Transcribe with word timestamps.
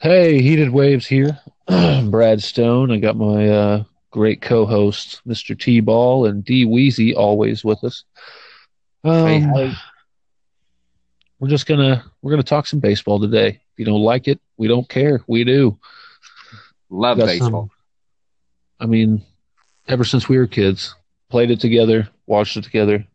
Hey, 0.00 0.42
Heated 0.42 0.70
Waves 0.70 1.06
here. 1.06 1.38
Brad 1.68 2.42
Stone. 2.42 2.90
I 2.92 2.98
got 2.98 3.16
my 3.16 3.48
uh, 3.48 3.84
great 4.10 4.40
co-host, 4.42 5.20
Mr. 5.26 5.58
T-Ball, 5.58 6.26
and 6.26 6.44
D 6.44 6.64
Weezy, 6.66 7.14
always 7.16 7.64
with 7.64 7.82
us. 7.82 8.04
Um, 9.04 9.26
Hey, 9.26 9.40
hey. 9.40 9.72
We're 11.38 11.48
just 11.48 11.66
gonna 11.66 12.02
we're 12.22 12.30
gonna 12.30 12.42
talk 12.42 12.66
some 12.66 12.80
baseball 12.80 13.20
today. 13.20 13.48
If 13.48 13.78
you 13.78 13.84
don't 13.84 14.00
like 14.00 14.26
it, 14.26 14.40
we 14.56 14.68
don't 14.68 14.88
care. 14.88 15.20
We 15.26 15.44
do. 15.44 15.78
Love 16.88 17.18
baseball. 17.18 17.50
some- 17.50 17.70
I 18.80 18.86
mean, 18.86 19.22
ever 19.86 20.04
since 20.04 20.28
we 20.30 20.38
were 20.38 20.46
kids, 20.46 20.94
played 21.28 21.50
it 21.50 21.60
together, 21.60 22.08
watched 22.26 22.56
it 22.56 22.64
together. 22.64 23.06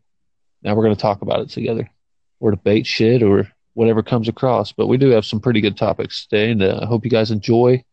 Now 0.62 0.74
we're 0.76 0.84
gonna 0.84 0.94
talk 0.94 1.22
about 1.22 1.40
it 1.40 1.48
together, 1.50 1.90
or 2.38 2.52
debate 2.52 2.86
shit, 2.86 3.24
or 3.24 3.50
whatever 3.74 4.02
comes 4.02 4.28
across. 4.28 4.72
But 4.72 4.86
we 4.86 4.96
do 4.96 5.10
have 5.10 5.24
some 5.24 5.40
pretty 5.40 5.60
good 5.60 5.76
topics 5.76 6.26
today, 6.26 6.50
and 6.50 6.62
uh, 6.62 6.80
I 6.82 6.86
hope 6.86 7.04
you 7.04 7.10
guys 7.10 7.30
enjoy. 7.30 7.84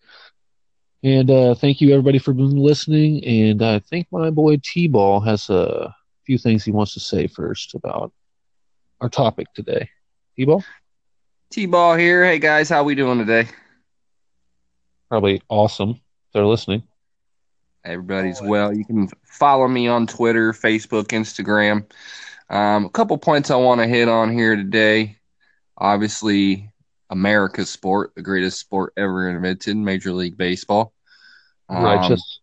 And 1.03 1.31
uh, 1.31 1.55
thank 1.55 1.79
you 1.79 1.91
everybody 1.91 2.19
for 2.19 2.33
listening. 2.33 3.23
And 3.23 3.61
I 3.61 3.79
think 3.79 4.07
my 4.11 4.29
boy 4.29 4.57
T-Ball 4.61 5.21
has 5.21 5.49
a 5.49 5.95
few 6.25 6.37
things 6.37 6.63
he 6.63 6.71
wants 6.71 6.93
to 6.95 6.99
say 6.99 7.27
first 7.27 7.73
about 7.73 8.11
our 8.99 9.09
topic 9.09 9.47
today. 9.53 9.89
T-Ball, 10.35 10.63
T-ball 11.51 11.95
here. 11.95 12.25
Hey 12.25 12.39
guys, 12.39 12.69
how 12.69 12.83
we 12.83 12.95
doing 12.95 13.17
today? 13.17 13.47
probably 15.09 15.41
awesome. 15.49 15.89
If 15.89 16.33
they're 16.33 16.45
listening. 16.45 16.83
Everybody's 17.83 18.41
well. 18.41 18.73
You 18.73 18.85
can 18.85 19.09
follow 19.23 19.67
me 19.67 19.87
on 19.87 20.05
Twitter, 20.05 20.53
Facebook, 20.53 21.07
Instagram. 21.07 21.89
Um, 22.49 22.85
a 22.85 22.89
couple 22.89 23.17
points 23.17 23.51
I 23.51 23.55
want 23.55 23.81
to 23.81 23.87
hit 23.87 24.07
on 24.07 24.31
here 24.31 24.55
today. 24.55 25.17
Obviously, 25.79 26.71
America's 27.09 27.69
sport, 27.69 28.11
the 28.15 28.21
greatest 28.21 28.59
sport 28.59 28.93
ever 28.97 29.29
invented, 29.29 29.77
Major 29.77 30.11
League 30.11 30.37
Baseball. 30.37 30.93
Um, 31.69 31.83
Righteous. 31.83 32.41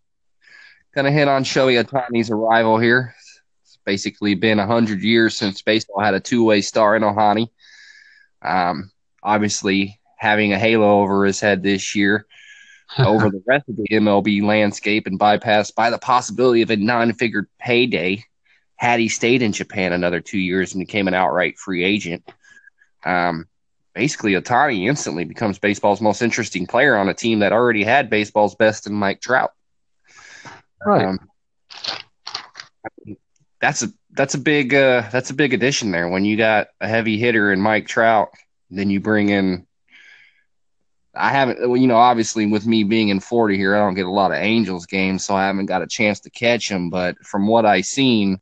Gonna 0.95 1.11
hit 1.11 1.29
on 1.29 1.45
Shohei 1.45 1.85
Ohtani's 1.85 2.31
arrival 2.31 2.79
here. 2.79 3.15
It's 3.63 3.79
basically 3.85 4.35
been 4.35 4.59
hundred 4.59 5.03
years 5.03 5.37
since 5.37 5.61
baseball 5.61 6.01
had 6.01 6.15
a 6.15 6.21
two-way 6.21 6.63
star 6.63 6.97
in 6.97 7.03
Ohtani. 7.03 7.49
Um, 8.41 8.91
obviously, 9.23 10.01
having 10.17 10.53
a 10.53 10.59
halo 10.59 11.01
over 11.01 11.27
his 11.27 11.39
head 11.39 11.63
this 11.63 11.95
year 11.95 12.27
over 12.99 13.29
the 13.29 13.43
rest 13.47 13.69
of 13.69 13.77
the 13.77 13.87
MLB 13.91 14.43
landscape 14.43 15.07
and 15.07 15.21
bypassed 15.21 15.75
by 15.75 15.91
the 15.91 15.99
possibility 15.99 16.63
of 16.63 16.71
a 16.71 16.77
nine-figure 16.77 17.49
payday 17.59 18.25
had 18.77 19.01
he 19.01 19.09
stayed 19.09 19.43
in 19.43 19.53
Japan 19.53 19.93
another 19.93 20.21
two 20.21 20.39
years 20.39 20.73
and 20.73 20.81
became 20.81 21.09
an 21.09 21.15
outright 21.15 21.59
free 21.59 21.85
agent. 21.85 22.25
Um, 23.07 23.47
basically, 23.95 24.33
Ohtani 24.33 24.89
instantly 24.89 25.25
becomes 25.25 25.59
baseball's 25.59 26.01
most 26.01 26.21
interesting 26.21 26.67
player 26.67 26.97
on 26.97 27.09
a 27.09 27.15
team 27.15 27.39
that 27.39 27.53
already 27.53 27.85
had 27.85 28.11
baseball's 28.11 28.55
best 28.55 28.87
in 28.87 28.93
Mike 28.93 29.21
Trout. 29.21 29.53
right. 30.85 31.07
Um, 31.07 31.19
that's 33.61 33.83
a 33.83 33.89
that's 34.13 34.35
a 34.35 34.39
big 34.39 34.75
uh, 34.75 35.09
that's 35.11 35.31
a 35.31 35.35
big 35.35 35.55
addition 35.55 35.91
there. 35.91 36.09
When 36.09 36.25
you 36.25 36.37
got 36.37 36.69
a 36.81 36.89
heavy 36.89 37.19
hitter 37.19 37.53
in 37.53 37.61
Mike 37.61 37.87
Trout, 37.87 38.29
then 38.71 38.91
you 38.91 39.01
bring 39.01 39.31
in. 39.31 39.67
I 41.19 41.31
haven't, 41.31 41.67
well, 41.67 41.79
you 41.79 41.87
know, 41.87 41.97
obviously 41.97 42.45
with 42.45 42.67
me 42.67 42.85
being 42.85 43.09
in 43.09 43.21
Florida 43.21 43.57
here, 43.57 43.75
I 43.75 43.79
don't 43.79 43.95
get 43.95 44.05
a 44.05 44.11
lot 44.11 44.33
of 44.33 44.37
Angels 44.37 44.85
games, 44.85 45.25
so 45.25 45.35
I 45.35 45.47
haven't 45.47 45.65
got 45.65 45.81
a 45.81 45.87
chance 45.87 46.21
to 46.21 46.31
catch 46.31 46.71
him. 46.71 46.91
But 46.91 47.17
from 47.25 47.47
what 47.47 47.65
I 47.65 47.81
seen, 47.81 48.39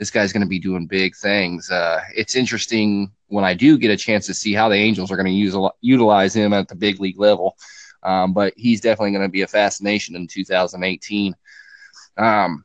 this 0.00 0.10
guy's 0.10 0.32
going 0.32 0.42
to 0.42 0.48
be 0.48 0.58
doing 0.58 0.86
big 0.86 1.14
things. 1.14 1.70
Uh, 1.70 2.00
it's 2.16 2.34
interesting 2.34 3.12
when 3.28 3.44
I 3.44 3.54
do 3.54 3.78
get 3.78 3.90
a 3.90 3.96
chance 3.96 4.26
to 4.26 4.34
see 4.34 4.52
how 4.52 4.68
the 4.68 4.76
Angels 4.76 5.10
are 5.10 5.16
going 5.16 5.26
to 5.26 5.32
use 5.32 5.56
utilize 5.80 6.34
him 6.34 6.52
at 6.52 6.68
the 6.68 6.74
big 6.74 7.00
league 7.00 7.18
level. 7.18 7.56
Um, 8.02 8.32
but 8.32 8.54
he's 8.56 8.80
definitely 8.80 9.12
going 9.12 9.26
to 9.26 9.32
be 9.32 9.42
a 9.42 9.46
fascination 9.46 10.16
in 10.16 10.26
2018. 10.26 11.34
Um, 12.16 12.64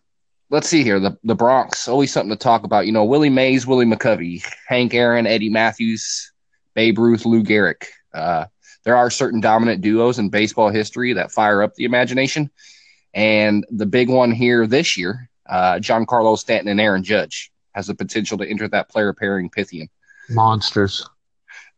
let's 0.50 0.70
see 0.70 0.84
here. 0.84 1.00
The 1.00 1.18
the 1.24 1.36
Bronx, 1.36 1.88
always 1.88 2.12
something 2.12 2.30
to 2.30 2.36
talk 2.36 2.64
about. 2.64 2.86
You 2.86 2.92
know, 2.92 3.06
Willie 3.06 3.30
Mays, 3.30 3.68
Willie 3.68 3.86
McCovey, 3.86 4.46
Hank 4.68 4.94
Aaron, 4.94 5.28
Eddie 5.28 5.50
Mathews, 5.50 6.32
Babe 6.74 7.00
Ruth, 7.00 7.26
Lou 7.26 7.44
Gehrig. 7.44 7.84
Uh, 8.14 8.46
there 8.84 8.96
are 8.96 9.10
certain 9.10 9.40
dominant 9.40 9.82
duos 9.82 10.20
in 10.20 10.30
baseball 10.30 10.70
history 10.70 11.14
that 11.14 11.32
fire 11.32 11.64
up 11.64 11.76
the 11.76 11.86
imagination. 11.86 12.50
And 13.14 13.66
the 13.70 13.86
big 13.86 14.10
one 14.10 14.32
here 14.32 14.68
this 14.68 14.98
year, 14.98 15.30
uh, 15.48 15.76
Giancarlo 15.76 16.38
Stanton 16.38 16.70
and 16.70 16.82
Aaron 16.82 17.04
Judge 17.04 17.52
has 17.74 17.88
the 17.88 17.96
potential 17.96 18.38
to 18.38 18.48
enter 18.48 18.68
that 18.68 18.90
player 18.90 19.14
pairing 19.14 19.50
Pythian. 19.50 19.90
Monsters. 20.34 21.08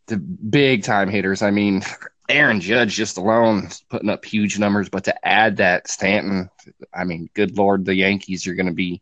The 0.08 0.18
big 0.18 0.84
time 0.84 1.10
hitters. 1.10 1.42
I 1.42 1.52
mean, 1.52 1.82
Aaron 2.30 2.62
Judge 2.62 2.94
just 2.96 3.18
alone 3.18 3.66
is 3.66 3.84
putting 3.90 4.10
up 4.10 4.24
huge 4.26 4.60
numbers, 4.60 4.90
but 4.90 5.04
to 5.06 5.28
add 5.28 5.58
that 5.58 5.88
Stanton, 5.88 6.50
I 6.94 7.04
mean, 7.04 7.30
good 7.34 7.58
lord, 7.58 7.86
the 7.86 7.96
Yankees 7.96 8.46
are 8.48 8.54
going 8.56 8.68
to 8.68 8.74
be, 8.74 9.02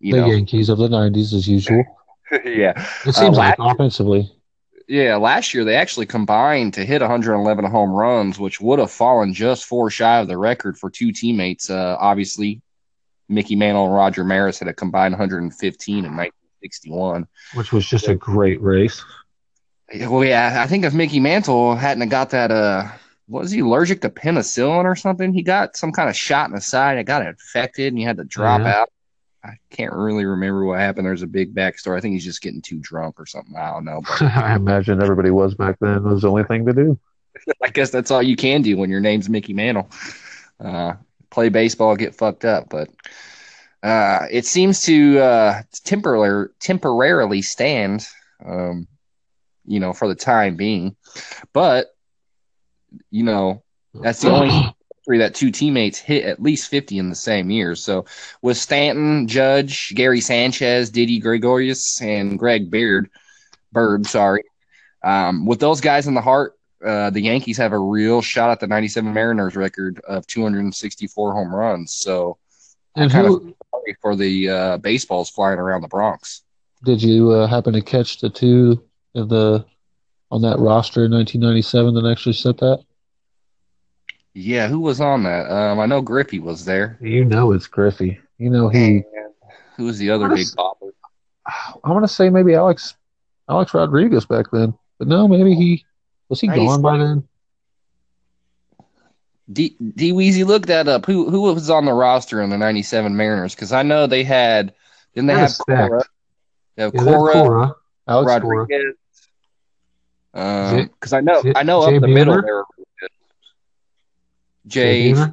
you 0.00 0.14
the 0.14 0.20
know, 0.22 0.26
Yankees 0.28 0.68
of 0.70 0.78
the 0.78 0.88
'90s, 0.88 1.34
as 1.34 1.46
usual. 1.48 1.84
yeah, 2.44 2.72
It 3.06 3.14
seems 3.14 3.36
Uh, 3.36 3.40
like 3.40 3.56
offensively. 3.58 4.30
yeah. 4.88 5.16
Last 5.16 5.52
year 5.52 5.64
they 5.64 5.74
actually 5.76 6.06
combined 6.06 6.74
to 6.74 6.84
hit 6.84 7.00
111 7.02 7.64
home 7.66 7.90
runs, 7.90 8.38
which 8.38 8.60
would 8.60 8.78
have 8.78 8.90
fallen 8.90 9.34
just 9.34 9.64
four 9.66 9.90
shy 9.90 10.18
of 10.20 10.28
the 10.28 10.38
record 10.38 10.78
for 10.78 10.90
two 10.90 11.12
teammates. 11.12 11.68
Uh, 11.70 11.96
obviously, 12.00 12.62
Mickey 13.28 13.56
Mantle 13.56 13.86
and 13.86 13.94
Roger 13.94 14.24
Maris 14.24 14.58
had 14.60 14.68
a 14.68 14.72
combined 14.74 15.12
115 15.12 16.04
in 16.04 16.16
1961. 16.62 17.26
which 17.54 17.72
was 17.72 17.86
just 17.86 18.08
a 18.08 18.14
great 18.14 18.60
race. 18.62 19.02
Yeah, 19.92 20.08
Well, 20.08 20.24
yeah, 20.24 20.62
I 20.62 20.66
think 20.66 20.84
if 20.84 20.94
Mickey 20.94 21.20
Mantle 21.20 21.74
hadn't 21.74 22.08
got 22.08 22.30
that, 22.30 22.50
uh, 22.50 22.88
was 23.28 23.50
he 23.50 23.60
allergic 23.60 24.00
to 24.02 24.10
penicillin 24.10 24.84
or 24.84 24.94
something? 24.96 25.32
He 25.32 25.42
got 25.42 25.76
some 25.76 25.92
kind 25.92 26.08
of 26.08 26.16
shot 26.16 26.48
in 26.48 26.54
the 26.54 26.60
side. 26.60 26.98
It 26.98 27.04
got 27.04 27.26
infected, 27.26 27.88
and 27.88 27.98
he 27.98 28.04
had 28.04 28.16
to 28.18 28.24
drop 28.24 28.60
Yeah. 28.60 28.80
out. 28.82 28.88
I 29.42 29.52
can't 29.70 29.92
really 29.94 30.26
remember 30.26 30.64
what 30.66 30.78
happened. 30.80 31.06
There's 31.06 31.22
a 31.22 31.26
big 31.26 31.54
backstory. 31.54 31.96
I 31.96 32.00
think 32.00 32.12
he's 32.12 32.24
just 32.24 32.42
getting 32.42 32.60
too 32.60 32.78
drunk 32.80 33.18
or 33.18 33.24
something. 33.26 33.56
I 33.56 33.70
don't 33.72 33.84
know. 33.86 34.02
But 34.02 34.22
I 34.36 34.54
imagine 34.54 35.02
everybody 35.02 35.30
was 35.30 35.54
back 35.54 35.76
then. 35.80 35.96
It 35.96 36.02
was 36.02 36.22
the 36.22 36.28
only 36.30 36.44
thing 36.44 36.66
to 36.66 36.72
do. 36.74 36.98
I 37.62 37.68
guess 37.70 37.90
that's 37.90 38.10
all 38.10 38.22
you 38.22 38.36
can 38.36 38.60
do 38.62 38.76
when 38.76 38.90
your 38.90 39.00
name's 39.00 39.28
Mickey 39.30 39.54
Mantle. 39.54 39.88
Uh, 40.62 40.92
play 41.30 41.48
baseball, 41.48 41.96
get 41.96 42.14
fucked 42.14 42.44
up. 42.44 42.68
But 42.68 42.90
uh, 43.82 44.26
it 44.30 44.46
seems 44.46 44.82
to 44.82 45.18
uh, 45.18 45.62
temporarily 45.84 46.48
temporarily 46.60 47.42
stand, 47.42 48.06
um, 48.44 48.86
you 49.64 49.80
know, 49.80 49.92
for 49.92 50.08
the 50.08 50.14
time 50.14 50.56
being. 50.56 50.96
But 51.52 51.86
you 53.10 53.24
know, 53.24 53.62
that's 53.94 54.20
the 54.20 54.30
only 54.30 54.74
three 55.04 55.18
that 55.18 55.34
two 55.34 55.50
teammates 55.50 55.98
hit 55.98 56.24
at 56.24 56.42
least 56.42 56.68
50 56.68 56.98
in 56.98 57.08
the 57.08 57.14
same 57.14 57.50
year. 57.50 57.74
So 57.74 58.04
with 58.42 58.56
Stanton, 58.56 59.26
Judge, 59.26 59.94
Gary 59.94 60.20
Sanchez, 60.20 60.90
Didi 60.90 61.18
Gregorius, 61.18 62.00
and 62.02 62.38
Greg 62.38 62.70
Beard, 62.70 63.10
Bird, 63.72 64.06
sorry. 64.06 64.44
Um, 65.02 65.46
with 65.46 65.60
those 65.60 65.80
guys 65.80 66.06
in 66.06 66.14
the 66.14 66.20
heart, 66.20 66.58
uh, 66.84 67.10
the 67.10 67.20
Yankees 67.20 67.56
have 67.58 67.72
a 67.72 67.78
real 67.78 68.20
shot 68.20 68.50
at 68.50 68.60
the 68.60 68.66
97 68.66 69.12
Mariners 69.12 69.56
record 69.56 70.00
of 70.06 70.26
264 70.26 71.32
home 71.32 71.54
runs. 71.54 71.94
So 71.94 72.38
And 72.96 73.10
kind 73.10 73.26
who 73.26 73.54
sorry 73.80 73.96
for 74.00 74.16
the 74.16 74.48
uh, 74.48 74.76
baseballs 74.78 75.30
flying 75.30 75.58
around 75.58 75.82
the 75.82 75.88
Bronx. 75.88 76.42
did 76.84 77.02
you 77.02 77.30
uh, 77.30 77.46
happen 77.46 77.72
to 77.72 77.82
catch 77.82 78.20
the 78.20 78.30
two 78.30 78.82
of 79.14 79.28
the 79.28 79.64
on 80.30 80.42
that 80.42 80.58
roster 80.58 81.04
in 81.06 81.12
1997 81.12 81.94
that 81.94 82.08
actually 82.10 82.32
set 82.32 82.56
that? 82.58 82.82
Yeah, 84.34 84.68
who 84.68 84.78
was 84.80 85.00
on 85.00 85.24
that? 85.24 85.50
Um, 85.50 85.80
I 85.80 85.86
know 85.86 86.00
Griffey 86.00 86.38
was 86.38 86.64
there. 86.64 86.96
You 87.00 87.24
know 87.24 87.52
it's 87.52 87.66
Griffey. 87.66 88.20
You 88.38 88.50
know 88.50 88.68
he. 88.68 89.02
Who 89.76 89.84
was 89.86 89.98
the 89.98 90.10
other 90.10 90.28
What 90.28 90.36
big 90.36 90.42
is- 90.44 90.54
popper? 90.54 90.86
I 91.82 91.90
want 91.90 92.04
to 92.04 92.08
say 92.12 92.30
maybe 92.30 92.54
Alex 92.54 92.94
Alex 93.48 93.74
Rodriguez 93.74 94.24
back 94.24 94.46
then, 94.52 94.72
but 94.98 95.08
no, 95.08 95.26
maybe 95.26 95.54
he 95.54 95.84
was 96.28 96.40
he 96.40 96.46
gone 96.46 96.80
by 96.80 96.96
then. 96.98 97.26
D 99.52 99.76
D 99.94 100.12
Weezy, 100.12 100.46
look 100.46 100.66
that 100.66 100.86
up. 100.88 101.06
Who 101.06 101.28
who 101.30 101.40
was 101.42 101.70
on 101.70 101.84
the 101.84 101.92
roster 101.92 102.40
in 102.40 102.50
the 102.50 102.58
'97 102.58 103.16
Mariners? 103.16 103.54
Because 103.54 103.72
I 103.72 103.82
know 103.82 104.06
they 104.06 104.22
had. 104.24 104.74
Didn't 105.14 105.26
they 105.28 105.34
have. 105.34 105.58
Cora? 105.58 106.04
They 106.76 106.82
have 106.84 106.94
Yeah, 106.94 107.02
Cora, 107.02 107.32
Cora, 107.32 107.76
Alex 108.06 108.28
Rodriguez. 108.28 108.94
Jay- 110.34 110.84
Because 110.84 111.12
I 111.12 111.20
know 111.20 111.42
Jay- 111.42 111.52
I 111.56 111.62
know 111.64 111.84
Jay 111.88 111.96
up 111.96 112.02
the 112.02 112.08
middle 112.08 112.34
there. 112.34 112.42
they 112.42 112.50
really. 112.50 112.64
Jay 114.66 115.12
Jay, 115.14 115.26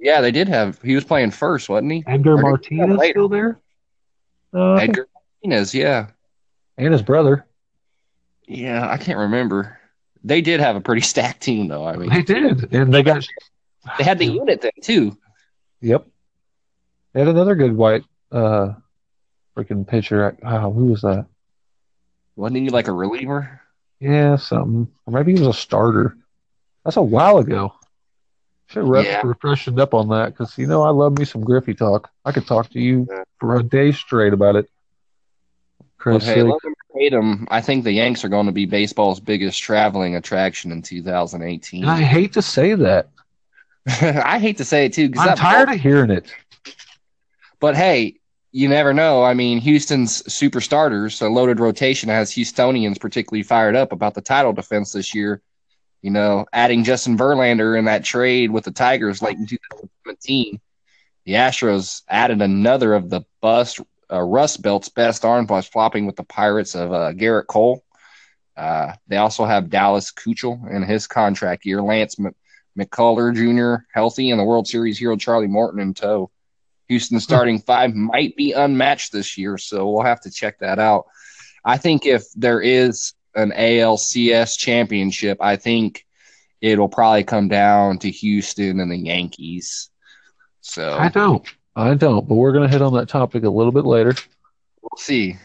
yeah, 0.00 0.20
they 0.20 0.32
did 0.32 0.48
have. 0.48 0.80
He 0.82 0.94
was 0.96 1.04
playing 1.04 1.30
first, 1.30 1.68
wasn't 1.68 1.92
he? 1.92 2.04
Edgar 2.06 2.34
Or 2.34 2.42
Martinez 2.42 3.10
still 3.10 3.28
there? 3.28 3.60
Uh, 4.52 4.74
Edgar 4.74 5.06
Martinez, 5.44 5.74
yeah, 5.74 6.08
and 6.76 6.92
his 6.92 7.02
brother. 7.02 7.46
yeah. 8.46 8.90
I 8.90 8.96
can't 8.96 9.18
remember. 9.18 9.78
They 10.24 10.40
did 10.40 10.58
have 10.60 10.74
a 10.76 10.80
pretty 10.80 11.00
stacked 11.12 11.42
team, 11.42 11.68
though. 11.68 11.84
I 11.86 11.96
mean, 11.96 12.10
They 12.10 12.22
did, 12.22 12.72
and 12.74 12.92
they 12.92 13.02
got 13.04 13.24
they 13.98 14.04
had 14.04 14.18
the 14.18 14.26
unit 14.26 14.60
then 14.60 14.72
too. 14.82 15.16
Yep. 15.80 16.06
They 17.12 17.20
had 17.20 17.28
another 17.28 17.54
good 17.54 17.76
white 17.76 18.04
uh 18.30 18.74
freaking 19.56 19.86
pitcher. 19.86 20.36
Oh, 20.42 20.72
who 20.72 20.86
was 20.86 21.02
that? 21.02 21.26
Wasn't 22.36 22.56
he 22.58 22.70
like 22.70 22.88
a 22.88 22.92
reliever? 22.92 23.60
Yeah, 24.00 24.36
something. 24.36 24.88
Or 25.06 25.12
maybe 25.12 25.34
he 25.34 25.38
was 25.38 25.48
a 25.56 25.58
starter. 25.58 26.16
That's 26.84 26.96
a 26.96 27.02
while 27.02 27.38
ago. 27.38 27.74
Should 28.68 28.86
have 28.86 29.04
Yeah. 29.04 29.20
refreshed 29.24 29.68
up 29.78 29.92
on 29.94 30.08
that 30.08 30.30
because 30.30 30.56
you 30.56 30.66
know 30.66 30.82
I 30.82 30.90
love 30.90 31.18
me 31.18 31.24
some 31.24 31.42
Griffey 31.44 31.74
talk. 31.74 32.10
I 32.24 32.32
could 32.32 32.46
talk 32.46 32.70
to 32.70 32.80
you 32.80 33.06
Yeah. 33.10 33.24
for 33.38 33.56
a 33.56 33.62
day 33.62 33.92
straight 33.92 34.32
about 34.32 34.56
it. 34.56 34.70
But 35.78 35.86
Christ's 35.98 36.28
hey, 36.30 36.42
love 36.42 36.58
hate 36.94 37.12
'em, 37.12 37.46
I 37.50 37.60
think 37.60 37.84
the 37.84 37.92
Yanks 37.92 38.24
are 38.24 38.28
going 38.28 38.46
to 38.46 38.52
be 38.52 38.64
baseball's 38.66 39.20
biggest 39.20 39.60
traveling 39.62 40.16
attraction 40.16 40.72
in 40.72 40.82
2018. 40.82 41.82
And 41.82 41.90
I 41.90 42.00
hate 42.02 42.32
to 42.34 42.42
say 42.42 42.74
that. 42.74 43.08
I 44.00 44.38
hate 44.38 44.58
to 44.58 44.64
say 44.64 44.86
it 44.86 44.92
too, 44.92 45.08
because 45.08 45.28
I'm 45.28 45.36
tired 45.36 45.68
of 45.70 45.80
hearing 45.80 46.10
it. 46.10 46.32
But 47.60 47.76
hey, 47.76 48.16
you 48.52 48.68
never 48.68 48.92
know. 48.92 49.22
I 49.22 49.34
mean, 49.34 49.58
Houston's 49.58 50.32
super 50.32 50.60
starters, 50.60 51.20
a 51.20 51.28
loaded 51.28 51.58
rotation, 51.58 52.08
has 52.08 52.32
Houstonians 52.32 53.00
particularly 53.00 53.42
fired 53.42 53.74
up 53.74 53.92
about 53.92 54.14
the 54.14 54.20
title 54.20 54.52
defense 54.52 54.92
this 54.92 55.14
year. 55.14 55.40
You 56.02 56.10
know, 56.10 56.46
adding 56.52 56.84
Justin 56.84 57.16
Verlander 57.16 57.78
in 57.78 57.84
that 57.86 58.04
trade 58.04 58.50
with 58.50 58.64
the 58.64 58.72
Tigers 58.72 59.22
late 59.22 59.38
in 59.38 59.46
2017, 59.46 60.60
the 61.24 61.32
Astros 61.32 62.02
added 62.08 62.42
another 62.42 62.94
of 62.94 63.08
the 63.08 63.22
bust 63.40 63.80
uh, 64.12 64.20
Rust 64.20 64.62
Belt's 64.62 64.88
best 64.88 65.24
arms 65.24 65.48
by 65.48 65.62
flopping 65.62 66.06
with 66.06 66.16
the 66.16 66.24
Pirates 66.24 66.74
of 66.74 66.92
uh, 66.92 67.12
Gerrit 67.12 67.46
Cole. 67.46 67.82
Uh, 68.56 68.92
they 69.08 69.16
also 69.16 69.46
have 69.46 69.70
Dallas 69.70 70.12
Keuchel 70.12 70.70
in 70.70 70.82
his 70.82 71.06
contract 71.06 71.64
year, 71.64 71.80
Lance 71.80 72.18
M- 72.78 72.84
McCuller 72.86 73.34
Jr. 73.34 73.84
healthy, 73.92 74.30
and 74.30 74.40
the 74.40 74.44
World 74.44 74.66
Series 74.66 74.98
hero 74.98 75.16
Charlie 75.16 75.46
Morton 75.46 75.80
in 75.80 75.94
tow. 75.94 76.30
Houston's 76.88 77.24
starting 77.24 77.58
five 77.58 77.94
might 77.94 78.36
be 78.36 78.52
unmatched 78.52 79.12
this 79.12 79.38
year, 79.38 79.56
so 79.56 79.90
we'll 79.90 80.04
have 80.04 80.20
to 80.22 80.30
check 80.30 80.58
that 80.58 80.78
out. 80.78 81.06
I 81.64 81.78
think 81.78 82.06
if 82.06 82.24
there 82.34 82.60
is 82.60 83.14
an 83.34 83.52
ALCS 83.52 84.58
championship, 84.58 85.38
I 85.40 85.56
think 85.56 86.04
it'll 86.60 86.88
probably 86.88 87.24
come 87.24 87.48
down 87.48 87.98
to 88.00 88.10
Houston 88.10 88.80
and 88.80 88.90
the 88.90 88.96
Yankees. 88.96 89.90
So 90.60 90.96
I 90.98 91.08
don't. 91.08 91.46
I 91.74 91.94
don't. 91.94 92.28
But 92.28 92.34
we're 92.34 92.52
gonna 92.52 92.68
hit 92.68 92.82
on 92.82 92.94
that 92.94 93.08
topic 93.08 93.44
a 93.44 93.48
little 93.48 93.72
bit 93.72 93.84
later. 93.86 94.14
we'll 94.82 94.90
see. 94.98 95.36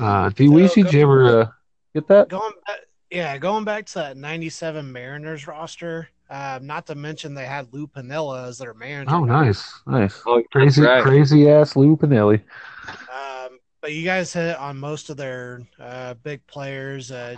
Uh, 0.00 0.28
D 0.30 0.46
Weezy, 0.46 0.84
did 0.84 0.92
you 0.92 1.02
ever 1.02 1.40
uh, 1.40 1.46
get 1.94 2.08
that? 2.08 2.28
Going 2.28 2.52
back, 2.66 2.80
yeah, 3.10 3.38
going 3.38 3.64
back 3.64 3.86
to 3.86 3.94
that 3.94 4.16
'97 4.16 4.92
Mariners 4.92 5.46
roster. 5.46 6.08
Uh, 6.30 6.58
not 6.62 6.86
to 6.86 6.94
mention 6.94 7.32
they 7.32 7.46
had 7.46 7.72
Lou 7.72 7.86
Piniella 7.86 8.46
as 8.48 8.58
their 8.58 8.74
manager. 8.74 9.14
Oh, 9.14 9.24
nice, 9.24 9.72
nice. 9.86 10.20
Oh, 10.26 10.42
Crazy, 10.52 10.82
right. 10.82 11.02
crazy 11.02 11.48
ass 11.50 11.74
Lou 11.74 11.96
Pinelli. 11.96 12.42
Um, 12.88 13.58
but 13.80 13.92
you 13.92 14.04
guys 14.04 14.32
hit 14.32 14.56
on 14.58 14.76
most 14.78 15.08
of 15.08 15.16
their 15.16 15.62
uh, 15.80 16.14
big 16.22 16.46
players. 16.46 17.10
Uh, 17.10 17.34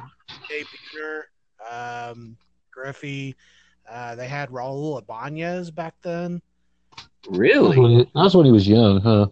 Jay 0.48 0.64
Buhner, 0.64 2.10
um, 2.10 2.36
Griffey. 2.72 3.36
Uh, 3.88 4.16
they 4.16 4.26
had 4.26 4.48
Raul 4.50 4.98
Ibanez 5.00 5.70
back 5.70 5.94
then. 6.02 6.40
That 6.96 7.30
was, 7.30 7.38
Really? 7.38 7.78
when 7.78 7.90
he, 7.90 8.10
that 8.14 8.34
when 8.34 8.46
he 8.46 8.52
was 8.52 8.66
young, 8.66 9.00
huh? 9.00 9.26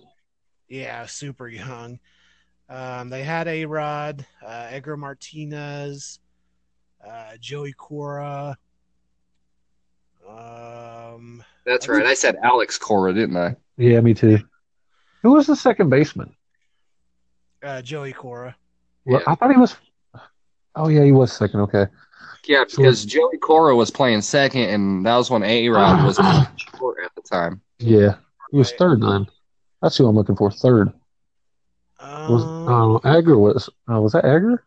Yeah, 0.69 1.07
super 1.07 1.49
young. 1.49 1.99
Um, 2.69 3.09
they 3.11 3.25
had 3.25 3.49
A 3.49 3.65
Rod, 3.65 4.25
uh, 4.47 4.67
Edgar 4.71 4.97
Martinez, 4.97 6.21
uh, 7.05 7.33
Joey 7.41 7.73
Cora. 7.73 8.57
Um, 10.29 11.43
That's 11.65 11.89
right. 11.89 12.05
I 12.05 12.15
said 12.15 12.37
Alex 12.43 12.79
Cora, 12.79 13.13
didn't 13.13 13.37
I? 13.37 13.57
Yeah, 13.77 14.01
me 14.01 14.15
too. 14.15 14.39
Who 15.23 15.33
was 15.33 15.47
the 15.47 15.57
second 15.57 15.91
baseman? 15.91 16.35
uh, 17.63 17.83
Joey 17.83 18.13
Cora. 18.13 18.55
Well, 19.05 19.21
Yeah. 19.21 19.33
I 19.33 19.35
thought 19.35 19.51
he 19.51 19.57
was. 19.57 19.75
Oh 20.77 20.89
yeah, 20.89 21.03
he 21.05 21.13
was 21.13 21.33
second. 21.33 21.61
Okay. 21.61 21.87
Yeah, 22.47 22.65
because 22.65 23.05
Joey 23.05 23.37
Cora 23.39 23.75
was 23.75 23.91
playing 23.91 24.21
second, 24.23 24.63
and 24.71 25.05
that 25.05 25.17
was 25.17 25.29
when 25.31 25.43
A 25.43 25.69
Rod 25.69 26.05
was 26.05 26.17
short 26.79 26.99
at 27.05 27.13
the 27.17 27.23
time. 27.23 27.61
Yeah, 27.79 28.15
he 28.53 28.59
was 28.59 28.73
third 28.73 29.03
then. 29.03 29.27
That's 29.83 29.97
who 29.97 30.07
I'm 30.07 30.15
looking 30.17 30.37
for. 30.37 30.51
Third 30.51 30.93
was 32.01 32.45
Um, 32.45 32.97
uh, 32.97 32.99
Agger 33.05 33.37
was. 33.37 33.69
Uh, 33.91 34.01
was 34.01 34.13
that 34.13 34.25
Agger? 34.25 34.65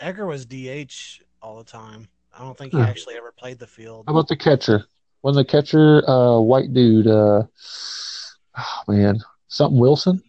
Edgar 0.00 0.26
was 0.26 0.44
DH 0.46 1.22
all 1.42 1.58
the 1.58 1.64
time. 1.64 2.08
I 2.36 2.40
don't 2.44 2.56
think 2.56 2.72
he 2.72 2.78
Huh. 2.78 2.84
actually 2.86 3.16
ever 3.16 3.32
played 3.32 3.58
the 3.58 3.66
field. 3.66 4.04
How 4.06 4.12
about 4.12 4.28
the 4.28 4.36
catcher? 4.36 4.84
When 5.22 5.34
the 5.34 5.44
catcher, 5.44 6.08
uh, 6.08 6.38
white 6.38 6.72
dude, 6.72 7.06
uh, 7.08 7.42
oh 8.58 8.82
man, 8.86 9.20
something 9.48 9.78
Wilson. 9.80 10.22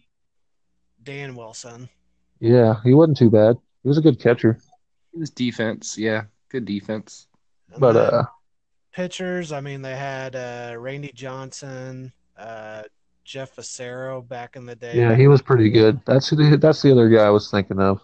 Dan 1.02 1.34
Wilson. 1.36 1.88
Yeah, 2.40 2.80
he 2.82 2.94
wasn't 2.94 3.16
too 3.18 3.30
bad. 3.30 3.56
He 3.82 3.88
was 3.88 3.98
a 3.98 4.02
good 4.02 4.18
catcher, 4.20 4.58
He 5.12 5.18
was 5.20 5.30
defense. 5.30 5.96
Yeah, 5.96 6.24
good 6.48 6.64
defense. 6.64 7.28
And 7.72 7.80
but 7.80 7.96
uh, 7.96 8.24
pitchers, 8.92 9.52
I 9.52 9.60
mean, 9.60 9.80
they 9.82 9.96
had 9.96 10.34
uh, 10.36 10.74
Randy 10.78 11.12
Johnson, 11.14 12.12
uh, 12.36 12.82
Jeff 13.24 13.54
Fassero 13.56 14.26
back 14.26 14.56
in 14.56 14.66
the 14.66 14.74
day. 14.74 14.96
yeah, 14.96 15.14
he 15.14 15.28
was 15.28 15.40
pretty 15.40 15.70
good. 15.70 16.00
That's 16.04 16.28
who 16.28 16.36
the, 16.36 16.56
that's 16.56 16.82
the 16.82 16.90
other 16.90 17.08
guy 17.08 17.24
I 17.24 17.30
was 17.30 17.50
thinking 17.50 17.78
of. 17.80 18.00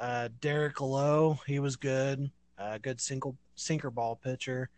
Uh, 0.00 0.28
Derek 0.40 0.80
Lowe, 0.80 1.38
he 1.46 1.58
was 1.58 1.76
good. 1.76 2.30
Uh, 2.60 2.78
good 2.78 3.00
single 3.00 3.36
sinker 3.54 3.90
ball 3.90 4.16
pitcher. 4.16 4.68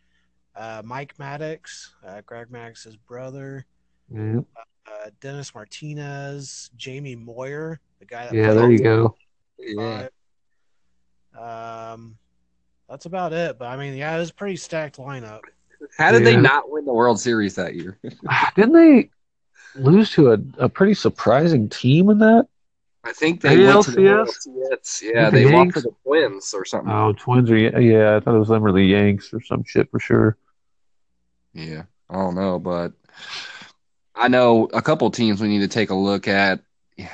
Uh, 0.55 0.83
Mike 0.85 1.17
Maddux, 1.19 1.89
uh, 2.07 2.21
Greg 2.25 2.49
Maddux's 2.51 2.97
brother. 2.97 3.67
Yeah, 4.15 4.41
Uh, 4.87 5.11
Dennis 5.21 5.55
Martinez, 5.55 6.71
Jamie 6.77 7.17
Moyer, 7.17 7.81
the 7.99 8.05
guy 8.05 8.25
that 8.27 8.35
yeah 8.35 8.53
there 8.53 8.71
you 8.71 8.79
go. 8.79 9.17
Yeah. 9.59 10.09
Um, 11.39 12.17
that's 12.89 13.07
about 13.07 13.33
it. 13.33 13.59
But 13.59 13.67
I 13.69 13.77
mean, 13.77 13.95
yeah, 13.95 14.15
it 14.15 14.19
was 14.19 14.31
a 14.31 14.35
pretty 14.35 14.57
stacked 14.57 14.99
lineup. 14.99 15.41
How 15.97 16.13
did 16.13 16.25
they 16.25 16.37
not 16.37 16.71
win 16.71 16.85
the 16.85 16.93
World 16.93 17.19
Series 17.19 17.55
that 17.57 17.75
year? 17.75 17.99
Didn't 18.57 18.73
they 18.73 19.11
lose 19.75 20.11
to 20.13 20.33
a, 20.33 20.39
a 20.59 20.69
pretty 20.69 20.95
surprising 20.95 21.69
team 21.69 22.11
in 22.11 22.19
that? 22.19 22.47
I 23.05 23.13
think 23.13 23.41
they 23.41 23.59
went 23.67 23.85
to 23.87 23.91
the 23.91 24.01
ALCS? 24.03 24.47
ALCS. 24.47 25.03
Yeah, 25.03 25.31
The 25.31 25.37
they 25.39 25.45
lost 25.45 25.53
Yanks? 25.55 25.75
to 25.75 25.81
the 25.83 25.95
Twins 26.07 26.55
or 26.55 26.65
something. 26.65 26.93
Oh, 26.93 27.13
Twins 27.13 27.51
are 27.51 27.57
yeah. 27.57 28.17
I 28.17 28.21
thought 28.21 28.35
it 28.37 28.39
was 28.39 28.49
them 28.49 28.65
or 28.65 28.73
the 28.73 28.83
Yanks 28.85 29.33
or 29.33 29.41
some 29.43 29.65
shit 29.65 29.91
for 29.91 29.99
sure. 29.99 30.37
Yeah, 31.53 31.83
I 32.09 32.15
don't 32.15 32.35
know, 32.37 32.59
but 32.59 32.93
I 34.15 34.29
know 34.29 34.69
a 34.73 34.81
couple 34.83 35.11
teams 35.11 35.41
we 35.41 35.49
need 35.49 35.61
to 35.61 35.69
take 35.69 35.91
a 35.91 35.95
look 35.95 36.29
at. 36.29 36.61
You 36.97 37.05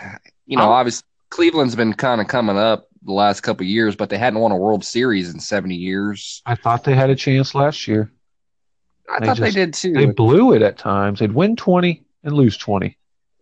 know, 0.57 0.63
oh. 0.63 0.67
I'm- 0.67 0.73
obviously 0.73 1.05
Cleveland's 1.31 1.75
been 1.77 1.95
kind 1.95 2.21
of 2.21 2.27
coming 2.29 2.59
up 2.59 2.89
the 3.03 3.13
last 3.13 3.41
couple 3.43 3.65
of 3.65 3.69
years, 3.69 3.97
but 3.97 4.11
they 4.11 4.19
hadn't 4.19 4.41
won 4.41 4.53
a 4.53 4.57
World 4.57 4.85
Series 4.85 5.33
in 5.33 5.41
70 5.41 5.75
years. 5.75 6.43
I 6.47 6.55
thought 6.55 6.85
they 6.85 6.95
had 6.95 7.11
a 7.11 7.15
chance 7.17 7.55
last 7.55 7.87
year. 7.89 8.13
I 9.11 9.21
They 9.21 9.27
thought 9.27 9.37
just- 9.39 9.55
they 9.55 9.65
did 9.65 9.73
too. 9.75 9.93
They 9.95 10.07
blew 10.07 10.53
it 10.53 10.61
at 10.63 10.77
times. 10.77 11.21
They'd 11.21 11.33
win 11.33 11.57
twenty 11.57 12.05
and 12.25 12.35
lose 12.35 12.59
twenty. 12.59 12.98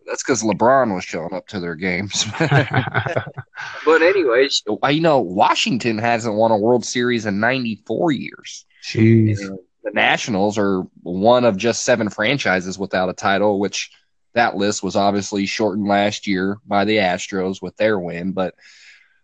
That's 0.07 0.23
because 0.23 0.41
LeBron 0.41 0.95
was 0.95 1.03
showing 1.03 1.33
up 1.33 1.47
to 1.47 1.59
their 1.59 1.75
games. 1.75 2.25
but 2.39 4.01
anyways, 4.01 4.63
you 4.89 5.01
know, 5.01 5.19
Washington 5.19 5.97
hasn't 5.97 6.35
won 6.35 6.51
a 6.51 6.57
World 6.57 6.85
Series 6.85 7.25
in 7.25 7.41
94 7.41 8.13
years. 8.13 8.65
Jeez. 8.83 9.41
And 9.41 9.59
the 9.83 9.91
Nationals 9.91 10.57
are 10.57 10.83
one 11.03 11.43
of 11.43 11.57
just 11.57 11.83
seven 11.83 12.09
franchises 12.09 12.79
without 12.79 13.09
a 13.09 13.13
title, 13.13 13.59
which 13.59 13.91
that 14.33 14.55
list 14.55 14.81
was 14.81 14.95
obviously 14.95 15.45
shortened 15.45 15.87
last 15.87 16.25
year 16.25 16.57
by 16.65 16.85
the 16.85 16.97
Astros 16.97 17.61
with 17.61 17.75
their 17.75 17.99
win. 17.99 18.31
But 18.31 18.55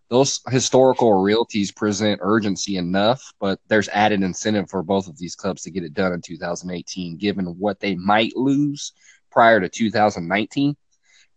those 0.10 0.42
historical 0.50 1.12
realties 1.12 1.74
present 1.74 2.20
urgency 2.22 2.78
enough, 2.78 3.34
but 3.40 3.60
there's 3.68 3.90
added 3.90 4.22
incentive 4.22 4.70
for 4.70 4.84
both 4.84 5.08
of 5.08 5.18
these 5.18 5.36
clubs 5.36 5.62
to 5.64 5.72
get 5.72 5.84
it 5.84 5.94
done 5.94 6.14
in 6.14 6.22
2018, 6.22 7.18
given 7.18 7.46
what 7.46 7.80
they 7.80 7.96
might 7.96 8.36
lose 8.36 8.92
prior 9.34 9.60
to 9.60 9.68
2019. 9.68 10.78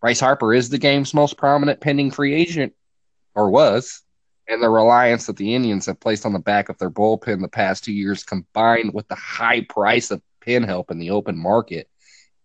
Bryce 0.00 0.20
Harper 0.20 0.54
is 0.54 0.68
the 0.68 0.78
game's 0.78 1.14
most 1.14 1.36
prominent 1.36 1.80
pending 1.80 2.10
free 2.10 2.34
agent, 2.34 2.74
or 3.34 3.50
was, 3.50 4.02
and 4.46 4.62
the 4.62 4.68
reliance 4.68 5.26
that 5.26 5.36
the 5.36 5.54
Indians 5.54 5.86
have 5.86 5.98
placed 5.98 6.26
on 6.26 6.32
the 6.32 6.38
back 6.38 6.68
of 6.68 6.78
their 6.78 6.90
bullpen 6.90 7.40
the 7.40 7.48
past 7.48 7.84
two 7.84 7.92
years, 7.92 8.22
combined 8.22 8.92
with 8.92 9.08
the 9.08 9.14
high 9.16 9.62
price 9.62 10.10
of 10.10 10.22
pin 10.40 10.62
help 10.62 10.90
in 10.90 10.98
the 10.98 11.10
open 11.10 11.36
market, 11.36 11.88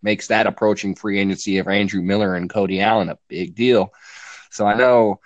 makes 0.02 0.28
that 0.28 0.48
approaching 0.48 0.96
free 0.96 1.20
agency 1.20 1.58
of 1.60 1.68
Andrew 1.68 2.02
Miller 2.02 2.36
and 2.36 2.50
Cody 2.50 2.82
Allen 2.82 3.10
a 3.10 3.18
big 3.28 3.54
deal. 3.54 3.94
So 4.50 4.66
I 4.66 4.74
know 4.74 5.20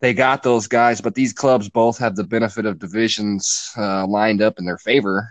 they 0.00 0.14
got 0.14 0.42
those 0.42 0.66
guys, 0.66 1.00
but 1.00 1.14
these 1.14 1.32
clubs 1.32 1.68
both 1.68 1.98
have 1.98 2.16
the 2.16 2.24
benefit 2.24 2.66
of 2.66 2.80
divisions 2.80 3.70
uh, 3.76 4.06
lined 4.06 4.42
up 4.42 4.58
in 4.58 4.64
their 4.64 4.78
favor. 4.78 5.30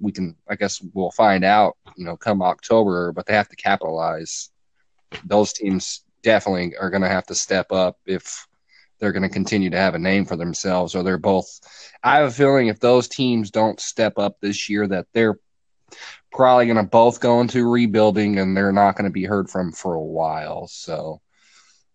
We 0.00 0.12
can, 0.12 0.36
I 0.48 0.56
guess, 0.56 0.82
we'll 0.92 1.10
find 1.10 1.44
out, 1.44 1.76
you 1.96 2.04
know, 2.04 2.16
come 2.16 2.42
October, 2.42 3.12
but 3.12 3.26
they 3.26 3.34
have 3.34 3.48
to 3.48 3.56
capitalize. 3.56 4.50
Those 5.24 5.52
teams 5.52 6.04
definitely 6.22 6.76
are 6.76 6.90
going 6.90 7.02
to 7.02 7.08
have 7.08 7.26
to 7.26 7.34
step 7.34 7.70
up 7.70 7.98
if 8.06 8.46
they're 8.98 9.12
going 9.12 9.22
to 9.22 9.28
continue 9.28 9.70
to 9.70 9.76
have 9.76 9.94
a 9.94 9.98
name 9.98 10.24
for 10.24 10.36
themselves, 10.36 10.94
or 10.94 11.02
they're 11.02 11.18
both. 11.18 11.60
I 12.02 12.16
have 12.18 12.28
a 12.28 12.32
feeling 12.32 12.68
if 12.68 12.80
those 12.80 13.08
teams 13.08 13.50
don't 13.50 13.78
step 13.78 14.18
up 14.18 14.40
this 14.40 14.68
year, 14.68 14.86
that 14.88 15.06
they're 15.12 15.38
probably 16.32 16.66
going 16.66 16.76
to 16.76 16.82
both 16.82 17.20
go 17.20 17.40
into 17.40 17.68
rebuilding, 17.68 18.38
and 18.38 18.56
they're 18.56 18.72
not 18.72 18.96
going 18.96 19.04
to 19.04 19.12
be 19.12 19.24
heard 19.24 19.50
from 19.50 19.72
for 19.72 19.94
a 19.94 20.02
while. 20.02 20.66
So, 20.66 21.20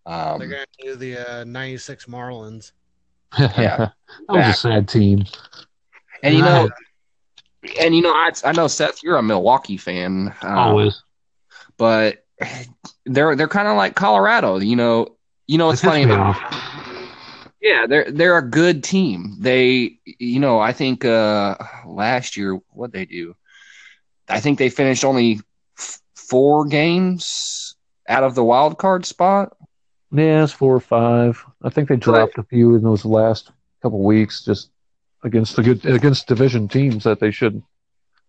um, 0.06 0.40
They're 0.40 0.48
going 0.48 0.66
to 0.80 0.86
do 0.86 0.96
the 0.96 1.18
uh, 1.18 1.44
96 1.44 2.06
Marlins. 2.06 2.72
Yeah. 3.38 3.78
that 4.28 4.36
was 4.36 4.48
a 4.48 4.54
sad 4.54 4.88
team. 4.88 5.24
And 6.24 6.36
you 6.36 6.42
know, 6.42 6.70
and 7.82 7.96
you 7.96 8.02
know, 8.02 8.12
I, 8.14 8.32
I 8.46 8.52
know 8.54 8.68
Seth, 8.68 9.04
you're 9.04 9.18
a 9.18 9.24
Milwaukee 9.24 9.78
fan, 9.78 10.34
uh, 10.44 10.48
Always. 10.48 11.02
but 11.78 12.26
they're 13.06 13.36
they're 13.36 13.48
kind 13.48 13.68
of 13.68 13.76
like 13.78 13.96
Colorado. 13.96 14.60
You 14.60 14.76
know, 14.76 15.16
you 15.48 15.58
know 15.58 15.70
it's 15.72 15.84
It 15.84 15.88
funny. 15.88 16.04
about- 16.04 16.38
Yeah, 17.62 17.88
they're 17.88 18.10
they're 18.10 18.38
a 18.38 18.50
good 18.50 18.84
team. 18.84 19.36
They, 19.40 19.98
you 20.06 20.40
know, 20.40 20.60
I 20.60 20.72
think 20.72 21.04
uh 21.04 21.56
last 21.86 22.38
year 22.38 22.58
what 22.70 22.94
they 22.94 23.06
do, 23.06 23.36
I 24.30 24.40
think 24.40 24.58
they 24.58 24.70
finished 24.70 25.04
only 25.04 25.42
f- 25.78 26.00
four 26.16 26.66
games 26.66 27.76
out 28.08 28.24
of 28.24 28.36
the 28.36 28.44
wild 28.46 28.78
card 28.78 29.06
spot. 29.06 29.58
Yeah, 30.12 30.44
it's 30.44 30.54
four 30.54 30.74
or 30.74 30.80
five. 30.80 31.44
I 31.62 31.70
think 31.70 31.90
they 31.90 31.98
dropped 31.98 32.38
a 32.38 32.44
few 32.44 32.76
in 32.76 32.82
those 32.82 33.04
last 33.04 33.52
couple 33.82 34.02
weeks, 34.04 34.44
just 34.46 34.70
against 35.24 35.56
the 35.56 35.64
good 35.64 35.86
against 35.86 36.28
division 36.28 36.68
teams 36.68 37.04
that 37.04 37.20
they 37.20 37.32
should 37.32 37.62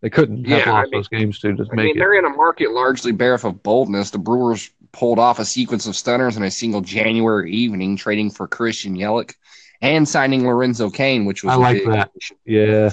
they 0.00 0.10
couldn't 0.10 0.44
have 0.46 0.66
Yeah, 0.66 0.72
I 0.72 0.82
mean- 0.82 0.90
those 0.92 1.08
games 1.08 1.38
to 1.40 1.52
just 1.52 1.70
I 1.72 1.76
make 1.76 1.84
mean, 1.86 1.96
it. 1.96 1.98
they're 1.98 2.14
in 2.18 2.24
a 2.24 2.30
market 2.30 2.70
largely 2.72 3.12
bare 3.12 3.34
of 3.34 3.62
boldness. 3.62 4.10
The 4.10 4.18
Brewers 4.18 4.70
pulled 4.92 5.18
off 5.18 5.38
a 5.38 5.44
sequence 5.44 5.86
of 5.86 5.94
stunners 5.94 6.36
in 6.36 6.42
a 6.42 6.50
single 6.50 6.80
January 6.80 7.52
evening, 7.52 7.96
trading 7.96 8.30
for 8.30 8.48
Christian 8.48 8.96
Yelich 8.96 9.34
and 9.82 10.08
signing 10.08 10.46
Lorenzo 10.46 10.90
Cain, 10.90 11.24
which 11.26 11.44
was 11.44 11.52
I 11.52 11.56
like 11.56 11.76
big 11.78 11.88
that. 11.88 12.10
Yeah, 12.44 12.90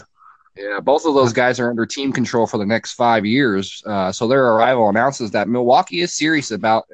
Yeah, 0.55 0.79
both 0.79 1.05
of 1.05 1.13
those 1.15 1.33
guys 1.33 1.59
are 1.59 1.69
under 1.69 1.85
team 1.85 2.11
control 2.13 2.45
for 2.45 2.57
the 2.57 2.65
next 2.65 2.93
five 2.93 3.25
years. 3.25 3.81
Uh, 3.85 4.11
so 4.11 4.27
their 4.27 4.45
arrival 4.45 4.89
announces 4.89 5.31
that 5.31 5.47
Milwaukee 5.49 6.01
is 6.01 6.13
serious 6.13 6.51
about 6.51 6.85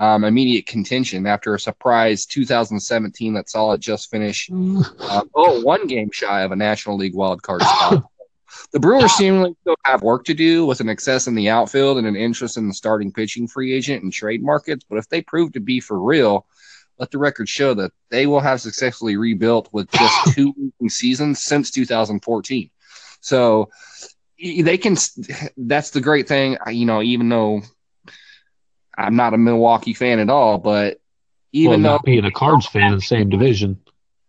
um, 0.00 0.24
immediate 0.24 0.66
contention 0.66 1.26
after 1.26 1.54
a 1.54 1.60
surprise 1.60 2.24
2017 2.24 3.34
that 3.34 3.50
saw 3.50 3.72
it 3.72 3.80
just 3.80 4.10
finish 4.10 4.50
uh, 4.98 5.22
oh 5.34 5.60
one 5.60 5.86
game 5.86 6.10
shy 6.10 6.40
of 6.40 6.52
a 6.52 6.56
National 6.56 6.96
League 6.96 7.14
wild 7.14 7.42
card 7.42 7.60
spot. 7.60 8.02
the 8.72 8.80
Brewers 8.80 9.12
seemingly 9.12 9.54
still 9.60 9.76
have 9.84 10.02
work 10.02 10.24
to 10.24 10.34
do 10.34 10.64
with 10.64 10.80
an 10.80 10.88
excess 10.88 11.26
in 11.26 11.34
the 11.34 11.50
outfield 11.50 11.98
and 11.98 12.06
an 12.06 12.16
interest 12.16 12.56
in 12.56 12.66
the 12.66 12.74
starting 12.74 13.12
pitching 13.12 13.46
free 13.46 13.74
agent 13.74 14.02
and 14.02 14.10
trade 14.10 14.42
markets. 14.42 14.84
But 14.88 14.96
if 14.96 15.08
they 15.10 15.20
prove 15.20 15.52
to 15.52 15.60
be 15.60 15.80
for 15.80 16.00
real, 16.00 16.46
let 16.98 17.10
the 17.10 17.18
record 17.18 17.48
show 17.48 17.74
that 17.74 17.92
they 18.10 18.26
will 18.26 18.40
have 18.40 18.62
successfully 18.62 19.18
rebuilt 19.18 19.68
with 19.70 19.90
just 19.90 20.32
two 20.34 20.72
seasons 20.88 21.42
since 21.42 21.70
2014. 21.70 22.70
So 23.20 23.68
they 24.38 24.78
can. 24.78 24.96
That's 25.58 25.90
the 25.90 26.00
great 26.00 26.26
thing, 26.26 26.56
you 26.70 26.86
know. 26.86 27.02
Even 27.02 27.28
though 27.28 27.60
I'm 29.00 29.16
not 29.16 29.34
a 29.34 29.38
Milwaukee 29.38 29.94
fan 29.94 30.18
at 30.18 30.28
all, 30.28 30.58
but 30.58 30.94
well, 30.94 31.00
even 31.52 31.82
though 31.82 31.92
not 31.92 32.04
being 32.04 32.24
a 32.24 32.30
Cards 32.30 32.66
fan 32.66 32.92
in 32.92 32.96
the 32.96 33.00
same 33.00 33.28
division. 33.28 33.80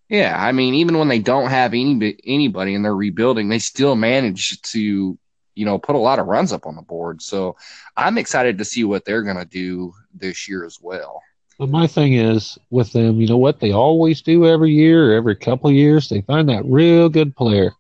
yeah, 0.10 0.36
I 0.38 0.52
mean, 0.52 0.74
even 0.76 0.98
when 0.98 1.08
they 1.08 1.20
don't 1.20 1.50
have 1.50 1.74
any 1.74 2.18
anybody 2.26 2.74
and 2.74 2.84
they're 2.84 2.96
rebuilding, 2.96 3.50
they 3.50 3.60
still 3.60 3.96
manage 3.96 4.62
to, 4.62 5.18
you 5.56 5.66
know, 5.66 5.78
put 5.78 5.96
a 5.96 6.00
lot 6.00 6.20
of 6.20 6.28
runs 6.28 6.54
up 6.54 6.66
on 6.66 6.76
the 6.76 6.82
board. 6.82 7.22
So 7.22 7.58
I'm 7.98 8.18
excited 8.18 8.58
to 8.58 8.66
see 8.66 8.84
what 8.84 9.06
they're 9.06 9.24
going 9.24 9.38
to 9.38 9.46
do 9.46 9.94
this 10.14 10.48
year 10.48 10.66
as 10.66 10.80
well. 10.82 11.22
But 11.60 11.70
my 11.70 11.86
thing 11.86 12.14
is 12.14 12.58
with 12.72 12.92
them, 12.92 13.22
you 13.22 13.28
know 13.28 13.38
what 13.38 13.60
they 13.60 13.72
always 13.72 14.22
do 14.22 14.48
every 14.48 14.72
year 14.72 15.12
or 15.12 15.16
every 15.16 15.36
couple 15.36 15.70
of 15.70 15.76
years? 15.76 16.10
They 16.10 16.22
find 16.22 16.50
that 16.50 16.66
real 16.66 17.08
good 17.08 17.36
player, 17.36 17.72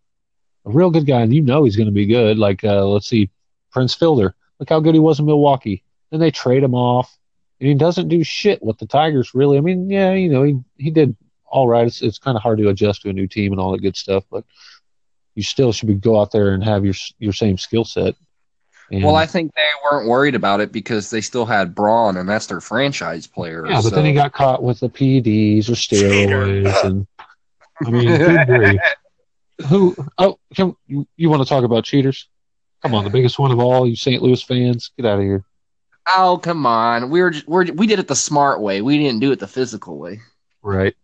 a 0.65 0.69
real 0.69 0.91
good 0.91 1.07
guy, 1.07 1.21
and 1.21 1.33
you 1.33 1.41
know 1.41 1.63
he's 1.63 1.77
going 1.77 1.87
to 1.87 1.91
be 1.91 2.05
good. 2.05 2.37
Like, 2.37 2.63
uh, 2.63 2.85
let's 2.85 3.07
see, 3.07 3.31
Prince 3.71 3.95
Fielder. 3.95 4.35
Look 4.59 4.69
how 4.69 4.79
good 4.81 4.93
he 4.93 4.99
was 4.99 5.19
in 5.19 5.25
Milwaukee. 5.25 5.83
Then 6.11 6.19
they 6.19 6.31
trade 6.31 6.63
him 6.63 6.75
off, 6.75 7.17
and 7.59 7.69
he 7.69 7.75
doesn't 7.75 8.09
do 8.09 8.23
shit 8.23 8.61
with 8.61 8.77
the 8.77 8.85
Tigers, 8.85 9.33
really. 9.33 9.57
I 9.57 9.61
mean, 9.61 9.89
yeah, 9.89 10.13
you 10.13 10.29
know, 10.29 10.43
he, 10.43 10.59
he 10.77 10.91
did 10.91 11.15
all 11.45 11.67
right. 11.67 11.87
It's, 11.87 12.01
it's 12.01 12.19
kind 12.19 12.35
of 12.37 12.43
hard 12.43 12.59
to 12.59 12.69
adjust 12.69 13.01
to 13.03 13.09
a 13.09 13.13
new 13.13 13.27
team 13.27 13.51
and 13.51 13.59
all 13.59 13.71
that 13.71 13.81
good 13.81 13.95
stuff, 13.97 14.23
but 14.29 14.43
you 15.35 15.43
still 15.43 15.71
should 15.71 15.87
be 15.87 15.95
go 15.95 16.19
out 16.19 16.31
there 16.31 16.53
and 16.53 16.63
have 16.63 16.83
your 16.85 16.95
your 17.19 17.33
same 17.33 17.57
skill 17.57 17.85
set. 17.85 18.15
And, 18.91 19.03
Well, 19.05 19.15
I 19.15 19.25
think 19.25 19.53
they 19.55 19.67
weren't 19.89 20.09
worried 20.09 20.35
about 20.35 20.59
it 20.59 20.73
because 20.73 21.09
they 21.09 21.21
still 21.21 21.45
had 21.45 21.73
Braun, 21.73 22.17
and 22.17 22.27
that's 22.27 22.47
their 22.47 22.59
franchise 22.59 23.25
player. 23.25 23.65
Yeah, 23.65 23.75
but 23.75 23.83
so- 23.83 23.95
then 23.95 24.05
he 24.05 24.13
got 24.13 24.33
caught 24.33 24.61
with 24.61 24.81
the 24.81 24.89
PEDs 24.89 25.69
or 25.69 25.73
steroids, 25.73 26.83
and 26.83 27.07
I 27.85 27.89
mean. 27.89 28.79
Who? 29.67 29.95
Oh, 30.17 30.39
come, 30.55 30.75
you, 30.87 31.07
you 31.17 31.29
want 31.29 31.43
to 31.43 31.47
talk 31.47 31.63
about 31.63 31.83
cheaters? 31.85 32.27
Come 32.81 32.95
on, 32.95 33.03
the 33.03 33.11
biggest 33.11 33.37
one 33.37 33.51
of 33.51 33.59
all, 33.59 33.87
you 33.87 33.95
St. 33.95 34.21
Louis 34.21 34.41
fans, 34.41 34.91
get 34.97 35.05
out 35.05 35.19
of 35.19 35.23
here. 35.23 35.45
Oh, 36.07 36.39
come 36.41 36.65
on. 36.65 37.09
We 37.09 37.21
were, 37.21 37.33
we're, 37.47 37.65
we 37.73 37.87
did 37.87 37.99
it 37.99 38.07
the 38.07 38.15
smart 38.15 38.61
way. 38.61 38.81
We 38.81 38.97
didn't 38.97 39.19
do 39.19 39.31
it 39.31 39.39
the 39.39 39.47
physical 39.47 39.97
way. 39.97 40.19
Right. 40.61 40.95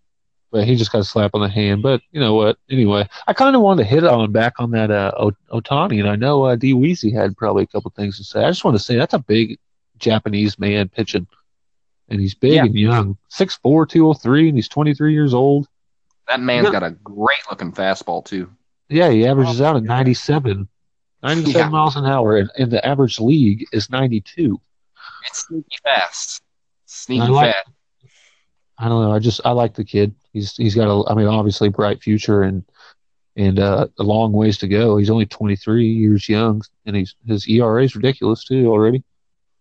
But 0.51 0.65
he 0.65 0.75
just 0.75 0.91
got 0.91 0.99
a 0.99 1.03
slap 1.03 1.31
on 1.33 1.41
the 1.41 1.49
hand. 1.49 1.83
But 1.83 2.01
you 2.11 2.19
know 2.19 2.33
what? 2.33 2.57
Anyway, 2.69 3.07
I 3.27 3.33
kind 3.33 3.55
of 3.55 3.61
wanted 3.61 3.83
to 3.83 3.89
hit 3.89 4.03
on 4.03 4.31
back 4.31 4.53
on 4.59 4.71
that 4.71 4.89
uh, 4.89 5.11
O- 5.17 5.31
Ohtani, 5.59 5.99
and 5.99 6.09
I 6.09 6.15
know 6.15 6.43
uh, 6.45 6.55
D. 6.55 6.73
Weezy 6.73 7.13
had 7.13 7.35
probably 7.37 7.63
a 7.63 7.67
couple 7.67 7.91
things 7.95 8.17
to 8.17 8.23
say. 8.23 8.43
I 8.43 8.49
just 8.49 8.63
want 8.63 8.77
to 8.77 8.83
say 8.83 8.95
that's 8.95 9.13
a 9.13 9.19
big 9.19 9.59
Japanese 9.97 10.57
man 10.57 10.87
pitching, 10.89 11.27
and 12.07 12.19
he's 12.21 12.33
big 12.33 12.53
Yeah. 12.53 12.63
and 12.65 12.75
young, 12.75 13.17
6'4", 13.29 13.89
203, 13.89 14.47
and 14.49 14.57
he's 14.57 14.69
23 14.69 15.11
years 15.13 15.33
old. 15.33 15.67
That 16.29 16.39
man's 16.39 16.65
Yeah. 16.65 16.71
got 16.71 16.83
a 16.83 16.91
great 16.91 17.39
looking 17.49 17.73
fastball, 17.73 18.23
too. 18.23 18.49
Yeah, 18.89 19.09
he 19.09 19.27
averages 19.27 19.59
out 19.61 19.75
at 19.75 19.83
yeah. 19.83 19.87
97, 19.89 20.67
97 21.23 21.59
Yeah. 21.59 21.69
miles 21.69 21.97
an 21.97 22.05
hour, 22.05 22.37
and, 22.37 22.49
and 22.57 22.71
the 22.71 22.85
average 22.85 23.19
league 23.19 23.65
is 23.73 23.89
92. 23.89 24.59
It's 25.25 25.47
sneaky 25.47 25.75
fast. 25.83 26.41
Sneaky 26.86 27.21
I 27.24 27.27
like- 27.27 27.53
fast. 27.53 27.69
I 28.79 28.88
don't 28.89 29.01
know. 29.01 29.12
I 29.12 29.17
just 29.17 29.41
I 29.43 29.51
like 29.51 29.74
the 29.74 29.83
kid. 29.83 30.13
He's 30.33 30.55
he's 30.55 30.75
got 30.75 30.88
a 30.88 31.09
I 31.09 31.15
mean 31.15 31.25
obviously 31.25 31.69
bright 31.69 32.01
future 32.03 32.43
and 32.43 32.63
and 33.36 33.59
uh, 33.59 33.88
a 33.97 34.03
long 34.03 34.33
ways 34.33 34.57
to 34.59 34.67
go. 34.67 34.97
He's 34.97 35.09
only 35.09 35.25
23 35.25 35.88
years 35.88 36.27
young, 36.29 36.62
and 36.86 36.95
he's 36.95 37.15
his 37.25 37.47
ERA 37.47 37.83
is 37.83 37.95
ridiculous 37.95 38.43
too 38.43 38.67
already. 38.67 39.03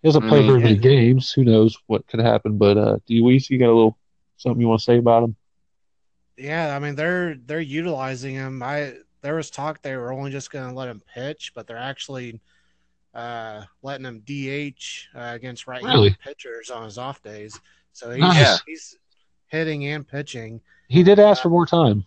He 0.03 0.09
hasn't 0.09 0.27
played 0.29 0.45
very 0.47 0.61
Mhm. 0.61 0.65
many 0.65 0.77
games. 0.77 1.33
Who 1.33 1.45
knows 1.45 1.77
what 1.87 2.07
could 2.07 2.21
happen? 2.21 2.59
But 2.59 2.77
uh, 2.77 2.97
do 3.07 3.15
you 3.15 3.27
you 3.29 3.59
got 3.59 3.67
a 3.71 3.73
little 3.75 3.97
something 4.37 4.61
you 4.61 4.69
want 4.69 4.81
to 4.81 4.85
say 4.85 4.99
about 4.99 5.23
him? 5.25 5.37
Yeah, 6.37 6.77
I 6.77 6.79
mean 6.79 6.95
they're 6.95 7.37
they're 7.37 7.61
utilizing 7.61 8.35
him. 8.35 8.63
I 8.63 8.95
there 9.23 9.35
was 9.37 9.51
talk 9.51 9.81
they 9.81 9.97
were 9.97 10.13
only 10.13 10.31
just 10.31 10.51
going 10.51 10.69
to 10.69 10.75
let 10.75 10.89
him 10.89 11.03
pitch, 11.15 11.53
but 11.55 11.67
they're 11.67 11.79
actually 11.79 12.41
uh, 13.17 13.65
letting 13.83 14.05
him 14.07 14.21
DH 14.27 15.09
uh, 15.17 15.33
against 15.35 15.67
right-handed 15.67 15.95
Really? 15.97 16.17
pitchers 16.23 16.71
on 16.71 16.85
his 16.85 16.99
off 16.99 17.23
days. 17.23 17.59
So 17.93 18.11
he's 18.11 18.21
Nice. 18.21 18.61
he's 18.67 18.97
hitting 19.49 19.87
and 19.87 20.07
pitching. 20.07 20.61
He 20.89 21.03
did 21.03 21.19
ask 21.19 21.43
for 21.43 21.49
more 21.49 21.67
time. 21.67 22.05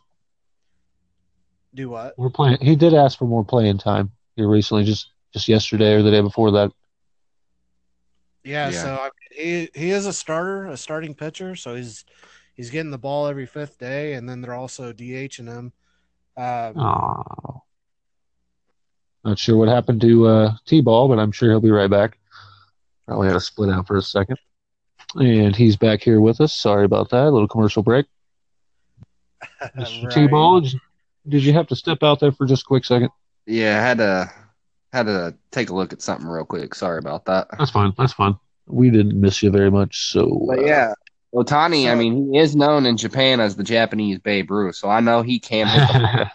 Do 1.74 1.90
what? 1.90 2.14
We're 2.18 2.30
playing. 2.30 2.58
He 2.62 2.76
did 2.76 2.94
ask 2.94 3.18
for 3.18 3.26
more 3.26 3.44
playing 3.44 3.78
time 3.80 4.12
here 4.36 4.48
recently, 4.48 4.84
just 4.84 5.12
just 5.34 5.48
yesterday 5.48 5.94
or 5.94 6.02
the 6.04 6.12
day 6.12 6.22
before 6.22 6.52
that. 6.52 6.72
Yeah, 8.44 8.70
Yeah. 8.70 8.82
so 8.82 8.94
I 8.96 9.10
he 9.32 9.70
he 9.76 9.92
is 9.92 10.06
a 10.06 10.14
starter, 10.14 10.68
a 10.68 10.78
starting 10.78 11.14
pitcher. 11.14 11.56
So 11.56 11.76
he's 11.76 12.06
he's 12.56 12.70
getting 12.70 12.92
the 12.92 12.98
ball 12.98 13.28
every 13.28 13.46
fifth 13.46 13.78
day, 13.78 14.14
and 14.14 14.28
then 14.28 14.42
they're 14.42 14.54
also 14.56 14.92
DHing 14.94 15.48
him. 15.48 15.74
Um, 16.38 16.78
Oh. 16.80 17.64
Not 19.26 19.38
sure 19.38 19.58
what 19.58 19.68
happened 19.68 20.02
to 20.02 20.28
uh, 20.28 20.54
T-Ball, 20.66 21.08
but 21.10 21.20
I'm 21.20 21.32
sure 21.32 21.50
he'll 21.50 21.60
be 21.60 21.72
right 21.72 21.90
back. 21.90 22.18
Probably 23.08 23.28
had 23.28 23.34
to 23.34 23.42
split 23.42 23.70
out 23.70 23.88
for 23.88 23.98
a 23.98 24.02
second. 24.02 24.38
And 25.16 25.56
he's 25.56 25.76
back 25.76 26.02
here 26.02 26.22
with 26.22 26.40
us. 26.40 26.54
Sorry 26.54 26.86
about 26.86 27.10
that. 27.10 27.26
A 27.26 27.30
little 27.30 27.48
commercial 27.48 27.84
break. 27.84 28.06
Mr. 29.78 30.04
right. 30.04 30.14
T-Ball, 30.14 30.62
did 31.28 31.44
you, 31.44 31.54
have 31.54 31.68
to 31.68 31.76
step 31.76 32.04
out 32.04 32.20
there 32.20 32.32
for 32.32 32.46
just 32.46 32.64
a 32.64 32.66
quick 32.66 32.86
second? 32.86 33.10
Yeah, 33.46 33.78
I 33.78 33.82
had 33.82 33.98
to 33.98 34.32
had 34.94 35.06
to 35.06 35.36
take 35.52 35.70
a 35.70 35.76
look 35.76 35.94
at 35.94 36.02
something 36.02 36.28
real 36.28 36.46
quick. 36.46 36.74
Sorry 36.74 36.98
about 36.98 37.26
that. 37.26 37.48
That's 37.58 37.72
fine. 37.72 37.94
That's 37.98 38.14
fine. 38.14 38.36
We 38.68 38.90
didn't 38.90 39.20
miss 39.20 39.44
you 39.44 39.52
very 39.52 39.72
much. 39.72 40.12
So, 40.12 40.46
But 40.48 40.60
uh, 40.60 40.66
yeah, 40.66 40.94
Ohtani. 41.34 41.92
I 41.92 41.96
mean, 41.96 42.34
he 42.34 42.40
is 42.40 42.56
known 42.56 42.86
in 42.86 42.98
Japan 42.98 43.40
as 43.40 43.56
the 43.56 43.64
Japanese 43.64 44.20
Babe 44.20 44.50
Ruth, 44.50 44.76
so 44.76 44.90
I 44.90 45.00
know 45.00 45.22
he 45.22 45.40
can 45.40 45.68
hit 45.68 45.88
the 45.88 46.32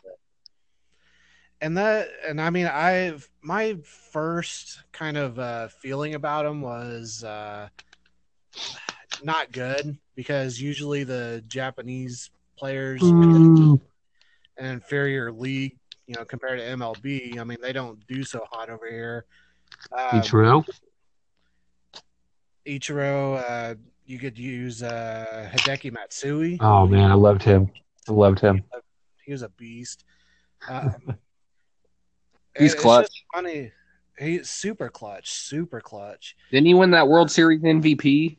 and 1.64 1.78
that 1.78 2.08
and 2.28 2.40
i 2.40 2.50
mean 2.50 2.66
i 2.66 3.14
my 3.42 3.74
first 3.82 4.82
kind 4.92 5.16
of 5.16 5.38
uh 5.38 5.66
feeling 5.68 6.14
about 6.14 6.44
him 6.44 6.60
was 6.60 7.24
uh 7.24 7.66
not 9.24 9.50
good 9.50 9.96
because 10.14 10.60
usually 10.60 11.04
the 11.04 11.42
japanese 11.48 12.30
players 12.58 13.00
mm, 13.00 13.80
an 14.58 14.66
inferior 14.66 15.32
league 15.32 15.78
you 16.06 16.14
know 16.14 16.24
compared 16.26 16.58
to 16.58 16.64
mlb 16.66 17.38
i 17.38 17.44
mean 17.44 17.58
they 17.62 17.72
don't 17.72 18.06
do 18.06 18.22
so 18.22 18.44
hot 18.50 18.68
over 18.68 18.86
here 18.88 19.24
um, 19.96 20.20
Ichiro. 20.20 20.64
ichiro 22.66 23.42
uh 23.48 23.74
you 24.04 24.18
could 24.18 24.38
use 24.38 24.82
uh 24.82 25.48
hideki 25.50 25.90
matsui 25.90 26.58
Oh 26.60 26.86
man, 26.86 27.10
I 27.10 27.14
loved 27.14 27.42
him. 27.42 27.70
I 28.06 28.12
loved 28.12 28.38
him. 28.40 28.62
he 29.24 29.32
was 29.32 29.40
a 29.40 29.48
beast. 29.48 30.04
Um, 30.68 31.16
He's 32.58 32.72
it's 32.74 32.82
clutch. 32.82 33.06
just 33.06 33.24
funny. 33.34 33.72
He's 34.18 34.48
super 34.48 34.88
clutch, 34.88 35.30
super 35.32 35.80
clutch. 35.80 36.36
Didn't 36.50 36.66
he 36.66 36.74
win 36.74 36.92
that 36.92 37.08
World 37.08 37.30
Series 37.30 37.60
MVP? 37.62 38.38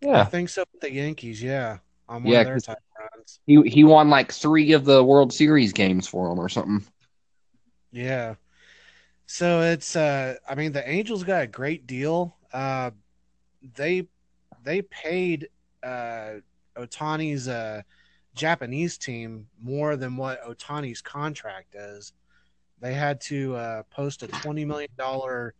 Yeah, 0.00 0.20
I 0.22 0.24
think 0.24 0.48
so 0.48 0.64
with 0.72 0.80
the 0.80 0.92
Yankees. 0.92 1.42
Yeah, 1.42 1.78
on 2.08 2.24
one 2.24 2.32
Yeah, 2.32 2.40
of 2.40 2.46
their 2.46 2.54
'cause- 2.54 2.64
title 2.64 2.82
runs. 3.14 3.40
He 3.46 3.62
he 3.68 3.84
won 3.84 4.10
like 4.10 4.32
three 4.32 4.72
of 4.72 4.84
the 4.84 5.04
World 5.04 5.32
Series 5.32 5.72
games 5.72 6.08
for 6.08 6.28
them 6.28 6.40
or 6.40 6.48
something. 6.48 6.84
Yeah. 7.92 8.34
So 9.26 9.60
it's 9.60 9.94
uh 9.96 10.36
I 10.48 10.54
mean 10.54 10.72
the 10.72 10.86
Angels 10.88 11.22
got 11.24 11.42
a 11.42 11.46
great 11.46 11.86
deal. 11.86 12.36
Uh 12.52 12.90
they 13.74 14.08
they 14.64 14.82
paid 14.82 15.48
uh 15.82 16.36
Ohtani's 16.76 17.48
uh 17.48 17.82
Japanese 18.34 18.96
team 18.98 19.46
more 19.60 19.96
than 19.96 20.16
what 20.16 20.42
Ohtani's 20.42 21.02
contract 21.02 21.74
is. 21.74 22.12
They 22.82 22.94
had 22.94 23.20
to 23.22 23.54
uh 23.56 23.82
post 23.90 24.22
a 24.22 24.28
20 24.28 24.64
million 24.64 24.90
dollar 24.98 25.54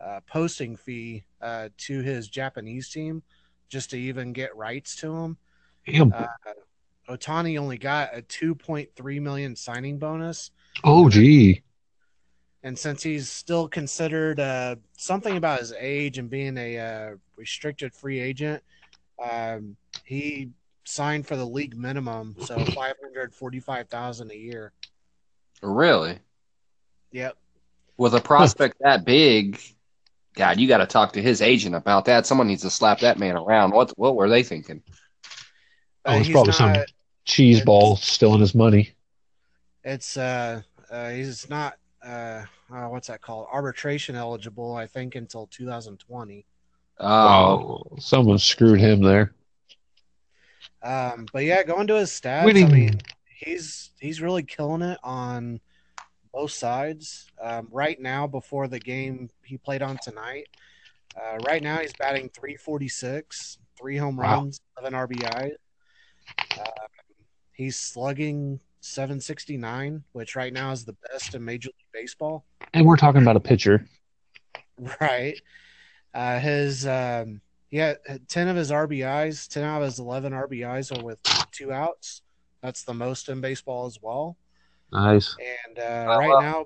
uh 0.00 0.20
posting 0.26 0.76
fee 0.76 1.24
uh 1.42 1.68
to 1.78 2.00
his 2.00 2.28
Japanese 2.28 2.88
team 2.88 3.22
just 3.68 3.90
to 3.90 3.98
even 3.98 4.32
get 4.32 4.56
rights 4.56 4.96
to 4.96 5.14
him. 5.14 5.36
Damn. 5.84 6.12
Uh, 6.12 6.26
Ohtani 7.08 7.58
only 7.58 7.76
got 7.76 8.16
a 8.16 8.22
2.3 8.22 9.20
million 9.20 9.54
signing 9.56 9.98
bonus 9.98 10.52
oh, 10.84 11.10
gee. 11.10 11.62
and 12.62 12.78
since 12.78 13.02
he's 13.02 13.28
still 13.28 13.68
considered 13.68 14.40
uh, 14.40 14.76
something 14.96 15.36
about 15.36 15.60
his 15.60 15.74
age 15.78 16.18
and 16.18 16.30
being 16.30 16.56
a 16.56 16.78
uh, 16.78 17.10
restricted 17.36 17.92
free 17.92 18.20
agent, 18.20 18.62
um, 19.22 19.76
he 20.04 20.48
signed 20.84 21.26
for 21.26 21.36
the 21.36 21.44
league 21.44 21.76
minimum, 21.76 22.36
so 22.40 22.58
five 22.66 22.94
hundred 23.02 23.34
forty-five 23.34 23.88
thousand 23.88 24.30
a 24.30 24.36
year. 24.36 24.72
Really? 25.62 26.18
Yep. 27.14 27.36
With 27.96 28.14
a 28.14 28.20
prospect 28.20 28.76
that 28.80 29.04
big, 29.04 29.60
God, 30.34 30.58
you 30.58 30.66
got 30.66 30.78
to 30.78 30.86
talk 30.86 31.12
to 31.12 31.22
his 31.22 31.40
agent 31.40 31.76
about 31.76 32.06
that. 32.06 32.26
Someone 32.26 32.48
needs 32.48 32.62
to 32.62 32.70
slap 32.70 32.98
that 33.00 33.18
man 33.20 33.36
around. 33.36 33.70
What 33.70 33.92
what 33.96 34.16
were 34.16 34.28
they 34.28 34.42
thinking? 34.42 34.82
Oh, 36.04 36.12
Uh, 36.12 36.16
it's 36.18 36.26
he's 36.26 36.34
probably 36.34 36.48
not- 36.50 36.56
some 36.76 36.84
cheese 37.24 37.60
ball 37.62 37.96
stealing 37.96 38.40
his 38.40 38.52
money. 38.54 38.90
It's 39.84 40.16
uh, 40.16 40.62
uh, 40.90 41.10
he's 41.10 41.48
not 41.48 41.74
uh, 42.04 42.42
uh, 42.74 42.86
what's 42.88 43.06
that 43.06 43.22
called? 43.22 43.46
Arbitration 43.52 44.16
eligible, 44.16 44.74
I 44.74 44.86
think, 44.88 45.14
until 45.14 45.46
2020. 45.46 46.44
Oh, 46.98 47.06
Oh, 47.06 47.96
someone 48.00 48.38
screwed 48.38 48.80
him 48.80 49.02
there. 49.02 49.32
Um, 50.82 51.26
but 51.32 51.44
yeah, 51.44 51.62
going 51.62 51.86
to 51.86 51.94
his 51.94 52.10
stats, 52.10 52.42
I 52.42 52.44
Winning. 52.44 52.72
mean, 52.72 53.00
he's 53.36 53.90
he's 54.00 54.20
really 54.20 54.42
killing 54.42 54.82
it 54.82 54.98
on 55.04 55.60
both 56.34 56.50
sides. 56.50 57.30
Um, 57.40 57.68
right 57.70 58.00
now, 58.00 58.26
before 58.26 58.66
the 58.66 58.80
game 58.80 59.30
he 59.44 59.56
played 59.56 59.82
on 59.82 59.96
tonight, 60.02 60.48
uh, 61.16 61.38
right 61.46 61.62
now 61.62 61.78
he's 61.78 61.92
batting 61.94 62.28
346, 62.30 63.58
three 63.78 63.96
home 63.96 64.16
Wow. 64.16 64.40
runs, 64.40 64.60
11 64.80 64.98
RBI. 64.98 65.52
Uh, 66.58 66.64
he's 67.52 67.78
slugging 67.78 68.58
769, 68.80 70.02
which 70.12 70.34
right 70.34 70.52
now 70.52 70.72
is 70.72 70.84
the 70.84 70.96
best 71.10 71.34
in 71.34 71.44
Major 71.44 71.68
League 71.68 72.02
Baseball. 72.02 72.44
And 72.72 72.84
we're 72.84 72.96
talking 72.96 73.22
about 73.22 73.36
a 73.36 73.40
pitcher. 73.40 73.86
Right. 75.00 75.40
Uh, 76.12 76.40
his 76.40 76.84
um, 76.84 77.40
yeah, 77.70 77.94
ten 78.26 78.48
of 78.48 78.56
his 78.56 78.72
RBIs, 78.72 79.46
ten 79.46 79.62
out 79.62 79.82
of 79.82 79.84
his 79.86 80.00
eleven 80.00 80.32
RBIs 80.32 80.90
are 80.90 81.04
with 81.04 81.20
two 81.52 81.72
outs. 81.72 82.22
That's 82.60 82.82
the 82.82 82.92
most 82.92 83.28
in 83.28 83.40
baseball 83.40 83.86
as 83.86 84.00
well. 84.02 84.36
Nice. 84.94 85.36
And 85.66 85.78
uh, 85.78 86.06
Oh, 86.08 86.18
right 86.18 86.42
now, 86.42 86.64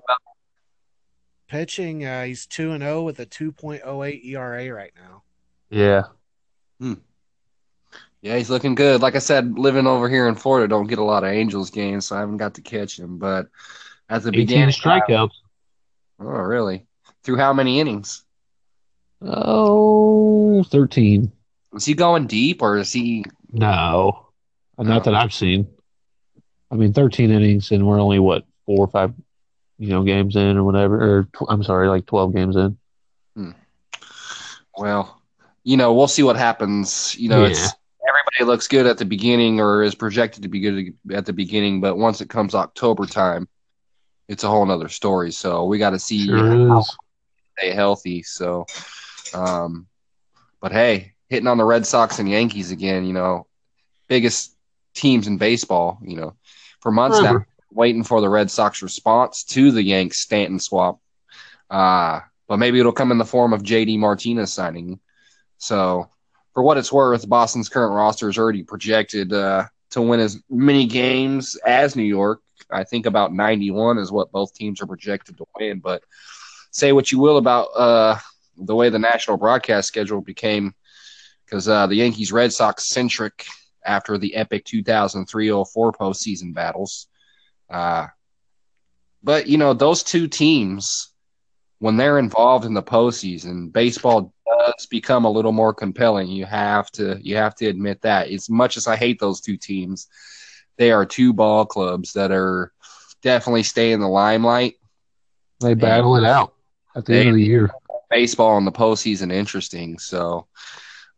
pitching, 1.47 2.05
uh, 2.05 2.23
he's 2.25 2.45
two 2.45 2.71
and 2.71 2.83
zero 2.83 3.01
with 3.01 3.19
a 3.19 3.25
two 3.25 3.51
point 3.51 3.81
oh 3.83 4.03
eight 4.03 4.23
ERA 4.23 4.71
right 4.71 4.93
now. 4.95 5.23
Yeah. 5.71 6.03
yeah, 8.21 8.37
he's 8.37 8.49
looking 8.49 8.75
good. 8.75 9.01
Like 9.01 9.15
I 9.15 9.19
said, 9.19 9.57
living 9.57 9.87
over 9.87 10.07
here 10.07 10.27
in 10.27 10.35
Florida, 10.35 10.67
don't 10.67 10.87
get 10.87 10.99
a 10.99 11.03
lot 11.03 11.23
of 11.23 11.31
Angels 11.31 11.71
games, 11.71 12.05
so 12.05 12.15
I 12.15 12.19
haven't 12.19 12.37
got 12.37 12.53
to 12.55 12.61
catch 12.61 12.99
him. 12.99 13.17
But 13.17 13.47
at 14.09 14.21
the 14.23 14.29
18 14.29 14.41
beginning, 14.45 14.69
strikeouts. 14.69 15.31
oh 16.19 16.25
really? 16.25 16.85
Through 17.23 17.37
how 17.37 17.51
many 17.53 17.79
innings? 17.79 18.23
Oh, 19.21 20.63
13. 20.63 21.31
Is 21.73 21.85
he 21.85 21.93
going 21.93 22.27
deep, 22.27 22.61
or 22.61 22.77
is 22.77 22.93
he? 22.93 23.25
No. 23.51 24.27
Not 24.77 25.03
that 25.03 25.15
I've 25.15 25.33
seen. 25.33 25.67
I 26.71 26.75
mean, 26.75 26.93
13 26.93 27.31
innings, 27.31 27.71
and 27.71 27.85
we're 27.85 27.99
only, 27.99 28.19
what, 28.19 28.45
four 28.65 28.79
or 28.79 28.87
five, 28.87 29.13
you 29.77 29.89
know, 29.89 30.03
games 30.03 30.35
in 30.35 30.57
or 30.57 30.63
whatever. 30.63 31.19
Or, 31.19 31.23
tw- 31.23 31.49
I'm 31.49 31.63
sorry, 31.63 31.87
like 31.87 32.05
12 32.05 32.33
games 32.33 32.55
in. 32.55 32.77
Well, 34.77 35.21
you 35.63 35.77
know, 35.77 35.93
we'll 35.93 36.07
see 36.07 36.23
what 36.23 36.37
happens. 36.37 37.15
You 37.17 37.29
know, 37.29 37.43
it's 37.43 37.59
everybody 38.07 38.51
looks 38.51 38.67
good 38.67 38.85
at 38.85 38.97
the 38.97 39.05
beginning 39.05 39.59
or 39.59 39.83
is 39.83 39.95
projected 39.95 40.43
to 40.43 40.49
be 40.49 40.59
good 40.59 40.93
at 41.11 41.25
the 41.25 41.33
beginning, 41.33 41.81
but 41.81 41.97
once 41.97 42.21
it 42.21 42.29
comes 42.29 42.55
October 42.55 43.05
time, 43.05 43.47
it's 44.27 44.43
a 44.43 44.47
whole 44.47 44.65
nother 44.65 44.89
story. 44.89 45.31
So 45.31 45.65
we 45.65 45.77
got 45.77 45.91
to 45.91 45.99
see 45.99 46.25
Sure 46.25 46.81
stay 47.57 47.71
healthy. 47.71 48.23
So, 48.23 48.65
um, 49.33 49.87
but 50.61 50.71
hey, 50.71 51.13
hitting 51.29 51.47
on 51.47 51.57
the 51.57 51.65
Red 51.65 51.85
Sox 51.85 52.19
and 52.19 52.29
Yankees 52.29 52.71
again, 52.71 53.05
you 53.05 53.13
know, 53.13 53.47
biggest 54.07 54.55
teams 54.93 55.27
in 55.27 55.37
baseball, 55.37 55.99
you 56.03 56.15
know, 56.15 56.35
for 56.81 56.91
months 56.91 57.21
now, 57.21 57.45
waiting 57.71 58.03
for 58.03 58.21
the 58.21 58.29
Red 58.29 58.49
Sox 58.49 58.81
response 58.81 59.43
to 59.45 59.71
the 59.71 59.83
Yanks 59.83 60.19
Stanton 60.19 60.59
swap. 60.59 60.99
Uh, 61.69 62.21
but 62.47 62.57
maybe 62.57 62.79
it'll 62.79 62.91
come 62.91 63.11
in 63.11 63.17
the 63.17 63.25
form 63.25 63.53
of 63.53 63.61
JD 63.61 63.99
Martinez 63.99 64.51
signing. 64.51 64.99
So, 65.57 66.09
for 66.53 66.63
what 66.63 66.77
it's 66.77 66.91
worth, 66.91 67.29
Boston's 67.29 67.69
current 67.69 67.93
roster 67.93 68.27
is 68.27 68.37
already 68.37 68.63
projected 68.63 69.31
uh, 69.31 69.65
to 69.91 70.01
win 70.01 70.19
as 70.19 70.41
many 70.49 70.85
games 70.85 71.55
as 71.65 71.95
New 71.95 72.03
York. 72.03 72.41
I 72.71 72.83
think 72.83 73.05
about 73.05 73.33
91 73.33 73.97
is 73.97 74.11
what 74.11 74.31
both 74.31 74.53
teams 74.53 74.81
are 74.81 74.87
projected 74.87 75.37
to 75.37 75.45
win. 75.59 75.79
But 75.79 76.03
say 76.71 76.91
what 76.91 77.11
you 77.11 77.19
will 77.19 77.37
about 77.37 77.65
uh, 77.75 78.17
the 78.57 78.75
way 78.75 78.89
the 78.89 78.99
national 78.99 79.37
broadcast 79.37 79.87
schedule 79.87 80.21
became, 80.21 80.73
because 81.45 81.67
uh, 81.67 81.87
the 81.87 81.95
Yankees 81.95 82.31
Red 82.31 82.51
Sox 82.51 82.89
centric 82.89 83.45
after 83.85 84.17
the 84.17 84.35
epic 84.35 84.65
2003 84.65 85.49
04 85.49 85.91
postseason 85.93 86.53
battles. 86.53 87.07
Uh, 87.69 88.07
but, 89.23 89.47
you 89.47 89.57
know, 89.57 89.73
those 89.73 90.03
two 90.03 90.27
teams, 90.27 91.09
when 91.79 91.97
they're 91.97 92.19
involved 92.19 92.65
in 92.65 92.73
the 92.73 92.83
postseason, 92.83 93.71
baseball 93.71 94.33
does 94.45 94.85
become 94.87 95.25
a 95.25 95.31
little 95.31 95.51
more 95.51 95.73
compelling. 95.73 96.27
You 96.27 96.45
have 96.45 96.91
to 96.91 97.19
you 97.21 97.35
have 97.35 97.55
to 97.55 97.67
admit 97.67 98.01
that. 98.01 98.29
As 98.29 98.49
much 98.49 98.77
as 98.77 98.87
I 98.87 98.95
hate 98.95 99.19
those 99.19 99.41
two 99.41 99.57
teams, 99.57 100.07
they 100.77 100.91
are 100.91 101.05
two 101.05 101.33
ball 101.33 101.65
clubs 101.65 102.13
that 102.13 102.31
are 102.31 102.71
definitely 103.21 103.63
stay 103.63 103.91
in 103.91 103.99
the 103.99 104.07
limelight. 104.07 104.75
They 105.59 105.73
battle 105.73 106.15
it 106.15 106.23
out 106.23 106.53
at 106.95 107.05
the 107.05 107.13
They- 107.13 107.19
end 107.21 107.29
of 107.29 107.35
the 107.35 107.43
year. 107.43 107.71
Baseball 108.09 108.57
in 108.57 108.65
the 108.65 108.71
postseason 108.71 109.31
interesting. 109.31 109.99
So 109.99 110.47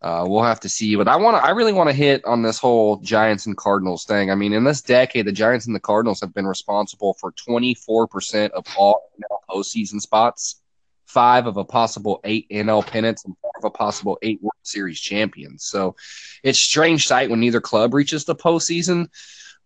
uh, 0.02 0.26
we'll 0.28 0.44
have 0.44 0.60
to 0.62 0.70
see. 0.70 0.96
But 0.96 1.08
I 1.08 1.16
want 1.16 1.38
to 1.38 1.44
I 1.44 1.52
really 1.52 1.74
want 1.74 1.90
to 1.90 1.96
hit 1.96 2.26
on 2.26 2.42
this 2.42 2.58
whole 2.58 2.98
Giants 2.98 3.46
and 3.46 3.56
Cardinals 3.56 4.06
thing. 4.06 4.32
I 4.32 4.36
mean, 4.36 4.54
in 4.54 4.64
this 4.64 4.82
decade, 4.82 5.28
the 5.28 5.32
Giants 5.32 5.68
and 5.68 5.76
the 5.76 5.80
Cardinals 5.80 6.20
have 6.22 6.34
been 6.34 6.48
responsible 6.48 7.14
for 7.16 7.32
24% 7.34 8.50
of 8.52 8.66
all 8.78 9.12
NL 9.20 9.38
postseason 9.50 10.02
spots, 10.02 10.62
five 11.06 11.46
of 11.46 11.58
a 11.58 11.64
possible 11.64 12.20
eight 12.24 12.48
NL 12.50 12.86
pennants, 12.86 13.26
and 13.26 13.36
four 13.42 13.52
of 13.58 13.66
a 13.66 13.70
possible 13.70 14.18
eight 14.24 14.42
World 14.42 14.54
Series 14.64 15.00
champions. 15.00 15.66
So 15.66 15.96
it's 16.42 16.60
strange 16.60 17.06
sight 17.06 17.30
when 17.30 17.40
neither 17.40 17.62
club 17.62 17.94
reaches 17.94 18.26
the 18.26 18.36
postseason, 18.36 19.08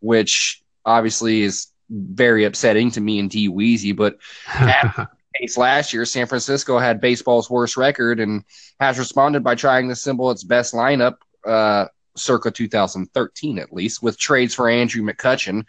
which 0.02 0.62
obviously 0.84 1.44
is 1.44 1.68
very 1.90 2.44
upsetting 2.44 2.92
to 2.92 3.00
me 3.00 3.20
and 3.20 3.30
D 3.30 3.48
Weezy. 3.50 3.96
But 3.96 4.18
case 5.40 5.58
last 5.58 5.94
year, 5.94 6.06
San 6.06 6.28
Francisco 6.28 6.80
had 6.80 7.02
baseball's 7.02 7.50
worst 7.50 7.78
record 7.78 8.20
and 8.20 8.44
has 8.80 9.00
responded 9.00 9.44
by 9.44 9.56
trying 9.56 9.88
to 9.88 9.94
assemble 9.94 10.32
its 10.32 10.44
best 10.44 10.74
lineup, 10.74 11.16
uh, 11.46 11.86
circa 12.16 12.52
2013 12.52 13.60
at 13.60 13.74
least, 13.74 14.02
with 14.02 14.18
trades 14.18 14.54
for 14.54 14.70
Andrew 14.70 15.04
McCutchen, 15.04 15.66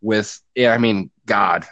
with 0.00 0.40
yeah, 0.54 0.72
I 0.72 0.78
mean, 0.78 1.10
God, 1.26 1.66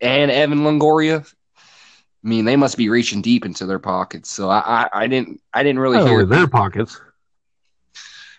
and 0.00 0.30
Evan 0.30 0.60
Longoria. 0.60 1.30
I 1.56 2.26
mean, 2.26 2.46
they 2.46 2.56
must 2.56 2.78
be 2.78 2.88
reaching 2.88 3.20
deep 3.20 3.44
into 3.44 3.66
their 3.66 3.78
pockets. 3.78 4.30
So 4.30 4.48
I, 4.48 4.60
I, 4.60 4.88
I 4.92 5.06
didn't, 5.08 5.42
I 5.52 5.62
didn't 5.62 5.80
really 5.80 5.98
Not 5.98 6.08
hear. 6.08 6.24
their 6.24 6.48
pockets. 6.48 6.98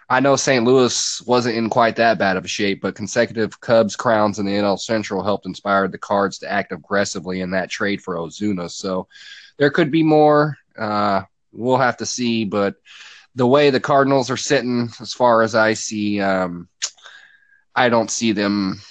I 0.08 0.20
know 0.20 0.36
St. 0.36 0.64
Louis 0.64 1.22
wasn't 1.26 1.56
in 1.56 1.70
quite 1.70 1.96
that 1.96 2.20
bad 2.20 2.38
of 2.38 2.46
a 2.46 2.50
shape, 2.50 2.82
but 2.82 2.96
consecutive 2.96 3.60
Cubs 3.60 3.96
crowns 3.96 4.38
in 4.38 4.46
the 4.46 4.52
NL 4.52 4.80
Central 4.80 5.24
helped 5.24 5.48
inspire 5.48 5.88
the 5.88 5.98
Cards 5.98 6.38
to 6.40 6.52
act 6.52 6.72
aggressively 6.72 7.42
in 7.42 7.52
that 7.52 7.72
trade 7.72 8.02
for 8.02 8.16
Ozuna. 8.16 8.70
So 8.70 9.08
there 9.58 9.72
could 9.72 9.90
be 9.90 10.04
more. 10.04 10.58
Uh, 10.78 11.24
we'll 11.52 11.78
have 11.78 11.98
to 11.98 12.06
see, 12.06 12.46
but 12.46 12.76
the 13.34 13.48
way 13.48 13.70
the 13.70 13.80
Cardinals 13.80 14.30
are 14.30 14.38
sitting, 14.38 14.90
as 15.02 15.14
far 15.14 15.42
as 15.42 15.56
I 15.56 15.74
see, 15.74 16.22
um, 16.22 16.70
I 17.76 17.90
don't 17.90 18.12
see 18.12 18.32
them, 18.32 18.82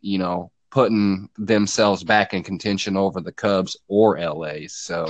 you 0.00 0.18
know, 0.18 0.50
putting 0.70 1.28
themselves 1.38 2.02
back 2.02 2.34
in 2.34 2.42
contention 2.42 2.96
over 2.96 3.20
the 3.20 3.32
Cubs 3.32 3.76
or 3.86 4.18
LA. 4.18 4.66
So, 4.66 5.08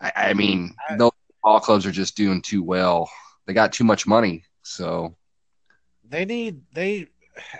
I, 0.00 0.12
I 0.16 0.34
mean, 0.34 0.74
those 0.96 1.12
ball 1.42 1.60
clubs 1.60 1.84
are 1.84 1.92
just 1.92 2.16
doing 2.16 2.40
too 2.40 2.62
well. 2.62 3.10
They 3.46 3.52
got 3.52 3.74
too 3.74 3.84
much 3.84 4.06
money. 4.06 4.44
So 4.64 5.14
they 6.08 6.24
need 6.24 6.62
they 6.72 7.08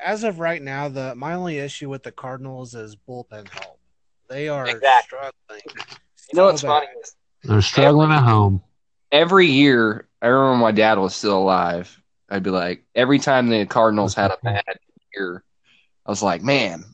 as 0.04 0.24
of 0.24 0.38
right 0.40 0.60
now. 0.60 0.88
The 0.88 1.14
my 1.14 1.34
only 1.34 1.58
issue 1.58 1.88
with 1.88 2.02
the 2.02 2.12
Cardinals 2.12 2.74
is 2.74 2.96
bullpen 2.96 3.48
help. 3.48 3.78
They 4.28 4.48
are 4.48 4.66
Exactly. 4.66 5.18
struggling. 5.18 5.62
You 6.32 6.36
know 6.36 6.46
what's 6.46 6.62
so 6.62 6.68
funny? 6.68 6.86
is 7.02 7.14
They're 7.42 7.62
struggling 7.62 8.10
at 8.10 8.22
home. 8.22 8.62
Every 9.12 9.46
year, 9.46 10.08
I 10.22 10.28
remember 10.28 10.58
my 10.62 10.72
dad 10.72 10.98
was 10.98 11.14
still 11.14 11.38
alive. 11.38 12.00
I'd 12.30 12.42
be 12.42 12.50
like, 12.50 12.84
every 12.94 13.18
time 13.18 13.48
the 13.48 13.66
Cardinals 13.66 14.14
had 14.14 14.30
a 14.32 14.38
bad 14.42 14.64
year, 15.14 15.44
I 16.06 16.10
was 16.10 16.22
like, 16.22 16.42
man, 16.42 16.84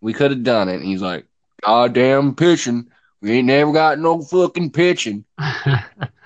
we 0.00 0.12
could 0.12 0.32
have 0.32 0.42
done 0.42 0.68
it. 0.68 0.76
And 0.76 0.84
he's 0.84 1.00
like, 1.00 1.26
goddamn 1.64 2.34
pitching. 2.34 2.90
We 3.22 3.32
ain't 3.32 3.46
never 3.46 3.72
got 3.72 3.98
no 3.98 4.20
fucking 4.20 4.72
pitching. 4.72 5.24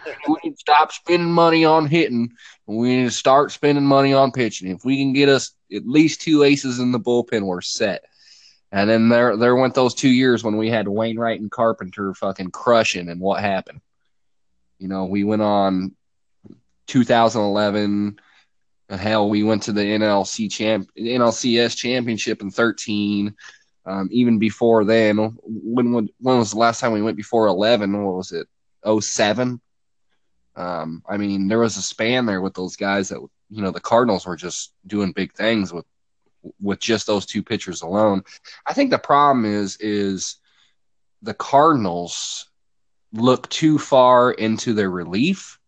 We 0.06 0.12
need 0.12 0.24
to 0.34 0.37
stop 0.68 0.92
spending 0.92 1.30
money 1.30 1.64
on 1.64 1.86
hitting. 1.86 2.30
We 2.66 2.96
need 2.96 3.04
to 3.04 3.10
start 3.10 3.52
spending 3.52 3.86
money 3.86 4.12
on 4.12 4.32
pitching. 4.32 4.70
If 4.70 4.84
we 4.84 4.98
can 4.98 5.14
get 5.14 5.30
us 5.30 5.52
at 5.74 5.86
least 5.86 6.20
two 6.20 6.42
aces 6.42 6.78
in 6.78 6.92
the 6.92 7.00
bullpen, 7.00 7.42
we're 7.42 7.62
set. 7.62 8.04
And 8.70 8.90
then 8.90 9.08
there, 9.08 9.38
there 9.38 9.56
went 9.56 9.74
those 9.74 9.94
two 9.94 10.10
years 10.10 10.44
when 10.44 10.58
we 10.58 10.68
had 10.68 10.86
Wainwright 10.86 11.40
and 11.40 11.50
Carpenter 11.50 12.12
fucking 12.12 12.50
crushing. 12.50 13.08
And 13.08 13.18
what 13.18 13.40
happened? 13.40 13.80
You 14.78 14.88
know, 14.88 15.06
we 15.06 15.24
went 15.24 15.40
on 15.40 15.96
2011. 16.88 18.20
Hell, 18.90 19.30
we 19.30 19.42
went 19.42 19.62
to 19.64 19.72
the 19.72 19.80
NLC 19.80 20.52
champ, 20.52 20.90
NLCS 20.98 21.76
championship 21.76 22.42
in 22.42 22.50
13. 22.50 23.34
Um, 23.86 24.08
even 24.12 24.38
before 24.38 24.84
then, 24.84 25.16
when, 25.42 25.92
when 25.92 26.10
when 26.20 26.38
was 26.38 26.50
the 26.50 26.58
last 26.58 26.80
time 26.80 26.92
we 26.92 27.00
went 27.00 27.16
before 27.16 27.46
11? 27.46 28.04
What 28.04 28.16
was 28.16 28.32
it? 28.32 28.46
07? 29.02 29.62
Um, 30.58 31.04
I 31.08 31.18
mean, 31.18 31.46
there 31.46 31.60
was 31.60 31.76
a 31.76 31.82
span 31.82 32.26
there 32.26 32.40
with 32.40 32.54
those 32.54 32.74
guys 32.74 33.10
that 33.10 33.20
you 33.48 33.62
know 33.62 33.70
the 33.70 33.80
Cardinals 33.80 34.26
were 34.26 34.36
just 34.36 34.72
doing 34.86 35.12
big 35.12 35.32
things 35.32 35.72
with 35.72 35.86
with 36.60 36.80
just 36.80 37.06
those 37.06 37.26
two 37.26 37.44
pitchers 37.44 37.82
alone. 37.82 38.24
I 38.66 38.72
think 38.72 38.90
the 38.90 38.98
problem 38.98 39.44
is 39.44 39.76
is 39.76 40.36
the 41.22 41.34
Cardinals 41.34 42.50
look 43.12 43.48
too 43.48 43.78
far 43.78 44.32
into 44.32 44.74
their 44.74 44.90
relief 44.90 45.60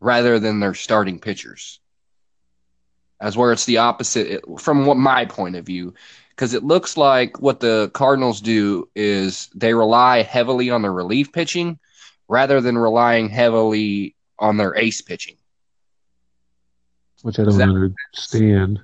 rather 0.00 0.40
than 0.40 0.58
their 0.58 0.74
starting 0.74 1.20
pitchers. 1.20 1.78
As 3.20 3.36
where 3.36 3.52
it's 3.52 3.66
the 3.66 3.78
opposite 3.78 4.42
from 4.58 4.86
what 4.86 4.96
my 4.96 5.24
point 5.24 5.54
of 5.54 5.64
view, 5.64 5.94
because 6.30 6.52
it 6.52 6.64
looks 6.64 6.96
like 6.96 7.40
what 7.40 7.60
the 7.60 7.92
Cardinals 7.94 8.40
do 8.40 8.88
is 8.96 9.48
they 9.54 9.72
rely 9.72 10.22
heavily 10.22 10.70
on 10.70 10.82
their 10.82 10.92
relief 10.92 11.32
pitching 11.32 11.78
rather 12.26 12.60
than 12.60 12.76
relying 12.76 13.28
heavily 13.28 14.16
on 14.42 14.56
their 14.58 14.76
ace 14.76 15.00
pitching. 15.00 15.36
Which 17.22 17.38
I 17.38 17.44
don't 17.44 17.54
Exactly. 17.54 17.94
understand. 18.34 18.80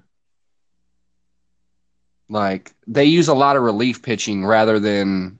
Like 2.31 2.73
they 2.87 3.05
use 3.07 3.29
a 3.29 3.35
lot 3.35 3.57
of 3.57 3.63
relief 3.63 4.03
pitching 4.03 4.45
rather 4.47 4.79
than 4.79 5.39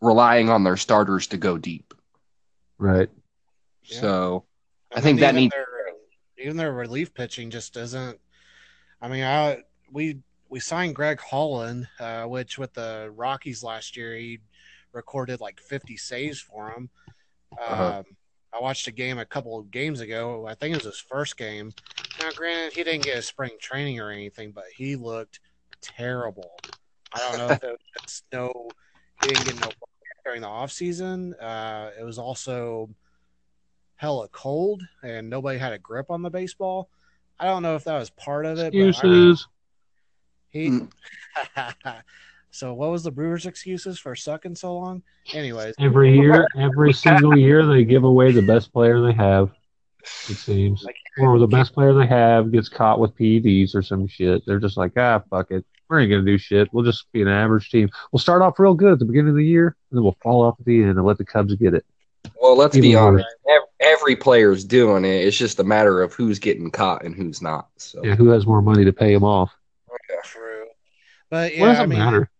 relying 0.00 0.48
on 0.48 0.64
their 0.64 0.76
starters 0.76 1.28
to 1.28 1.36
go 1.36 1.56
deep. 1.58 1.94
Right. 2.78 3.10
Yeah. 3.84 4.00
So 4.00 4.44
I 4.90 4.96
And 4.96 5.04
think 5.04 5.20
then 5.20 5.34
that 5.34 5.38
even 5.38 5.42
needs- 5.42 5.54
their, 5.54 5.66
even 6.38 6.56
their 6.56 6.72
relief 6.72 7.14
pitching 7.14 7.50
just 7.50 7.76
isn't. 7.76 8.18
I 9.02 9.08
mean, 9.08 9.22
I 9.22 9.62
we 9.92 10.18
we 10.48 10.58
signed 10.60 10.96
Greg 10.96 11.20
Holland, 11.20 11.86
uh, 12.00 12.24
which 12.24 12.58
with 12.58 12.72
the 12.74 13.12
Rockies 13.14 13.62
last 13.62 13.96
year 13.96 14.16
he 14.16 14.40
recorded 14.92 15.40
like 15.40 15.60
50 15.60 15.96
saves 15.96 16.40
for 16.40 16.70
him. 16.70 16.90
Uh-huh. 17.60 18.02
I 18.52 18.60
watched 18.60 18.88
a 18.88 18.92
game 18.92 19.18
a 19.18 19.24
couple 19.24 19.58
of 19.58 19.70
games 19.70 20.00
ago. 20.00 20.46
I 20.46 20.54
think 20.54 20.72
it 20.72 20.78
was 20.78 20.94
his 20.94 21.00
first 21.00 21.36
game. 21.36 21.72
Now, 22.20 22.30
granted, 22.34 22.72
he 22.72 22.82
didn't 22.82 23.04
get 23.04 23.18
a 23.18 23.22
spring 23.22 23.52
training 23.60 24.00
or 24.00 24.10
anything, 24.10 24.52
but 24.52 24.64
he 24.74 24.96
looked 24.96 25.40
terrible. 25.80 26.50
I 27.12 27.18
don't 27.18 27.38
know 27.38 27.54
if 27.54 27.62
it 27.62 27.80
was 28.02 28.22
no, 28.32 28.52
he 29.22 29.28
didn't 29.28 29.44
get 29.44 29.60
no 29.60 29.70
during 30.24 30.42
the 30.42 30.48
off 30.48 30.70
season. 30.70 31.34
Uh, 31.34 31.90
it 31.98 32.04
was 32.04 32.18
also 32.18 32.90
hella 33.96 34.28
cold 34.28 34.82
and 35.02 35.28
nobody 35.28 35.58
had 35.58 35.72
a 35.72 35.78
grip 35.78 36.10
on 36.10 36.22
the 36.22 36.30
baseball. 36.30 36.88
I 37.38 37.46
don't 37.46 37.62
know 37.62 37.76
if 37.76 37.84
that 37.84 37.98
was 37.98 38.10
part 38.10 38.46
of 38.46 38.58
it. 38.58 38.72
But 38.72 38.78
I 38.78 38.80
mean, 38.80 38.88
Excuses. 38.88 39.46
he. 40.50 40.80
So 42.50 42.74
what 42.74 42.90
was 42.90 43.02
the 43.02 43.10
Brewers' 43.10 43.46
excuses 43.46 43.98
for 43.98 44.14
sucking 44.16 44.56
so 44.56 44.76
long? 44.76 45.02
Anyways, 45.32 45.74
Every 45.78 46.16
year, 46.16 46.46
every 46.56 46.92
single 46.92 47.36
year, 47.36 47.64
they 47.66 47.84
give 47.84 48.04
away 48.04 48.32
the 48.32 48.42
best 48.42 48.72
player 48.72 49.00
they 49.00 49.12
have. 49.12 49.50
It 50.28 50.36
seems, 50.36 50.84
or 51.18 51.38
the 51.38 51.46
best 51.46 51.72
player 51.72 51.92
they 51.92 52.06
have 52.06 52.50
gets 52.52 52.68
caught 52.68 52.98
with 52.98 53.16
PEDs 53.16 53.74
or 53.74 53.82
some 53.82 54.06
shit. 54.06 54.42
They're 54.46 54.58
just 54.58 54.76
like, 54.76 54.92
ah, 54.96 55.22
fuck 55.30 55.50
it. 55.50 55.64
We 55.88 56.02
ain't 56.02 56.10
gonna 56.10 56.24
do 56.24 56.38
shit. 56.38 56.68
We'll 56.72 56.84
just 56.84 57.10
be 57.12 57.22
an 57.22 57.28
average 57.28 57.70
team. 57.70 57.90
We'll 58.12 58.20
start 58.20 58.42
off 58.42 58.58
real 58.58 58.74
good 58.74 58.92
at 58.92 58.98
the 58.98 59.04
beginning 59.04 59.30
of 59.30 59.36
the 59.36 59.44
year, 59.44 59.76
and 59.90 59.96
then 59.96 60.02
we'll 60.04 60.16
fall 60.22 60.42
off 60.42 60.56
at 60.58 60.66
the 60.66 60.82
end 60.82 60.98
and 60.98 61.04
let 61.04 61.18
the 61.18 61.24
Cubs 61.24 61.54
get 61.56 61.74
it. 61.74 61.84
Well, 62.40 62.56
let's 62.56 62.76
Even 62.76 62.90
be 62.90 62.96
honest. 62.96 63.26
Ev- 63.48 63.62
Every 63.80 64.14
player's 64.14 64.64
doing 64.64 65.04
it. 65.04 65.24
It's 65.24 65.36
just 65.36 65.58
a 65.58 65.64
matter 65.64 66.02
of 66.02 66.12
who's 66.14 66.38
getting 66.38 66.70
caught 66.70 67.04
and 67.04 67.14
who's 67.14 67.42
not. 67.42 67.68
So 67.76 68.04
Yeah, 68.04 68.14
who 68.14 68.28
has 68.28 68.46
more 68.46 68.62
money 68.62 68.84
to 68.84 68.92
pay 68.92 69.12
him 69.12 69.24
off? 69.24 69.50
Yeah, 70.08 70.16
true. 70.22 70.66
But 71.30 71.52
what 71.56 71.66
does 71.66 71.76
yeah, 71.76 71.80
I 71.80 71.84
it 71.84 71.88
mean, 71.88 71.98
matter? 71.98 72.30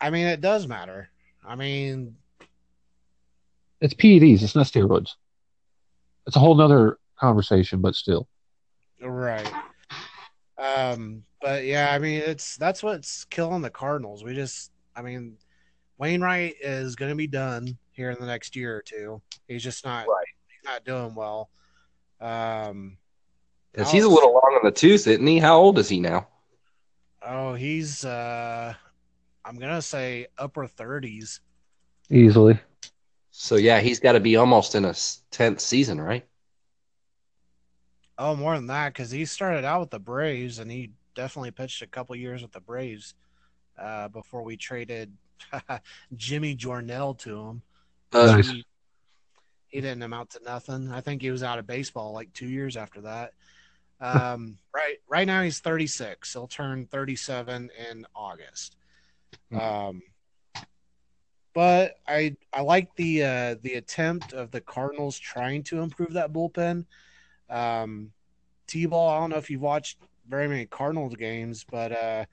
I 0.00 0.10
mean, 0.10 0.26
it 0.26 0.40
does 0.40 0.66
matter. 0.66 1.08
I 1.46 1.54
mean, 1.56 2.16
It's 3.80 3.94
PEDs. 3.94 4.42
It's 4.42 4.54
not 4.54 4.66
steroids. 4.66 5.10
It's 6.26 6.36
a 6.36 6.40
whole 6.40 6.54
nother 6.54 6.98
conversation, 7.18 7.80
but 7.80 7.94
still. 7.94 8.28
Right. 9.00 9.50
Um, 10.58 11.22
but 11.40 11.64
yeah, 11.64 11.92
I 11.92 11.98
mean, 11.98 12.20
it's 12.20 12.56
that's 12.56 12.82
what's 12.82 13.24
killing 13.26 13.62
the 13.62 13.70
Cardinals. 13.70 14.24
We 14.24 14.34
just, 14.34 14.72
I 14.96 15.02
mean, 15.02 15.36
Wainwright 15.98 16.56
is 16.60 16.96
going 16.96 17.10
to 17.10 17.16
be 17.16 17.26
done 17.28 17.78
here 17.92 18.10
in 18.10 18.18
the 18.20 18.26
next 18.26 18.56
year 18.56 18.76
or 18.76 18.82
two. 18.82 19.22
He's 19.46 19.62
just 19.62 19.84
not, 19.84 20.06
Right. 20.06 20.26
he's 20.48 20.64
not 20.64 20.84
doing 20.84 21.14
well. 21.14 21.48
Um, 22.20 22.98
because 23.72 23.92
he's 23.92 24.04
a 24.04 24.08
little 24.08 24.32
long 24.32 24.58
on 24.60 24.64
the 24.64 24.72
tooth, 24.72 25.06
isn't 25.06 25.26
he? 25.26 25.38
How 25.38 25.56
old 25.58 25.78
is 25.78 25.88
he 25.88 26.00
now? 26.00 26.26
oh, 27.22 27.54
he's, 27.54 28.04
uh, 28.04 28.74
I'm 29.48 29.56
gonna 29.56 29.80
say 29.80 30.26
upper 30.36 30.66
thirties. 30.66 31.40
Easily. 32.10 32.60
So 33.30 33.56
yeah, 33.56 33.80
he's 33.80 33.98
got 33.98 34.12
to 34.12 34.20
be 34.20 34.36
almost 34.36 34.74
in 34.74 34.84
a 34.84 34.94
tenth 35.30 35.60
season, 35.60 36.00
right? 36.00 36.26
Oh, 38.18 38.36
more 38.36 38.56
than 38.56 38.66
that, 38.66 38.92
because 38.92 39.10
he 39.10 39.24
started 39.24 39.64
out 39.64 39.80
with 39.80 39.90
the 39.90 40.00
Braves 40.00 40.58
and 40.58 40.70
he 40.70 40.90
definitely 41.14 41.52
pitched 41.52 41.80
a 41.82 41.86
couple 41.86 42.16
years 42.16 42.42
with 42.42 42.52
the 42.52 42.60
Braves 42.60 43.14
uh, 43.80 44.08
before 44.08 44.42
we 44.42 44.56
traded 44.56 45.12
Jimmy 46.16 46.56
Jornell 46.56 47.16
to 47.20 47.40
him. 47.40 47.62
Uh, 48.12 48.26
Nice. 48.26 48.50
He, 48.50 48.64
he 49.68 49.80
didn't 49.80 50.02
amount 50.02 50.30
to 50.30 50.40
nothing. 50.44 50.90
I 50.90 51.00
think 51.00 51.22
he 51.22 51.30
was 51.30 51.42
out 51.42 51.58
of 51.58 51.66
baseball 51.66 52.12
like 52.12 52.32
two 52.32 52.48
years 52.48 52.76
after 52.76 53.02
that. 53.02 53.34
Um, 54.00 54.58
right, 54.74 54.96
right 55.08 55.26
now 55.26 55.42
he's 55.42 55.60
36. 55.60 56.32
He'll 56.32 56.48
turn 56.48 56.86
37 56.86 57.70
in 57.90 58.06
August. 58.16 58.76
Um, 59.52 60.02
but 61.54 61.96
I 62.06 62.36
I 62.52 62.60
like 62.60 62.94
the 62.96 63.24
uh, 63.24 63.56
the 63.62 63.74
attempt 63.74 64.32
of 64.32 64.50
the 64.50 64.60
Cardinals 64.60 65.18
trying 65.18 65.62
to 65.64 65.80
improve 65.80 66.12
that 66.12 66.32
bullpen. 66.32 66.84
Um, 67.50 68.12
T-ball. 68.66 69.08
I 69.08 69.18
don't 69.18 69.30
know 69.30 69.38
if 69.38 69.50
you've 69.50 69.62
watched 69.62 69.98
very 70.28 70.46
many 70.46 70.66
Cardinals 70.66 71.16
games, 71.16 71.64
but 71.68 71.90
uh, 71.90 72.26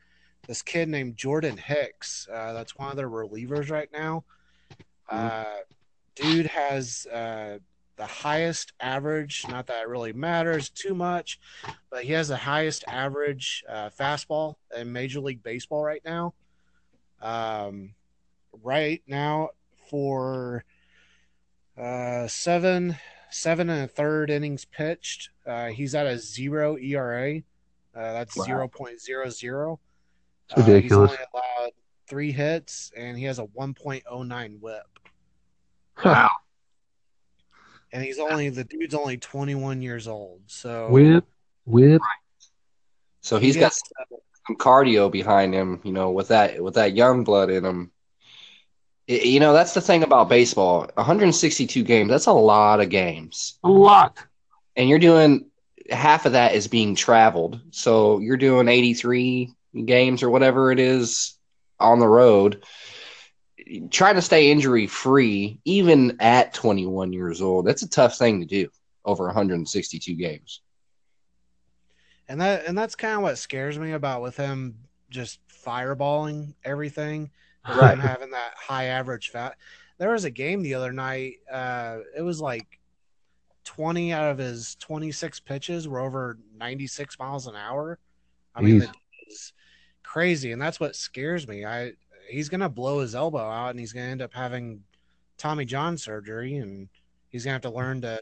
this 0.47 0.61
kid 0.61 0.89
named 0.89 1.15
Jordan 1.15 1.57
Hicks. 1.57 2.27
Uh, 2.31 2.53
that's 2.53 2.77
one 2.77 2.91
of 2.91 2.97
their 2.97 3.09
relievers 3.09 3.71
right 3.71 3.89
now. 3.91 4.25
Uh, 5.09 5.45
dude 6.15 6.47
has 6.47 7.07
uh, 7.07 7.59
the 7.95 8.05
highest 8.05 8.73
average. 8.79 9.45
Not 9.49 9.67
that 9.67 9.83
it 9.83 9.87
really 9.87 10.13
matters 10.13 10.69
too 10.69 10.93
much, 10.93 11.39
but 11.89 12.03
he 12.03 12.13
has 12.13 12.27
the 12.27 12.37
highest 12.37 12.83
average 12.87 13.63
uh, 13.69 13.89
fastball 13.89 14.55
in 14.75 14.91
Major 14.91 15.19
League 15.19 15.41
Baseball 15.41 15.83
right 15.83 16.01
now. 16.05 16.33
Um, 17.25 17.95
right 18.63 19.01
now 19.07 19.49
for 19.89 20.63
uh, 21.75 22.27
seven 22.27 22.97
seven 23.31 23.69
and 23.69 23.83
a 23.85 23.87
third 23.87 24.29
innings 24.29 24.65
pitched. 24.65 25.31
Uh, 25.45 25.67
he's 25.67 25.95
at 25.95 26.05
a 26.05 26.17
zero 26.19 26.77
ERA. 26.77 27.37
Uh, 27.37 27.41
that's 28.13 28.37
Wow. 28.37 28.43
zero 28.45 28.67
point 28.67 29.01
zero 29.01 29.29
zero. 29.29 29.79
It's 30.49 30.57
ridiculous. 30.57 30.83
he's 31.11 31.19
only 31.19 31.27
allowed 31.33 31.71
three 32.07 32.31
hits, 32.31 32.91
and 32.95 33.17
he 33.17 33.23
has 33.25 33.39
a 33.39 33.45
one 33.45 33.73
point 33.73 34.03
oh 34.07 34.21
nine 34.21 34.57
WHIP. 34.59 34.85
wow. 36.05 36.29
And 37.91 38.03
he's 38.03 38.19
only 38.19 38.49
the 38.49 38.65
dude's 38.65 38.93
only 38.93 39.17
twenty 39.17 39.55
one 39.55 39.81
years 39.81 40.07
old. 40.07 40.41
So 40.45 40.89
Whip, 40.89 41.25
whip. 41.65 42.01
So 43.21 43.39
he 43.39 43.47
he's 43.47 43.55
got 43.55 43.61
gets, 43.61 43.81
some 44.47 44.57
cardio 44.57 45.11
behind 45.11 45.53
him, 45.53 45.81
you 45.83 45.91
know, 45.91 46.11
with 46.11 46.29
that 46.29 46.63
with 46.63 46.75
that 46.75 46.95
young 46.95 47.23
blood 47.23 47.49
in 47.49 47.65
him. 47.65 47.91
I- 49.09 49.13
You 49.13 49.39
know, 49.39 49.53
that's 49.53 49.73
the 49.73 49.81
thing 49.81 50.03
about 50.03 50.29
baseball. 50.29 50.89
162 50.95 51.83
games, 51.83 52.09
that's 52.09 52.27
a 52.27 52.33
lot 52.33 52.81
of 52.81 52.89
games. 52.89 53.57
A 53.63 53.69
lot. 53.69 54.17
And 54.75 54.89
you're 54.89 54.99
doing 54.99 55.45
half 55.89 56.25
of 56.25 56.33
that 56.33 56.55
is 56.55 56.67
being 56.67 56.95
traveled. 56.95 57.59
So 57.71 58.19
you're 58.19 58.37
doing 58.37 58.67
83 58.67 59.53
games 59.85 60.23
or 60.23 60.29
whatever 60.29 60.71
it 60.71 60.79
is 60.79 61.33
on 61.79 61.99
the 61.99 62.07
road. 62.07 62.63
Trying 63.89 64.15
to 64.15 64.21
stay 64.21 64.51
injury 64.51 64.85
free, 64.87 65.59
even 65.65 66.17
at 66.19 66.53
21 66.53 67.13
years 67.13 67.41
old, 67.41 67.65
that's 67.65 67.81
a 67.83 67.89
tough 67.89 68.17
thing 68.17 68.41
to 68.41 68.45
do 68.45 68.69
over 69.03 69.25
162 69.25 70.13
games. 70.15 70.61
And 72.27 72.41
that 72.41 72.65
and 72.65 72.77
that's 72.77 72.95
kind 72.95 73.15
of 73.15 73.21
what 73.21 73.37
scares 73.37 73.77
me 73.77 73.91
about 73.91 74.21
with 74.21 74.35
him 74.37 74.75
just 75.09 75.39
fireballing 75.47 76.53
everything, 76.63 77.29
and 77.65 77.77
Right. 77.77 77.99
having 77.99 78.31
that 78.31 78.53
high 78.57 78.85
average 78.85 79.29
fat. 79.29 79.55
There 79.97 80.11
was 80.11 80.25
a 80.25 80.29
game 80.31 80.61
the 80.61 80.73
other 80.73 80.91
night. 80.91 81.35
Uh, 81.51 81.99
it 82.17 82.21
was 82.21 82.41
like 82.41 82.79
20 83.63 84.11
out 84.13 84.31
of 84.31 84.37
his 84.37 84.75
26 84.75 85.39
pitches 85.41 85.87
were 85.87 85.99
over 85.99 86.37
96 86.57 87.17
miles 87.17 87.47
an 87.47 87.55
hour. 87.55 87.97
I 88.53 88.61
mean, 88.61 88.81
Jeez. 88.81 88.93
it's 89.27 89.53
crazy, 90.03 90.51
and 90.51 90.61
that's 90.61 90.79
what 90.79 90.95
scares 90.95 91.47
me. 91.47 91.65
I 91.65 91.93
he's 92.29 92.49
gonna 92.49 92.69
blow 92.69 92.99
his 92.99 93.15
elbow 93.15 93.39
out, 93.49 93.69
and 93.69 93.79
he's 93.79 93.93
gonna 93.93 94.07
end 94.07 94.21
up 94.21 94.33
having 94.33 94.83
Tommy 95.37 95.65
John 95.65 95.97
surgery, 95.97 96.57
and 96.57 96.89
he's 97.29 97.43
gonna 97.45 97.53
have 97.53 97.61
to 97.63 97.69
learn 97.69 98.01
to. 98.01 98.21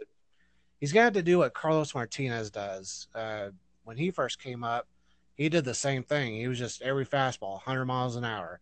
He's 0.80 0.92
gonna 0.92 1.06
have 1.06 1.14
to 1.14 1.24
do 1.24 1.38
what 1.40 1.54
Carlos 1.54 1.94
Martinez 1.96 2.52
does. 2.52 3.08
Uh, 3.16 3.50
when 3.84 3.98
he 3.98 4.12
first 4.12 4.40
came 4.42 4.64
up, 4.64 4.88
he 5.36 5.50
did 5.50 5.66
the 5.66 5.74
same 5.74 6.04
thing. 6.04 6.36
He 6.36 6.48
was 6.48 6.60
just 6.60 6.82
every 6.82 7.06
fastball, 7.06 7.54
100 7.54 7.86
miles 7.86 8.16
an 8.16 8.24
hour, 8.24 8.60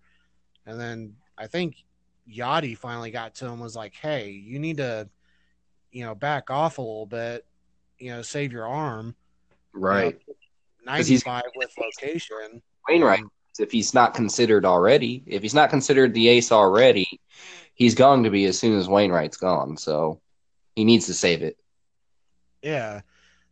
and 0.65 0.79
then 0.79 1.15
I 1.37 1.47
think 1.47 1.83
Yadi 2.29 2.77
finally 2.77 3.11
got 3.11 3.35
to 3.35 3.47
him 3.47 3.59
was 3.59 3.75
like, 3.75 3.93
"Hey, 3.95 4.29
you 4.29 4.59
need 4.59 4.77
to, 4.77 5.09
you 5.91 6.05
know, 6.05 6.15
back 6.15 6.49
off 6.49 6.77
a 6.77 6.81
little 6.81 7.05
bit, 7.05 7.45
you 7.97 8.11
know, 8.11 8.21
save 8.21 8.51
your 8.51 8.67
arm." 8.67 9.15
Right. 9.73 10.19
You 10.27 10.33
know, 10.85 10.93
'Cause 10.97 11.07
he's- 11.07 11.25
95 11.25 11.43
with 11.55 11.71
location. 11.77 12.61
Wainwright, 12.87 13.23
if 13.59 13.71
he's 13.71 13.93
not 13.93 14.13
considered 14.13 14.65
already, 14.65 15.23
if 15.27 15.41
he's 15.41 15.53
not 15.53 15.69
considered 15.69 16.13
the 16.13 16.27
ace 16.27 16.51
already, 16.51 17.21
he's 17.73 17.95
going 17.95 18.23
to 18.23 18.29
be 18.29 18.45
as 18.45 18.57
soon 18.57 18.77
as 18.77 18.87
Wainwright's 18.87 19.37
gone. 19.37 19.77
So 19.77 20.21
he 20.75 20.83
needs 20.83 21.05
to 21.07 21.13
save 21.13 21.41
it. 21.43 21.57
Yeah. 22.61 23.01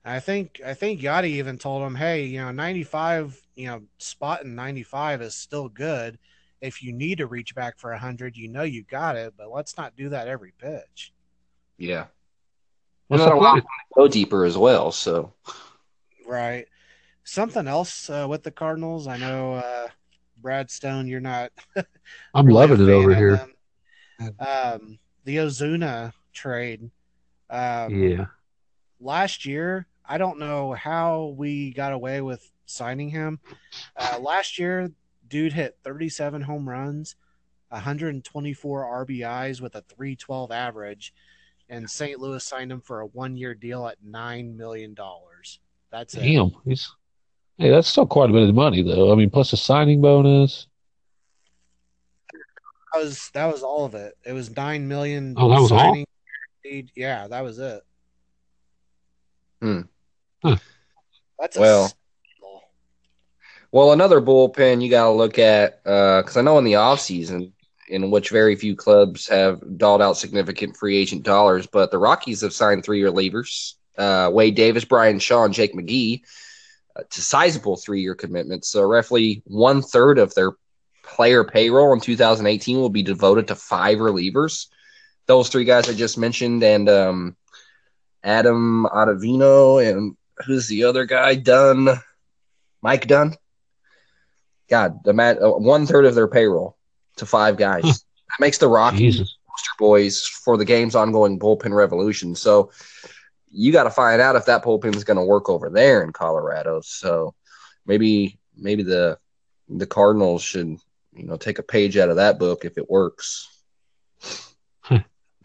I 0.06 0.20
think 0.20 0.62
I 0.66 0.74
think 0.74 1.02
Yadi 1.02 1.26
even 1.32 1.58
told 1.58 1.84
him, 1.84 1.96
"Hey, 1.96 2.26
you 2.26 2.40
know, 2.40 2.52
95, 2.52 3.40
you 3.56 3.68
know, 3.68 3.82
spotting 3.98 4.56
95 4.56 5.22
is 5.22 5.36
still 5.36 5.70
good. 5.70 6.18
If 6.62 6.82
you 6.84 6.92
need 6.92 7.20
to 7.20 7.28
reach 7.28 7.56
back 7.56 7.78
for 7.78 7.92
100, 7.92 8.36
you 8.36 8.48
know 8.48 8.64
you 8.64 8.84
got 8.84 9.16
it, 9.16 9.34
but 9.38 9.52
let's 9.52 9.78
not 9.78 9.96
do 9.96 10.10
that 10.10 10.28
every 10.28 10.54
pitch." 10.58 11.14
Yeah. 11.78 12.06
What's 13.08 13.24
And 13.24 13.32
the 13.32 13.36
that 13.36 13.40
allows 13.40 13.54
point? 13.54 13.64
him 13.64 13.70
to 13.94 13.96
go 13.96 14.08
deeper 14.08 14.46
as 14.46 14.58
well. 14.58 14.92
So 14.92 15.34
Right. 16.28 16.68
Something 17.24 17.68
else 17.68 18.10
uh, 18.10 18.26
with 18.30 18.44
the 18.44 18.52
Cardinals. 18.52 19.08
I 19.08 19.18
know 19.18 19.56
uh, 19.56 19.88
Brad 20.38 20.70
Stone, 20.70 21.08
you're 21.08 21.20
not. 21.20 21.52
I'm 22.34 22.46
really 22.46 22.60
loving 22.68 22.88
it 22.88 22.92
over 22.92 23.16
here. 23.16 23.48
Um, 24.40 25.00
the 25.26 25.38
Ozuna 25.38 26.14
trade. 26.34 26.90
Um, 27.50 27.94
Yeah. 27.94 28.26
Last 29.00 29.46
year, 29.46 29.88
I 30.06 30.18
don't 30.18 30.40
know 30.40 30.74
how 30.74 31.36
we 31.38 31.72
got 31.74 31.94
away 31.94 32.22
with 32.22 32.50
signing 32.66 33.10
him. 33.10 33.40
Uh, 33.96 34.20
last 34.20 34.58
year, 34.58 34.92
dude 35.28 35.54
hit 35.54 35.78
37 35.84 36.42
home 36.42 36.68
runs, 36.68 37.16
124 37.70 39.06
RBIs 39.06 39.62
with 39.62 39.76
a 39.76 39.82
312 39.82 40.52
average, 40.52 41.14
and 41.70 41.90
St. 41.90 42.20
Louis 42.20 42.44
signed 42.44 42.72
him 42.72 42.82
for 42.82 43.02
a 43.02 43.06
one 43.08 43.38
year 43.38 43.54
deal 43.54 43.88
at 43.88 43.98
$9 44.04 44.56
million. 44.56 44.96
That's 45.92 46.16
it. 46.16 46.22
Damn. 46.22 46.52
He's 46.66 46.90
hey, 47.58 47.70
that's 47.70 47.88
still 47.88 48.08
quite 48.08 48.30
a 48.30 48.34
bit 48.34 48.48
of 48.48 48.56
money 48.56 48.82
though. 48.82 49.12
I 49.12 49.16
mean, 49.16 49.30
plus 49.30 49.54
a 49.54 49.58
signing 49.58 50.02
bonus. 50.02 50.68
That 52.94 53.04
was, 53.04 53.30
that 53.36 53.46
was 53.46 53.62
all 53.62 53.86
of 53.86 53.94
it. 53.94 54.16
It 54.26 54.34
was 54.34 54.50
$9 54.50 54.82
million. 54.82 55.36
Oh, 55.38 55.50
that 55.50 55.62
was 55.62 55.72
all? 55.72 55.78
signing 55.78 56.06
fee. 56.64 56.90
Yeah, 56.96 57.28
that 57.28 57.44
was 57.44 57.60
it. 57.60 57.84
Hmm. 59.62 59.82
Huh. 60.44 60.58
That's 61.40 61.58
a 61.58 61.60
Well, 61.60 61.88
steal. 61.88 61.98
Well, 63.72 63.92
another 63.92 64.22
bullpen 64.22 64.82
you 64.82 64.90
got 64.90 65.06
to 65.06 65.12
look 65.12 65.38
at 65.38 65.84
because 65.84 66.38
I 66.38 66.42
know 66.42 66.58
in 66.58 66.64
the 66.64 66.74
offseason, 66.74 67.52
in 67.88 68.12
which 68.12 68.30
very 68.30 68.56
few 68.56 68.76
clubs 68.76 69.28
have 69.28 69.62
dolled 69.78 70.02
out 70.02 70.18
significant 70.18 70.78
free 70.78 70.98
agent 70.98 71.24
dollars, 71.24 71.68
but 71.68 71.92
the 71.92 71.98
Rockies 71.98 72.42
have 72.42 72.54
signed 72.54 72.84
three 72.84 73.02
relievers 73.02 73.74
uh, 74.00 74.30
Wade 74.34 74.56
Davis, 74.56 74.86
Bryan 74.86 75.20
Shaw, 75.20 75.44
and 75.44 75.54
Jake 75.54 75.74
McGee 75.74 76.22
uh, 76.96 77.04
to 77.10 77.22
sizable 77.22 77.76
three 77.76 78.02
year 78.02 78.16
commitments. 78.16 78.70
So, 78.70 78.82
roughly 78.84 79.44
one 79.46 79.82
third 79.82 80.18
of 80.18 80.34
their 80.34 80.54
player 81.04 81.44
payroll 81.44 81.94
in 81.94 82.00
2018 82.00 82.78
will 82.80 82.90
be 82.90 83.04
devoted 83.04 83.48
to 83.50 83.56
five 83.56 83.98
relievers. 83.98 84.68
Those 85.28 85.50
three 85.50 85.66
guys 85.66 85.90
I 85.90 85.94
just 85.94 86.18
mentioned, 86.18 86.64
and 86.64 86.90
um, 86.90 87.36
Adam 88.24 88.86
Ottavino, 88.86 89.86
and 89.86 90.16
who's 90.46 90.68
the 90.68 90.84
other 90.84 91.06
guy? 91.06 91.36
Dunn, 91.36 91.90
Mike 92.82 93.08
Dunn. 93.08 93.36
God, 94.70 95.04
the 95.04 95.14
mat, 95.14 95.42
uh, 95.42 95.52
one 95.52 95.86
third 95.86 96.06
of 96.06 96.16
their 96.16 96.28
payroll 96.28 96.78
to 97.18 97.26
five 97.26 97.58
guys. 97.58 97.84
Huh. 97.84 97.92
That 97.92 98.40
makes 98.40 98.60
the 98.60 98.68
Rockies 98.68 99.16
Jesus. 99.18 99.38
poster 99.48 99.72
boys 99.80 100.22
for 100.28 100.58
the 100.58 100.66
game's 100.66 100.96
ongoing 100.96 101.40
bullpen 101.40 101.74
revolution. 101.74 102.36
So 102.36 102.72
you 103.50 103.72
got 103.72 103.86
to 103.86 103.90
find 103.90 104.22
out 104.22 104.36
if 104.36 104.46
that 104.46 104.64
bullpen 104.64 104.96
is 104.96 105.04
going 105.04 105.18
to 105.18 105.24
work 105.24 105.50
over 105.50 105.70
there 105.70 106.04
in 106.04 106.14
Colorado. 106.14 106.82
So 106.82 107.34
maybe 107.86 108.38
maybe 108.56 108.84
the 108.84 109.18
the 109.68 109.88
Cardinals 109.88 110.44
should 110.44 110.78
you 111.14 111.26
know 111.26 111.38
take 111.38 111.58
a 111.58 111.64
page 111.64 111.98
out 111.98 112.10
of 112.10 112.18
that 112.18 112.38
book 112.38 112.66
if 112.66 112.78
it 112.78 112.90
works. 112.90 113.48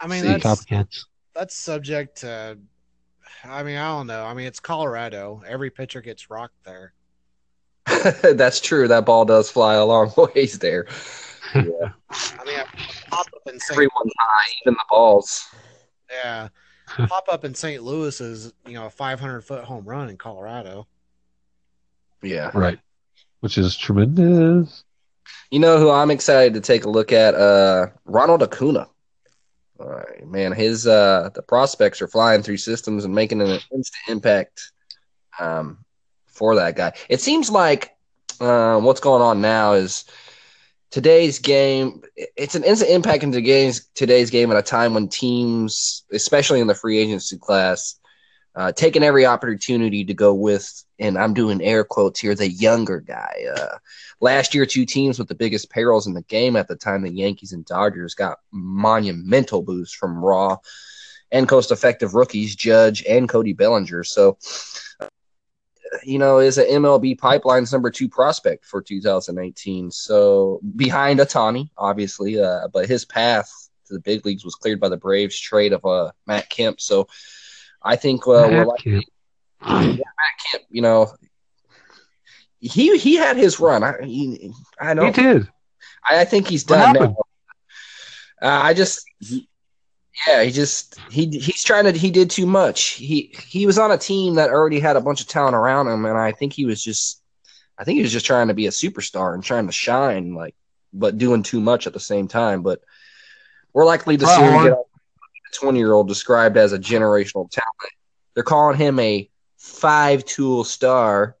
I 0.01 0.07
mean, 0.07 0.21
See, 0.21 0.27
that's, 0.27 0.43
Copycats. 0.43 1.05
That's 1.35 1.55
subject 1.55 2.21
to 2.21 2.57
I 3.43 3.63
mean, 3.63 3.77
I 3.77 3.87
don't 3.89 4.07
know. 4.07 4.23
I 4.23 4.33
mean, 4.33 4.47
it's 4.47 4.59
Colorado. 4.59 5.41
Every 5.47 5.69
pitcher 5.69 6.01
gets 6.01 6.29
rocked 6.29 6.63
there. 6.63 6.93
That's 8.33 8.59
true. 8.59 8.87
That 8.87 9.05
ball 9.05 9.25
does 9.25 9.49
fly 9.49 9.75
a 9.75 9.85
long 9.85 10.11
ways 10.35 10.59
there. 10.59 10.87
Yeah. 11.53 11.61
I 12.09 12.45
mean, 12.45 12.59
I 12.59 12.65
pop 13.09 13.27
up 13.27 13.41
in 13.47 13.59
St. 13.59 13.71
Everyone's 13.71 14.11
high, 14.19 14.51
even 14.63 14.73
the 14.73 14.85
balls. 14.89 15.47
Yeah, 16.11 16.49
pop 17.07 17.25
up 17.29 17.45
in 17.45 17.53
St. 17.53 17.83
Louis 17.83 18.19
is 18.19 18.53
you 18.65 18.73
know 18.73 18.87
a 18.87 18.89
500 18.89 19.41
foot 19.41 19.63
home 19.63 19.85
run 19.85 20.09
in 20.09 20.17
Colorado. 20.17 20.87
Yeah. 22.21 22.51
Right. 22.53 22.79
Which 23.41 23.57
is 23.57 23.77
tremendous. 23.77 24.83
You 25.51 25.59
know 25.59 25.77
who 25.77 25.91
I'm 25.91 26.09
excited 26.09 26.55
to 26.55 26.61
take 26.61 26.85
a 26.85 26.89
look 26.89 27.11
at? 27.11 27.35
Uh, 27.35 27.87
Ronald 28.05 28.41
Acuna. 28.41 28.87
All 29.77 29.87
right, 29.87 30.25
man, 30.25 30.53
his 30.53 30.87
uh, 30.87 31.29
the 31.33 31.41
prospects 31.41 32.01
are 32.01 32.07
flying 32.07 32.41
through 32.41 32.57
systems 32.57 33.03
and 33.03 33.13
making 33.13 33.41
an 33.41 33.59
instant 33.73 34.07
impact 34.07 34.71
um, 35.39 35.79
for 36.27 36.55
that 36.55 36.77
guy. 36.77 36.93
It 37.09 37.19
seems 37.19 37.49
like 37.49 37.95
uh, 38.39 38.79
what's 38.79 39.01
going 39.01 39.21
on 39.21 39.41
now 39.41 39.73
is 39.73 40.05
today's 40.91 41.39
game. 41.39 42.01
It's 42.15 42.55
an 42.55 42.63
instant 42.63 42.91
impact 42.91 43.23
in 43.23 43.33
today's 43.33 43.85
today's 43.95 44.29
game 44.29 44.49
at 44.49 44.57
a 44.57 44.61
time 44.61 44.93
when 44.93 45.09
teams, 45.09 46.05
especially 46.13 46.61
in 46.61 46.67
the 46.67 46.75
free 46.75 46.97
agency 46.97 47.37
class, 47.37 47.99
uh, 48.55 48.71
taking 48.71 49.03
every 49.03 49.25
opportunity 49.25 50.05
to 50.05 50.13
go 50.13 50.33
with, 50.33 50.83
and 50.97 51.17
I'm 51.17 51.33
doing 51.33 51.61
air 51.61 51.83
quotes 51.83 52.19
here, 52.19 52.35
the 52.35 52.49
younger 52.49 53.01
guy. 53.01 53.45
Uh, 53.55 53.77
last 54.21 54.55
year, 54.55 54.65
two 54.65 54.85
teams 54.85 55.19
with 55.19 55.27
the 55.27 55.35
biggest 55.35 55.69
payrolls 55.69 56.07
in 56.07 56.13
the 56.13 56.21
game 56.23 56.55
at 56.55 56.67
the 56.67 56.75
time, 56.75 57.01
the 57.01 57.11
Yankees 57.11 57.51
and 57.51 57.65
Dodgers, 57.65 58.13
got 58.13 58.39
monumental 58.51 59.61
boosts 59.61 59.93
from 59.93 60.23
raw 60.23 60.57
and 61.31 61.49
cost 61.49 61.71
effective 61.71 62.15
rookies, 62.15 62.55
Judge 62.55 63.03
and 63.03 63.27
Cody 63.27 63.51
Bellinger. 63.51 64.05
So, 64.05 64.37
you 66.03 66.17
know, 66.17 66.39
is 66.39 66.57
an 66.57 66.65
MLB 66.65 67.17
pipeline's 67.17 67.73
number 67.73 67.91
two 67.91 68.07
prospect 68.07 68.63
for 68.63 68.81
2018. 68.81 69.91
So 69.91 70.61
behind 70.77 71.19
Ohtani, 71.19 71.69
obviously, 71.77 72.41
uh, 72.41 72.69
but 72.71 72.87
his 72.87 73.03
path 73.03 73.51
to 73.87 73.93
the 73.93 73.99
big 73.99 74.25
leagues 74.25 74.45
was 74.45 74.55
cleared 74.55 74.79
by 74.79 74.89
the 74.89 74.97
Braves 74.97 75.37
trade 75.37 75.73
of 75.73 75.85
uh, 75.85 76.11
Matt 76.25 76.49
Kemp. 76.49 76.79
So 76.79 77.07
I 77.85 77.95
think 77.95 78.27
uh, 78.27 78.31
we're 78.51 78.65
like 78.65 78.79
Kemp. 78.81 79.05
Kemp, 80.51 80.63
you 80.69 80.81
know, 80.81 81.13
he 82.59 82.97
he 82.97 83.15
had 83.15 83.37
his 83.37 83.59
run. 83.59 83.83
I 83.83 83.93
he, 84.03 84.51
I 84.79 84.93
know. 84.93 85.03
He 85.05 85.11
did. 85.11 85.47
I, 86.03 86.21
I 86.21 86.25
think 86.25 86.47
he's 86.47 86.63
done 86.63 86.93
now. 86.93 87.15
Uh, 88.41 88.47
I 88.63 88.73
just, 88.73 89.05
he- 89.19 89.47
yeah, 90.27 90.43
he 90.43 90.51
just 90.51 90.97
he 91.11 91.25
he's 91.27 91.63
trying 91.63 91.83
to. 91.85 91.91
He 91.91 92.09
did 92.09 92.29
too 92.29 92.45
much. 92.45 92.89
He 92.91 93.35
he 93.47 93.65
was 93.65 93.77
on 93.77 93.91
a 93.91 93.97
team 93.97 94.35
that 94.35 94.49
already 94.49 94.79
had 94.79 94.95
a 94.95 95.01
bunch 95.01 95.21
of 95.21 95.27
talent 95.27 95.55
around 95.55 95.87
him, 95.87 96.05
and 96.05 96.17
I 96.17 96.31
think 96.31 96.53
he 96.53 96.65
was 96.65 96.81
just, 96.83 97.21
I 97.77 97.83
think 97.83 97.97
he 97.97 98.01
was 98.01 98.13
just 98.13 98.25
trying 98.25 98.47
to 98.47 98.53
be 98.53 98.67
a 98.67 98.71
superstar 98.71 99.33
and 99.33 99.43
trying 99.43 99.67
to 99.67 99.73
shine, 99.73 100.33
like, 100.33 100.55
but 100.93 101.17
doing 101.17 101.43
too 101.43 101.59
much 101.59 101.85
at 101.85 101.93
the 101.93 101.99
same 101.99 102.27
time. 102.29 102.61
But 102.63 102.81
we're 103.73 103.85
likely 103.85 104.15
to 104.17 104.25
see 104.25 104.41
him 104.41 104.53
get 104.63 104.73
a 105.55 105.59
twenty 105.59 105.79
year 105.79 105.93
old 105.93 106.07
described 106.07 106.57
as 106.57 106.73
a 106.73 106.79
generational 106.79 107.49
talent. 107.49 107.93
They're 108.33 108.43
calling 108.43 108.77
him 108.77 108.99
a 108.99 109.29
five 109.57 110.25
tool 110.25 110.63
star 110.63 111.35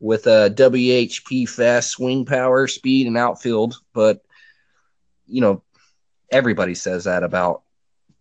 with 0.00 0.26
a 0.26 0.50
WHP 0.54 1.48
fast 1.48 1.90
swing 1.90 2.24
power, 2.24 2.66
speed, 2.66 3.06
and 3.06 3.16
outfield. 3.16 3.76
But 3.92 4.22
you 5.26 5.40
know, 5.40 5.62
everybody 6.30 6.74
says 6.74 7.04
that 7.04 7.22
about 7.22 7.62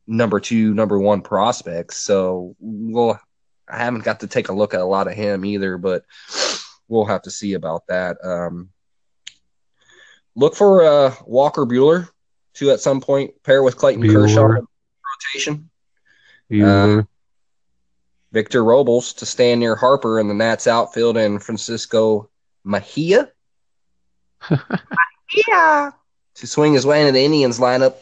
number 0.08 0.39
two, 0.39 0.73
number 0.73 0.99
one 0.99 1.21
prospects. 1.21 1.97
So 1.97 2.55
we'll 2.60 3.19
I 3.67 3.77
haven't 3.77 4.03
got 4.03 4.19
to 4.19 4.27
take 4.27 4.49
a 4.49 4.53
look 4.53 4.73
at 4.73 4.81
a 4.81 4.86
lot 4.86 5.08
of 5.08 5.13
him 5.13 5.43
either, 5.43 5.77
but 5.77 6.03
we'll 6.88 7.05
have 7.05 7.23
to 7.23 7.31
see 7.31 7.53
about 7.53 7.88
that. 7.88 8.17
Um, 8.23 8.69
look 10.36 10.55
for 10.55 10.84
uh, 10.84 11.15
Walker 11.25 11.65
Buehler 11.65 12.10
to 12.55 12.71
at 12.71 12.79
some 12.79 13.01
point 13.01 13.31
pair 13.43 13.63
with 13.63 13.77
Clayton 13.77 14.03
Buehler. 14.03 14.27
Kershaw 14.27 14.65
rotation. 15.34 15.69
Buehler. 16.51 16.99
Uh, 16.99 17.04
Victor 18.32 18.63
Robles 18.63 19.13
to 19.13 19.25
stand 19.25 19.62
near 19.62 19.75
Harper 19.75 20.19
in 20.19 20.28
the 20.28 20.34
Nats 20.34 20.67
outfield 20.67 21.15
and 21.15 21.41
Francisco 21.41 22.30
Mejia. 22.65 23.32
Mejia 24.49 25.95
to 26.36 26.47
swing 26.47 26.73
his 26.73 26.86
way 26.86 27.01
into 27.01 27.13
the 27.13 27.23
Indians 27.23 27.60
lineup. 27.60 27.95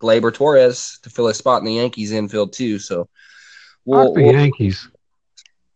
Gleyber 0.00 0.32
Torres 0.32 1.00
to 1.02 1.10
fill 1.10 1.28
a 1.28 1.34
spot 1.34 1.60
in 1.60 1.66
the 1.66 1.74
Yankees 1.74 2.12
infield 2.12 2.52
too. 2.52 2.78
So 2.78 3.08
we'll, 3.84 4.12
the 4.12 4.22
we'll 4.22 4.32
Yankees. 4.34 4.88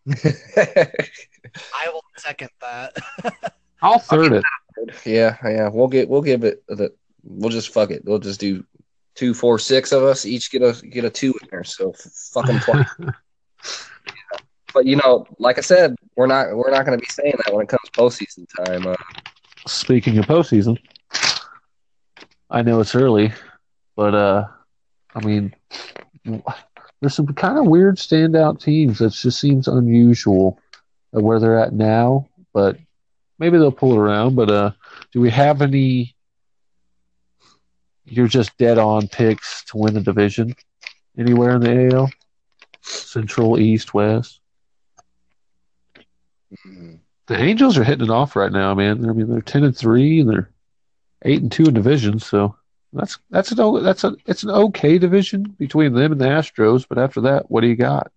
I 0.09 1.89
will 1.93 2.05
second 2.17 2.51
that. 2.61 2.97
I'll 3.81 3.99
third 3.99 4.33
it. 4.33 4.45
yeah, 5.05 5.37
yeah. 5.43 5.69
We'll 5.69 5.89
get 5.89 6.09
we'll 6.09 6.23
give 6.23 6.45
it 6.45 6.63
the 6.69 6.93
we'll 7.25 7.51
just 7.51 7.73
fuck 7.73 7.91
it. 7.91 8.05
We'll 8.05 8.19
just 8.19 8.41
do 8.41 8.65
two, 9.15 9.35
four, 9.35 9.59
six 9.59 9.93
of 9.93 10.03
us 10.03 10.27
each 10.27 10.51
get 10.51 10.63
a 10.63 10.81
get 10.87 11.05
a 11.05 11.11
two 11.11 11.35
in 11.43 11.49
there. 11.51 11.65
So 11.65 11.93
fucking 12.33 12.61
twice. 12.61 12.89
but 14.75 14.87
you 14.87 14.97
know, 14.97 15.27
like 15.39 15.59
I 15.59 15.63
said, 15.63 15.97
we're 16.17 16.27
not 16.27 16.57
we're 16.57 16.71
not 16.71 16.87
going 16.87 16.99
to 16.99 17.05
be 17.05 17.11
saying 17.11 17.35
that 17.45 17.55
when 17.55 17.65
it 17.65 17.69
comes 17.69 17.89
postseason 17.93 18.47
time. 18.65 18.87
Uh, 18.87 18.97
Speaking 19.67 20.19
of 20.19 20.27
postseason, 20.27 20.77
I 22.51 22.63
know 22.63 22.81
it's 22.81 22.95
early, 22.95 23.33
but 23.97 24.15
uh, 24.15 24.47
I 25.15 25.25
mean, 25.25 25.55
there's 26.25 27.15
some 27.15 27.27
kind 27.29 27.59
of 27.59 27.67
weird 27.67 27.97
standout 27.97 28.61
teams 28.61 28.99
that 28.99 29.13
just 29.13 29.41
seems 29.41 29.69
unusual 29.69 30.59
where 31.11 31.39
they're 31.39 31.59
at 31.59 31.73
now. 31.73 32.29
But 32.53 32.77
maybe 33.39 33.59
they'll 33.59 33.73
pull 33.73 33.93
it 33.93 33.99
around. 33.99 34.37
But 34.37 34.51
uh, 34.51 34.71
do 35.13 35.21
we 35.21 35.31
have 35.31 35.63
any? 35.63 36.15
You're 38.05 38.29
just 38.29 38.57
dead 38.59 38.79
on 38.79 39.09
picks 39.09 39.65
to 39.65 39.77
win 39.77 39.95
the 39.95 40.01
division 40.01 40.55
anywhere 41.17 41.57
in 41.57 41.61
the 41.61 41.95
AL, 41.95 42.11
Central, 42.81 43.59
East, 43.61 43.95
West. 43.95 44.41
Mm-hmm. 46.67 46.95
The 47.27 47.39
Angels 47.39 47.79
are 47.79 47.85
hitting 47.85 48.07
it 48.07 48.11
off 48.11 48.37
right 48.37 48.53
now, 48.53 48.75
man. 48.75 49.09
I 49.09 49.13
mean, 49.13 49.29
they're 49.31 49.41
ten 49.41 49.65
and 49.65 49.77
three, 49.77 50.21
and 50.21 50.29
they're 50.29 50.51
eight 51.25 51.41
and 51.41 51.51
two 51.51 51.65
in 51.65 51.75
division. 51.75 52.19
So 52.19 52.57
that's 52.93 53.19
that's 53.31 53.53
an 53.53 53.83
that's 53.83 54.05
a 54.05 54.17
it's 54.27 54.43
an 54.43 54.51
okay 54.51 54.99
division 54.99 55.45
between 55.59 55.95
them 55.95 56.13
and 56.13 56.21
the 56.21 56.27
Astros. 56.27 56.85
But 56.89 56.99
after 56.99 57.21
that, 57.23 57.51
what 57.51 57.61
do 57.61 57.69
you 57.69 57.77
got? 57.77 58.11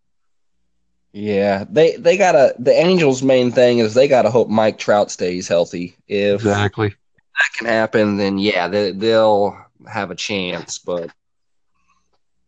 yeah, 1.13 1.63
they 1.69 1.95
they 1.95 2.17
gotta 2.17 2.54
the 2.60 2.74
Angels' 2.74 3.24
main 3.24 3.50
thing 3.52 3.80
is 3.80 3.93
they 3.93 4.08
gotta 4.10 4.30
hope 4.30 4.50
Mike 4.50 4.78
Trout 4.78 5.10
stays 5.10 5.48
healthy. 5.48 5.95
If 6.10 6.41
Exactly. 6.41 6.89
that 6.89 7.58
can 7.58 7.67
happen, 7.67 8.17
then 8.17 8.38
yeah, 8.38 8.67
they, 8.67 8.91
they'll 8.91 9.58
have 9.88 10.12
a 10.12 10.16
chance. 10.16 10.80
But 10.80 11.12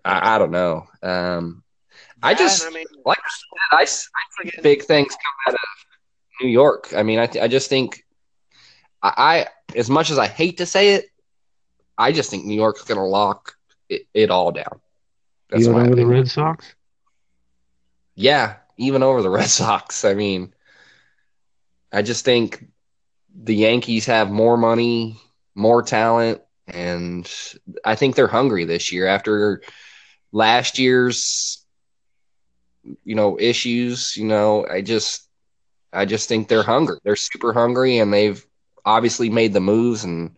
I, 0.03 0.35
I 0.35 0.37
don't 0.39 0.51
know. 0.51 0.85
Um, 1.01 1.63
I 2.21 2.33
That, 2.33 2.39
just 2.39 2.65
I 2.67 2.71
mean, 2.71 2.85
like 3.05 3.17
I 3.19 3.29
said, 3.29 3.77
I, 3.79 3.81
s- 3.83 4.09
I 4.15 4.43
think 4.43 4.63
big 4.63 4.83
things 4.83 5.09
come 5.11 5.33
out 5.47 5.53
of 5.53 5.59
New 6.41 6.49
York. 6.49 6.93
I 6.95 7.03
mean, 7.03 7.19
I, 7.19 7.27
th- 7.27 7.43
I 7.43 7.47
just 7.47 7.69
think 7.69 8.03
I, 9.01 9.45
I, 9.73 9.77
as 9.77 9.89
much 9.89 10.09
as 10.09 10.17
I 10.19 10.27
hate 10.27 10.57
to 10.57 10.65
say 10.65 10.95
it, 10.95 11.05
I 11.97 12.11
just 12.11 12.29
think 12.29 12.45
New 12.45 12.55
York's 12.55 12.83
going 12.83 12.99
to 12.99 13.03
lock 13.05 13.53
it, 13.89 14.03
it 14.13 14.29
all 14.31 14.51
down. 14.51 14.79
That's 15.49 15.67
Even 15.67 15.73
my 15.73 15.87
over 15.87 15.95
the. 15.95 16.05
Red 16.05 16.27
Sox. 16.29 16.75
Yeah, 18.15 18.55
even 18.77 19.03
over 19.03 19.21
the 19.21 19.29
Red 19.31 19.49
Sox. 19.49 20.03
I 20.05 20.13
mean, 20.13 20.53
I 21.91 22.01
just 22.01 22.25
think 22.25 22.65
the 23.33 23.55
Yankees 23.55 24.05
have 24.05 24.29
more 24.31 24.57
money, 24.57 25.17
more 25.55 25.81
talent, 25.81 26.41
and 26.67 27.31
I 27.83 27.95
think 27.95 28.15
they're 28.15 28.27
hungry 28.27 28.65
this 28.65 28.91
year 28.91 29.07
after 29.07 29.61
last 30.31 30.79
year's 30.79 31.65
you 33.03 33.15
know 33.15 33.37
issues, 33.39 34.15
you 34.17 34.25
know, 34.25 34.65
I 34.65 34.81
just 34.81 35.27
I 35.91 36.05
just 36.05 36.29
think 36.29 36.47
they're 36.47 36.63
hungry. 36.63 36.97
They're 37.03 37.15
super 37.15 37.53
hungry 37.53 37.99
and 37.99 38.13
they've 38.13 38.45
obviously 38.85 39.29
made 39.29 39.53
the 39.53 39.59
moves 39.59 40.03
and 40.03 40.35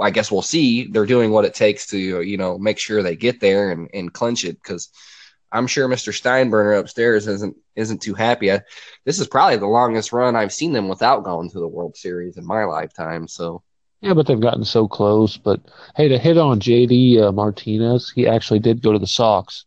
I 0.00 0.10
guess 0.10 0.30
we'll 0.30 0.42
see. 0.42 0.86
They're 0.86 1.06
doing 1.06 1.30
what 1.30 1.44
it 1.44 1.54
takes 1.54 1.86
to, 1.86 1.98
you 1.98 2.36
know, 2.36 2.58
make 2.58 2.78
sure 2.78 3.02
they 3.02 3.16
get 3.16 3.40
there 3.40 3.70
and, 3.70 3.88
and 3.94 4.12
clinch 4.12 4.44
it 4.44 4.60
because 4.62 4.90
I'm 5.50 5.66
sure 5.66 5.88
Mr. 5.88 6.12
Steinbrenner 6.12 6.78
upstairs 6.78 7.26
isn't 7.26 7.56
isn't 7.74 8.02
too 8.02 8.14
happy. 8.14 8.52
I, 8.52 8.60
this 9.04 9.18
is 9.18 9.26
probably 9.26 9.56
the 9.56 9.66
longest 9.66 10.12
run 10.12 10.36
I've 10.36 10.52
seen 10.52 10.72
them 10.72 10.88
without 10.88 11.24
going 11.24 11.50
to 11.50 11.60
the 11.60 11.68
World 11.68 11.96
Series 11.96 12.36
in 12.36 12.46
my 12.46 12.64
lifetime. 12.64 13.26
So 13.28 13.62
Yeah, 14.00 14.14
but 14.14 14.26
they've 14.26 14.40
gotten 14.40 14.64
so 14.64 14.86
close. 14.86 15.36
But 15.36 15.60
hey, 15.96 16.08
to 16.08 16.18
hit 16.18 16.38
on 16.38 16.60
JD 16.60 17.20
uh, 17.20 17.32
Martinez, 17.32 18.12
he 18.14 18.26
actually 18.28 18.60
did 18.60 18.82
go 18.82 18.92
to 18.92 18.98
the 18.98 19.06
Sox, 19.06 19.64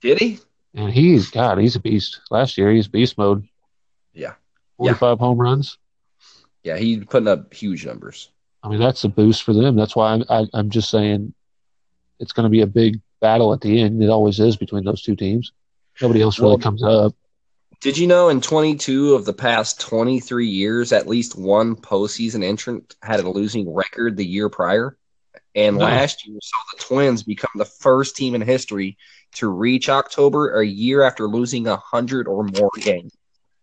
did 0.00 0.18
he? 0.18 0.38
and 0.74 0.92
he's 0.92 1.30
God, 1.30 1.58
he's 1.58 1.76
a 1.76 1.80
beast. 1.80 2.20
Last 2.30 2.56
year, 2.56 2.70
he's 2.72 2.88
beast 2.88 3.18
mode. 3.18 3.46
Yeah. 4.14 4.34
forty-five 4.78 5.18
home 5.18 5.38
runs. 5.38 5.76
Yeah, 6.62 6.76
he's 6.78 7.04
putting 7.04 7.28
up 7.28 7.52
huge 7.52 7.84
numbers. 7.86 8.30
I 8.62 8.68
mean, 8.68 8.80
that's 8.80 9.04
a 9.04 9.08
boost 9.08 9.42
for 9.42 9.52
them. 9.54 9.76
That's 9.76 9.96
why 9.96 10.12
I'm, 10.12 10.24
I, 10.28 10.46
I'm 10.52 10.68
just 10.70 10.90
saying 10.90 11.32
it's 12.18 12.32
going 12.32 12.44
to 12.44 12.50
be 12.50 12.60
a 12.60 12.66
big 12.66 13.00
battle 13.20 13.52
at 13.54 13.60
the 13.62 13.80
end. 13.80 14.02
It 14.02 14.10
always 14.10 14.38
is 14.40 14.56
between 14.56 14.84
those 14.84 15.02
two 15.02 15.16
teams. 15.16 15.52
Nobody 16.00 16.20
else 16.22 16.38
really 16.38 16.50
Well- 16.52 16.58
comes 16.58 16.82
up. 16.82 17.14
Did 17.80 17.96
you 17.96 18.06
know 18.06 18.28
in 18.28 18.42
22 18.42 19.14
of 19.14 19.24
the 19.24 19.32
past 19.32 19.80
23 19.80 20.46
years, 20.46 20.92
at 20.92 21.06
least 21.06 21.38
one 21.38 21.74
postseason 21.76 22.44
entrant 22.44 22.94
had 23.02 23.20
a 23.20 23.30
losing 23.30 23.72
record 23.72 24.16
the 24.16 24.26
year 24.26 24.50
prior? 24.50 24.98
And 25.54 25.78
No. 25.78 25.84
last 25.84 26.26
year 26.26 26.38
saw 26.42 26.58
the 26.72 26.82
Twins 26.82 27.22
become 27.22 27.52
the 27.56 27.64
first 27.64 28.16
team 28.16 28.34
in 28.34 28.42
history 28.42 28.98
to 29.36 29.48
reach 29.48 29.88
October 29.88 30.60
a 30.60 30.66
year 30.66 31.02
after 31.02 31.26
losing 31.26 31.64
100 31.64 32.28
or 32.28 32.44
more 32.44 32.70
games. 32.80 33.16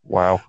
Wow. 0.04 0.42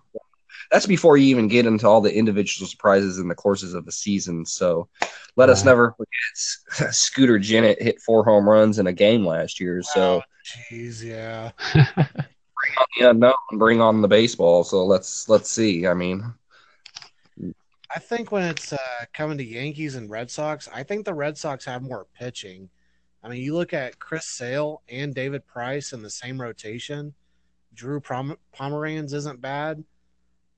That's 0.71 0.87
before 0.87 1.19
you 1.19 1.27
even 1.27 1.49
get 1.49 1.67
into 1.67 1.87
all 1.87 2.01
the 2.01 2.15
individual 2.15 2.67
surprises 2.67 3.19
in 3.19 3.29
the 3.29 3.35
courses 3.35 3.75
of 3.75 3.85
the 3.85 3.93
season. 3.93 4.47
So 4.47 4.89
let 5.37 5.51
us 5.51 5.65
never 5.65 5.93
forget 5.93 6.95
Scooter 6.95 7.39
Gennett 7.39 7.83
hit 7.83 8.01
four 8.01 8.25
home 8.25 8.49
runs 8.49 8.79
in 8.79 8.87
a 8.87 8.93
game 8.93 9.27
last 9.27 9.61
year. 9.61 9.83
So 9.83 10.23
oh, 10.23 10.23
jeez, 10.71 11.53
yeah. 12.69 12.81
on 12.81 12.87
the 12.97 13.11
unknown, 13.11 13.59
bring 13.59 13.81
on 13.81 14.03
the 14.03 14.09
baseball. 14.09 14.65
So 14.65 14.85
let's 14.85 15.29
let's 15.29 15.51
see. 15.51 15.87
I 15.87 15.95
mean, 15.95 16.33
I 17.95 17.99
think 17.99 18.31
when 18.31 18.45
it's 18.45 18.73
uh, 18.73 19.05
coming 19.15 19.39
to 19.39 19.45
Yankees 19.45 19.95
and 19.95 20.11
Red 20.11 20.31
Sox, 20.31 20.69
I 20.73 20.83
think 20.83 21.05
the 21.05 21.15
Red 21.15 21.39
Sox 21.39 21.65
have 21.65 21.83
more 21.83 22.07
pitching. 22.15 22.69
I 23.23 23.29
mean, 23.29 23.43
you 23.43 23.55
look 23.55 23.73
at 23.73 23.99
Chris 23.99 24.27
Sale 24.27 24.83
and 24.89 25.15
David 25.15 25.47
Price 25.47 25.93
in 25.93 26.03
the 26.03 26.11
same 26.11 26.41
rotation. 26.41 27.15
Drew 27.75 28.01
Prom- 28.01 28.39
Pomeranz 28.55 29.13
isn't 29.15 29.41
bad. 29.41 29.83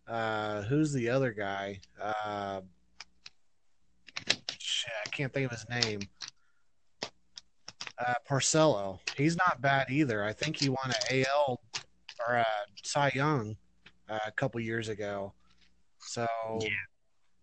Uh, 0.06 0.62
who's 0.62 0.92
the 0.92 1.08
other 1.08 1.32
guy? 1.32 1.80
Uh, 2.00 2.60
shit, 4.58 4.92
I 5.06 5.08
can't 5.10 5.32
think 5.32 5.50
of 5.50 5.52
his 5.52 5.68
name. 5.68 6.00
Uh, 7.02 8.14
Porcello. 8.28 8.98
He's 9.16 9.36
not 9.36 9.60
bad 9.60 9.90
either. 9.90 10.24
I 10.24 10.32
think 10.32 10.56
he 10.56 10.68
won 10.68 10.90
an 11.10 11.24
AL 11.26 11.60
or 12.28 12.36
a 12.36 12.46
Cy 12.82 13.10
Young 13.14 13.56
uh, 14.08 14.18
a 14.26 14.32
couple 14.32 14.60
years 14.60 14.88
ago. 14.88 15.32
So, 15.98 16.26
yeah 16.60 16.68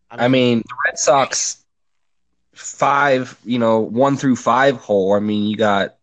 I 0.10 0.28
mean, 0.28 0.60
the 0.60 0.76
Red 0.86 0.98
Sox 0.98 1.64
five, 2.54 3.38
you 3.44 3.60
know, 3.60 3.80
one 3.80 4.18
through 4.18 4.36
five 4.38 4.78
hole. 4.78 5.14
I 5.14 5.20
mean, 5.20 5.48
you 5.48 5.58
got 5.58 5.96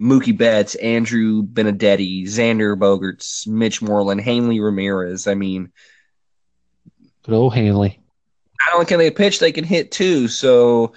Mookie 0.00 0.36
Betts, 0.36 0.74
Andrew 0.76 1.42
Benintendi, 1.42 2.24
Xander 2.24 2.78
Bogaerts, 2.78 3.46
Mitch 3.46 3.82
Moreland, 3.82 4.20
Hanley 4.20 4.60
Ramirez. 4.60 5.26
I 5.26 5.34
mean, 5.34 5.72
Good 7.22 7.34
old 7.34 7.54
Hanley. 7.54 8.00
not 8.66 8.74
only 8.74 8.86
can 8.86 8.98
they 8.98 9.10
pitch, 9.10 9.38
they 9.38 9.52
can 9.52 9.64
hit 9.64 9.90
too. 9.90 10.28
So, 10.28 10.92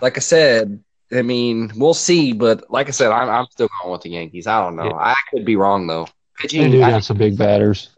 like 0.00 0.16
I 0.16 0.20
said, 0.20 0.82
I 1.12 1.22
mean, 1.22 1.72
we'll 1.76 1.94
see. 1.94 2.32
But 2.32 2.70
like 2.70 2.88
I 2.88 2.92
said, 2.92 3.10
I'm, 3.10 3.28
I'm 3.28 3.46
still 3.50 3.68
going 3.80 3.92
with 3.92 4.02
the 4.02 4.10
Yankees. 4.10 4.46
I 4.46 4.62
don't 4.62 4.76
know. 4.76 4.86
Yeah. 4.86 4.96
I 4.96 5.16
could 5.30 5.44
be 5.44 5.56
wrong 5.56 5.86
though. 5.86 6.06
Pitching, 6.38 6.60
they 6.60 6.66
Pitching, 6.66 6.80
do 6.80 6.86
I, 6.86 6.90
got 6.90 7.04
some 7.04 7.18
big 7.18 7.36
batters. 7.36 7.90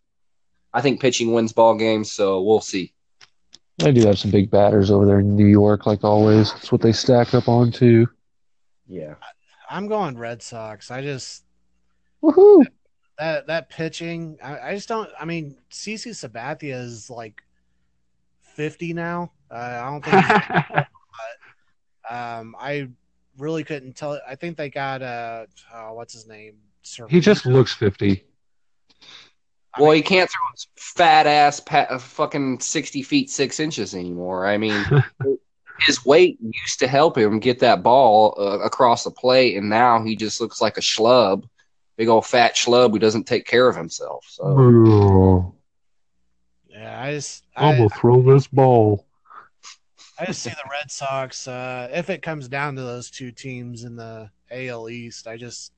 I 0.75 0.81
think 0.81 1.01
pitching 1.01 1.33
wins 1.33 1.53
ball 1.53 1.75
games. 1.75 2.11
So 2.11 2.43
we'll 2.43 2.61
see. 2.61 2.93
They 3.79 3.93
do 3.93 4.07
have 4.07 4.19
some 4.19 4.31
big 4.31 4.51
batters 4.51 4.91
over 4.91 5.07
there 5.07 5.21
in 5.21 5.37
New 5.37 5.47
York, 5.47 5.87
like 5.87 6.05
always. 6.05 6.53
That's 6.53 6.73
what 6.73 6.81
they 6.81 6.93
stack 6.93 7.35
up 7.35 7.49
on 7.49 7.73
too. 7.73 8.09
Yeah. 8.87 9.15
I'm 9.69 9.89
going 9.89 10.19
Red 10.19 10.43
Sox. 10.43 10.91
I 10.91 11.03
just 11.03 11.45
Woohoo! 12.23 12.65
that 13.19 13.47
that 13.47 13.71
pitching, 13.71 14.39
I, 14.43 14.71
I 14.71 14.75
just 14.75 14.89
don't. 14.89 15.09
I 15.19 15.25
mean, 15.25 15.57
CC 15.71 16.11
Sabathia 16.11 16.75
is 16.81 17.09
like 17.09 17.43
fifty 18.41 18.93
now. 18.93 19.33
Uh, 19.51 19.55
I 19.55 19.91
don't 19.91 20.05
think. 20.05 20.25
He's, 20.25 20.67
but, 22.11 22.15
um, 22.15 22.55
I 22.59 22.89
really 23.39 23.65
couldn't 23.65 23.97
tell. 23.97 24.21
I 24.27 24.35
think 24.35 24.57
they 24.57 24.71
got 24.71 25.03
uh, 25.03 25.47
oh, 25.75 25.95
what's 25.95 26.13
his 26.13 26.27
name? 26.27 26.57
He 27.09 27.21
just 27.21 27.47
looks 27.47 27.73
fifty. 27.73 28.25
Well, 29.79 29.91
mean, 29.93 29.97
he 29.97 30.03
can't 30.03 30.31
throw 30.31 30.47
his 30.53 30.67
fat 30.77 31.27
ass 31.27 31.61
pa- 31.61 31.99
fucking 31.99 32.61
sixty 32.61 33.03
feet 33.03 33.31
six 33.31 33.61
inches 33.61 33.95
anymore. 33.95 34.47
I 34.47 34.59
mean, 34.59 34.85
his 35.81 36.05
weight 36.05 36.39
used 36.41 36.79
to 36.81 36.89
help 36.89 37.17
him 37.17 37.39
get 37.39 37.61
that 37.61 37.83
ball 37.83 38.35
uh, 38.39 38.59
across 38.61 39.05
the 39.05 39.11
plate, 39.11 39.57
and 39.57 39.69
now 39.69 40.03
he 40.03 40.17
just 40.17 40.41
looks 40.41 40.61
like 40.61 40.77
a 40.77 40.83
schlub, 40.83 41.45
big 41.97 42.09
old 42.09 42.27
fat 42.27 42.55
schlub 42.55 42.91
who 42.91 42.99
doesn't 42.99 43.25
take 43.25 43.47
care 43.47 43.69
of 43.69 43.77
himself. 43.77 44.27
So, 44.29 45.55
yeah, 46.69 47.03
I 47.03 47.13
just 47.13 47.45
I, 47.57 47.79
will 47.79 47.89
throw 47.89 48.23
this 48.23 48.47
ball. 48.47 49.07
I 50.19 50.27
just 50.27 50.43
see 50.43 50.51
the 50.51 50.71
Red 50.71 50.91
Sox. 50.91 51.49
Uh, 51.49 51.89
if 51.93 52.11
it 52.11 52.23
comes 52.23 52.49
down 52.49 52.77
to 52.77 52.83
those 52.83 53.11
two 53.11 53.33
teams 53.33 53.85
in 53.85 53.97
the 53.97 54.31
AL 54.51 54.89
East, 54.91 55.27
I 55.27 55.37
just 55.37 55.73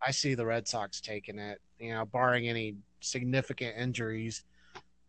I 0.00 0.10
see 0.10 0.34
the 0.34 0.46
Red 0.46 0.68
Sox 0.68 1.00
taking 1.00 1.38
it. 1.38 1.60
You 1.78 1.94
know, 1.94 2.04
barring 2.04 2.48
any 2.48 2.76
significant 3.00 3.76
injuries. 3.76 4.44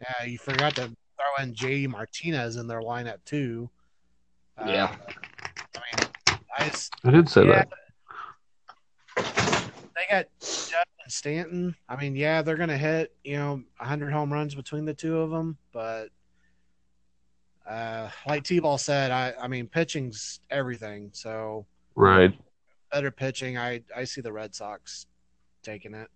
Yeah, 0.01 0.26
you 0.26 0.38
forgot 0.38 0.76
to 0.76 0.88
throw 0.88 1.43
in 1.43 1.53
JD 1.53 1.89
Martinez 1.89 2.57
in 2.57 2.68
their 2.68 2.82
lineup 2.82 3.24
too. 3.24 3.70
Yeah. 4.66 4.95
Uh, 5.07 5.11
I 5.76 5.80
mean, 5.99 6.09
I, 6.57 6.70
just, 6.70 6.93
I 7.03 7.11
did 7.11 7.30
say 7.30 7.45
yeah, 7.45 7.63
that. 9.16 9.72
They 9.95 10.01
got 10.09 10.26
Jeff 10.41 10.86
and 11.03 11.11
Stanton. 11.11 11.76
I 11.88 11.95
mean, 11.95 12.16
yeah, 12.16 12.41
they're 12.41 12.57
going 12.57 12.70
to 12.70 12.78
hit, 12.78 13.16
you 13.24 13.38
know, 13.38 13.63
100 13.78 14.11
home 14.11 14.32
runs 14.32 14.55
between 14.55 14.86
the 14.86 14.93
two 14.93 15.20
of 15.20 15.30
them, 15.30 15.57
but 15.72 16.09
uh, 17.68 18.09
like 18.28 18.43
T-Ball 18.43 18.78
said, 18.78 19.11
I, 19.11 19.34
I 19.41 19.47
mean, 19.47 19.68
pitching's 19.68 20.39
everything. 20.49 21.09
So, 21.13 21.66
right. 21.95 22.34
Better 22.91 23.11
pitching. 23.11 23.57
I, 23.57 23.82
I 23.95 24.03
see 24.03 24.22
the 24.22 24.32
Red 24.32 24.55
Sox 24.55 25.07
taking 25.63 25.93
it. 25.93 26.09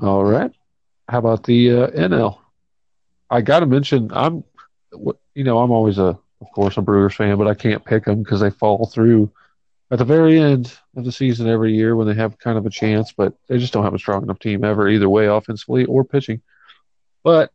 All 0.00 0.24
right. 0.24 0.52
How 1.08 1.18
about 1.18 1.44
the 1.44 1.72
uh, 1.72 1.86
NL? 1.88 2.38
I 3.30 3.40
got 3.40 3.60
to 3.60 3.66
mention, 3.66 4.10
I'm, 4.12 4.44
you 5.34 5.44
know, 5.44 5.58
I'm 5.58 5.70
always 5.70 5.98
a 5.98 6.18
of 6.40 6.50
course, 6.52 6.76
a 6.76 6.82
Brewers 6.82 7.14
fan, 7.14 7.38
but 7.38 7.46
I 7.46 7.54
can't 7.54 7.84
pick 7.84 8.04
them 8.04 8.22
because 8.22 8.40
they 8.40 8.50
fall 8.50 8.86
through 8.86 9.32
at 9.90 9.98
the 9.98 10.04
very 10.04 10.38
end 10.38 10.72
of 10.96 11.04
the 11.04 11.12
season 11.12 11.48
every 11.48 11.74
year 11.74 11.96
when 11.96 12.06
they 12.06 12.14
have 12.14 12.38
kind 12.38 12.58
of 12.58 12.66
a 12.66 12.70
chance, 12.70 13.12
but 13.12 13.34
they 13.48 13.58
just 13.58 13.72
don't 13.72 13.84
have 13.84 13.94
a 13.94 13.98
strong 13.98 14.22
enough 14.22 14.38
team 14.38 14.64
ever, 14.64 14.88
either 14.88 15.08
way, 15.08 15.26
offensively 15.26 15.84
or 15.84 16.04
pitching. 16.04 16.42
But 17.22 17.52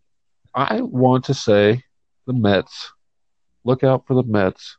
I 0.53 0.81
want 0.81 1.25
to 1.25 1.33
say 1.33 1.83
the 2.25 2.33
Mets. 2.33 2.91
Look 3.63 3.83
out 3.83 4.05
for 4.07 4.15
the 4.15 4.23
Mets. 4.23 4.77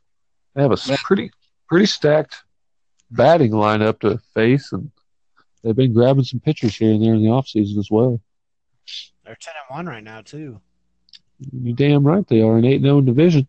They 0.53 0.61
have 0.61 0.71
a 0.71 0.97
pretty 1.03 1.31
pretty 1.67 1.85
stacked 1.85 2.43
batting 3.11 3.51
lineup 3.51 3.99
to 4.01 4.19
face, 4.33 4.71
and 4.71 4.91
they've 5.63 5.75
been 5.75 5.93
grabbing 5.93 6.23
some 6.23 6.39
pitchers 6.39 6.75
here 6.75 6.91
and 6.91 7.03
there 7.03 7.13
in 7.13 7.23
the 7.23 7.29
offseason 7.29 7.77
as 7.77 7.89
well. 7.89 8.19
They're 9.25 9.37
ten 9.39 9.53
and 9.69 9.75
one 9.75 9.85
right 9.87 10.03
now 10.03 10.21
too. 10.21 10.59
You 11.51 11.73
damn 11.73 12.05
right 12.05 12.27
they 12.27 12.41
are 12.41 12.57
an 12.57 12.65
eight 12.65 12.81
zero 12.81 12.97
oh 12.97 13.01
division 13.01 13.47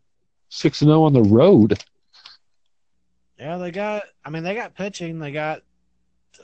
six 0.48 0.80
and 0.82 0.88
zero 0.88 1.00
oh 1.00 1.04
on 1.04 1.12
the 1.12 1.22
road. 1.22 1.82
Yeah, 3.38 3.58
they 3.58 3.70
got. 3.70 4.04
I 4.24 4.30
mean, 4.30 4.44
they 4.44 4.54
got 4.54 4.74
pitching. 4.74 5.18
They 5.18 5.32
got 5.32 5.62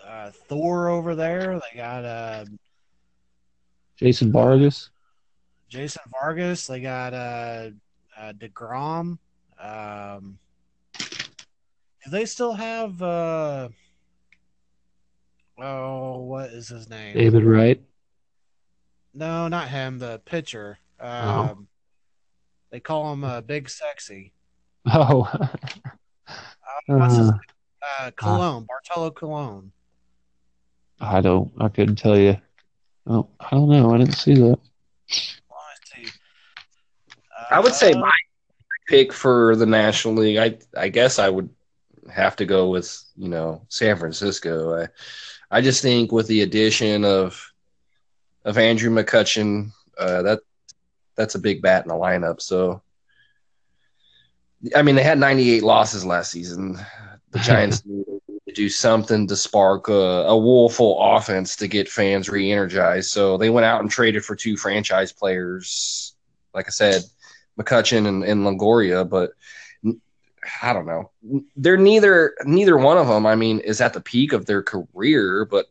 uh, 0.05 0.30
Thor 0.49 0.88
over 0.88 1.14
there. 1.14 1.61
They 1.61 1.76
got 1.76 2.05
uh, 2.05 2.45
Jason 3.97 4.32
Vargas. 4.32 4.91
Jason 5.68 6.03
Vargas. 6.20 6.66
They 6.66 6.80
got 6.80 7.14
uh, 7.14 7.70
uh, 8.21 8.33
Degrom. 8.35 9.18
Um, 9.59 10.39
do 10.99 12.11
they 12.11 12.27
still 12.27 12.53
have? 12.53 13.01
Uh, 13.01 13.68
oh, 15.61 16.18
what 16.18 16.51
is 16.51 16.68
his 16.68 16.89
name? 16.89 17.14
David 17.14 17.45
Wright. 17.45 17.83
No, 19.14 19.49
not 19.49 19.68
him. 19.68 19.99
The 19.99 20.21
pitcher. 20.25 20.79
Oh. 21.01 21.09
Um, 21.09 21.49
oh. 21.51 21.66
They 22.71 22.81
call 22.81 23.12
him 23.12 23.25
uh, 23.25 23.41
Big 23.41 23.68
Sexy. 23.68 24.33
Oh. 24.87 25.23
uh, 25.33 25.49
what's 26.87 27.16
his 27.16 27.29
uh, 27.29 27.33
name? 27.33 27.41
Uh, 28.01 28.11
Colon, 28.12 28.66
Bartolo 28.66 29.11
Colon. 29.11 29.73
I 31.01 31.21
don't. 31.21 31.51
I 31.59 31.68
couldn't 31.68 31.97
tell 31.97 32.18
you. 32.18 32.37
Oh, 33.07 33.29
I 33.41 33.51
don't 33.51 33.71
know. 33.71 33.93
I 33.93 33.99
didn't 33.99 34.14
see 34.14 34.35
that. 34.35 34.59
I 37.51 37.61
would 37.61 37.74
say 37.74 37.92
my 37.92 38.12
pick 38.88 39.12
for 39.12 39.57
the 39.57 39.66
National 39.66 40.14
League. 40.14 40.38
I 40.38 40.59
I 40.80 40.88
guess 40.88 41.18
I 41.18 41.28
would 41.28 41.51
have 42.11 42.36
to 42.36 42.44
go 42.44 42.68
with 42.68 43.03
you 43.16 43.28
know 43.28 43.62
San 43.68 43.96
Francisco. 43.96 44.82
I 44.82 44.88
I 45.51 45.61
just 45.61 45.82
think 45.82 46.12
with 46.12 46.26
the 46.28 46.42
addition 46.42 47.05
of 47.05 47.53
of 48.44 48.57
Andrew 48.57 48.90
McCutchen, 48.90 49.70
uh, 49.98 50.22
that 50.22 50.40
that's 51.16 51.34
a 51.34 51.40
big 51.40 51.61
bat 51.61 51.84
in 51.84 51.88
the 51.88 51.94
lineup. 51.94 52.40
So, 52.40 52.82
I 54.74 54.82
mean, 54.82 54.94
they 54.94 55.03
had 55.03 55.18
98 55.18 55.62
losses 55.62 56.05
last 56.05 56.30
season. 56.30 56.78
The 57.30 57.38
Giants 57.40 57.82
need 57.84 58.07
to 58.48 58.53
do 58.55 58.68
something 58.68 59.26
to 59.26 59.36
spark 59.36 59.88
a, 59.88 59.92
a 59.92 60.36
woeful 60.38 60.98
offense 60.98 61.57
to 61.57 61.68
get 61.68 61.88
fans 61.88 62.28
re-energized. 62.28 63.11
So 63.11 63.36
they 63.36 63.51
went 63.51 63.66
out 63.66 63.82
and 63.82 63.90
traded 63.90 64.24
for 64.24 64.34
two 64.34 64.57
franchise 64.57 65.12
players. 65.12 66.14
Like 66.55 66.66
I 66.66 66.70
said, 66.70 67.03
McCutchen 67.59 68.07
and, 68.07 68.24
and 68.24 68.40
Longoria, 68.44 69.09
but 69.09 69.32
I 70.62 70.72
don't 70.72 70.86
know. 70.86 71.11
They're 71.57 71.76
neither 71.76 72.34
neither 72.44 72.76
one 72.76 72.96
of 72.96 73.09
them. 73.09 73.26
I 73.26 73.34
mean, 73.34 73.61
is 73.61 73.80
at 73.80 73.92
the 73.92 74.01
peak 74.01 74.32
of 74.32 74.46
their 74.46 74.62
career, 74.62 75.44
but 75.44 75.66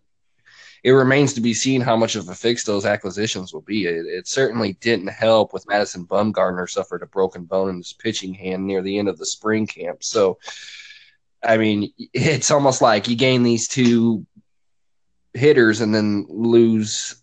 it 0.84 0.92
remains 0.92 1.34
to 1.34 1.42
be 1.42 1.54
seen 1.54 1.82
how 1.82 1.98
much 1.98 2.16
of 2.16 2.30
a 2.30 2.36
fix 2.36 2.64
those 2.64 2.86
acquisitions 2.86 3.54
will 3.54 3.62
be. 3.62 3.86
It, 3.86 4.06
it, 4.06 4.28
certainly 4.28 4.74
didn't 4.74 5.08
help 5.08 5.54
with 5.54 5.68
Madison 5.68 6.06
Bumgarner 6.06 6.70
suffered 6.70 7.04
a 7.04 7.08
broken 7.08 7.44
bone 7.44 7.70
in 7.70 7.78
his 7.78 7.94
pitching 7.94 8.34
hand 8.34 8.66
near 8.66 8.82
the 8.82 8.98
end 8.98 9.10
of 9.10 9.18
the 9.18 9.26
spring 9.26 9.68
camp. 9.68 10.04
So, 10.04 10.38
I 11.44 11.58
mean, 11.58 11.92
it's 12.14 12.52
almost 12.52 12.82
like 12.82 13.10
you 13.10 13.18
gain 13.18 13.44
these 13.44 13.68
two 13.68 14.26
hitters 15.34 15.82
and 15.82 15.94
then 15.94 16.26
lose 16.30 17.16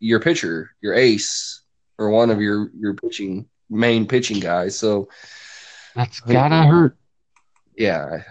your 0.00 0.20
pitcher, 0.20 0.72
your 0.80 0.94
ace, 0.94 1.62
or 1.98 2.10
one 2.10 2.30
of 2.30 2.40
your 2.40 2.70
your 2.76 2.94
pitching 2.94 3.48
main 3.70 4.06
pitching 4.06 4.40
guys. 4.40 4.78
So 4.78 5.08
that's 5.94 6.20
gotta 6.20 6.62
hurt. 6.66 6.96
Yeah. 7.76 8.22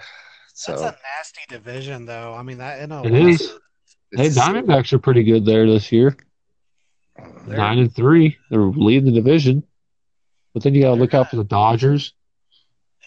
So 0.54 0.72
that's 0.72 0.82
a 0.82 0.98
nasty 1.18 1.42
division, 1.50 2.06
though. 2.06 2.34
I 2.34 2.44
mean, 2.44 2.58
that 2.60 2.90
it 3.06 3.14
is. 3.14 3.54
Hey, 4.12 4.30
Diamondbacks 4.30 4.94
are 4.94 5.00
pretty 5.00 5.24
good 5.24 5.46
there 5.46 5.68
this 5.68 5.92
year. 5.92 6.16
They're, 7.46 7.58
Nine 7.58 7.80
and 7.80 7.94
three. 7.94 8.38
They're 8.50 8.62
leading 8.62 9.06
the 9.06 9.12
division. 9.12 9.64
But 10.54 10.64
then 10.64 10.74
you 10.74 10.82
got 10.82 10.96
to 10.96 11.02
look 11.02 11.14
out 11.14 11.30
for 11.30 11.36
the 11.36 11.44
Dodgers. 11.44 12.14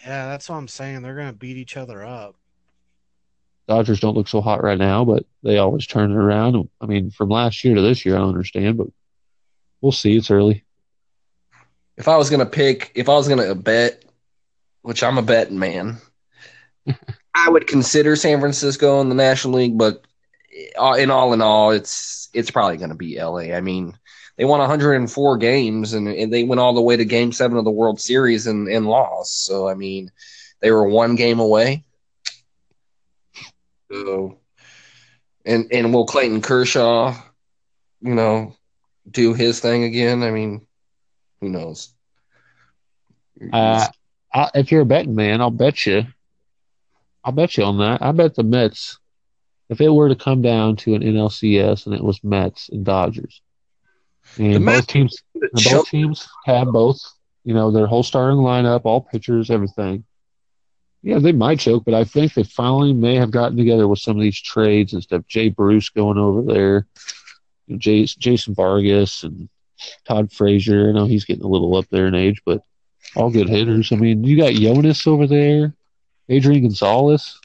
Yeah, 0.03 0.27
that's 0.27 0.47
what 0.49 0.57
I'm 0.57 0.67
saying. 0.67 1.01
They're 1.01 1.15
going 1.15 1.27
to 1.27 1.33
beat 1.33 1.57
each 1.57 1.77
other 1.77 2.03
up. 2.03 2.35
Dodgers 3.67 3.99
don't 3.99 4.15
look 4.15 4.27
so 4.27 4.41
hot 4.41 4.63
right 4.63 4.77
now, 4.77 5.03
but 5.03 5.25
they 5.43 5.57
always 5.57 5.87
turn 5.87 6.11
it 6.11 6.15
around. 6.15 6.69
I 6.79 6.85
mean, 6.85 7.11
from 7.11 7.29
last 7.29 7.63
year 7.63 7.75
to 7.75 7.81
this 7.81 8.05
year, 8.05 8.15
I 8.15 8.19
don't 8.19 8.29
understand, 8.29 8.77
but 8.77 8.87
we'll 9.81 9.91
see. 9.91 10.15
It's 10.17 10.31
early. 10.31 10.63
If 11.99 12.07
I 12.07 12.17
was 12.17 12.29
going 12.29 12.39
to 12.39 12.45
pick, 12.45 12.91
if 12.95 13.09
I 13.09 13.13
was 13.13 13.27
going 13.27 13.45
to 13.45 13.53
bet, 13.53 14.03
which 14.81 15.03
I'm 15.03 15.17
a 15.17 15.21
betting 15.21 15.59
man, 15.59 15.97
I 17.35 17.49
would 17.49 17.67
consider 17.67 18.15
San 18.15 18.39
Francisco 18.39 19.01
in 19.01 19.09
the 19.09 19.15
National 19.15 19.55
League, 19.55 19.77
but 19.77 20.03
uh, 20.79 20.93
in 20.93 21.11
all 21.11 21.33
in 21.33 21.41
all, 21.41 21.71
it's 21.71 22.29
it's 22.33 22.51
probably 22.51 22.77
going 22.77 22.89
to 22.89 22.95
be 22.95 23.21
LA. 23.21 23.53
I 23.53 23.61
mean, 23.61 23.97
they 24.37 24.45
won 24.45 24.59
104 24.59 25.37
games 25.37 25.93
and, 25.93 26.07
and, 26.07 26.31
they 26.31 26.43
went 26.43 26.61
all 26.61 26.73
the 26.73 26.81
way 26.81 26.95
to 26.95 27.03
Game 27.03 27.33
Seven 27.33 27.57
of 27.57 27.65
the 27.65 27.71
World 27.71 27.99
Series 27.99 28.47
and, 28.47 28.69
and 28.69 28.87
lost. 28.87 29.45
So 29.45 29.67
I 29.67 29.73
mean, 29.73 30.11
they 30.61 30.71
were 30.71 30.87
one 30.87 31.15
game 31.15 31.39
away. 31.39 31.83
So, 33.91 34.37
and 35.45 35.67
and 35.71 35.93
will 35.93 36.05
Clayton 36.05 36.41
Kershaw, 36.41 37.15
you 38.01 38.15
know, 38.15 38.55
do 39.09 39.33
his 39.33 39.59
thing 39.59 39.83
again? 39.83 40.23
I 40.23 40.31
mean, 40.31 40.65
who 41.41 41.49
knows? 41.49 41.93
Uh, 43.51 43.87
I, 44.33 44.49
if 44.55 44.71
you're 44.71 44.81
a 44.81 44.85
betting 44.85 45.15
man, 45.15 45.41
I'll 45.41 45.49
bet 45.49 45.85
you. 45.85 46.05
I'll 47.23 47.31
bet 47.33 47.57
you 47.57 47.63
on 47.63 47.77
that. 47.79 48.01
I 48.01 48.11
bet 48.11 48.35
the 48.35 48.43
Mets 48.43 48.99
if 49.69 49.79
it 49.79 49.89
were 49.89 50.09
to 50.09 50.15
come 50.15 50.41
down 50.41 50.75
to 50.77 50.95
an 50.95 51.03
NLCS 51.03 51.85
and 51.85 51.95
it 51.95 52.03
was 52.03 52.23
Mets 52.23 52.69
and 52.69 52.83
Dodgers, 52.83 53.41
and 54.37 54.65
both 54.65 54.87
teams, 54.87 55.23
both 55.53 55.87
teams 55.87 56.27
have 56.45 56.67
both, 56.67 56.99
you 57.43 57.53
know, 57.53 57.71
their 57.71 57.87
whole 57.87 58.03
starting 58.03 58.39
lineup, 58.39 58.81
all 58.83 59.01
pitchers, 59.01 59.49
everything. 59.49 60.03
Yeah, 61.01 61.19
they 61.19 61.31
might 61.31 61.59
choke, 61.59 61.85
but 61.85 61.93
I 61.93 62.03
think 62.03 62.33
they 62.33 62.43
finally 62.43 62.93
may 62.93 63.15
have 63.15 63.31
gotten 63.31 63.57
together 63.57 63.87
with 63.87 63.99
some 63.99 64.17
of 64.17 64.21
these 64.21 64.39
trades 64.39 64.93
and 64.93 65.01
stuff. 65.01 65.25
Jay 65.27 65.47
Bruce 65.47 65.89
going 65.89 66.17
over 66.17 66.41
there, 66.41 66.87
Jason, 67.77 68.19
Jason 68.19 68.53
Vargas 68.55 69.23
and 69.23 69.47
Todd 70.05 70.31
Frazier. 70.31 70.89
I 70.89 70.91
know 70.93 71.05
he's 71.05 71.25
getting 71.25 71.43
a 71.43 71.47
little 71.47 71.75
up 71.75 71.85
there 71.89 72.07
in 72.07 72.15
age, 72.15 72.41
but 72.45 72.63
all 73.15 73.29
good 73.29 73.49
hitters. 73.49 73.91
I 73.91 73.95
mean, 73.95 74.23
you 74.23 74.37
got 74.37 74.53
Jonas 74.53 75.07
over 75.07 75.27
there, 75.27 75.73
Adrian 76.27 76.63
Gonzalez. 76.63 77.39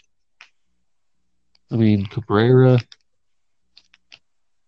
I 1.71 1.77
mean, 1.77 2.07
Cabrera, 2.07 2.79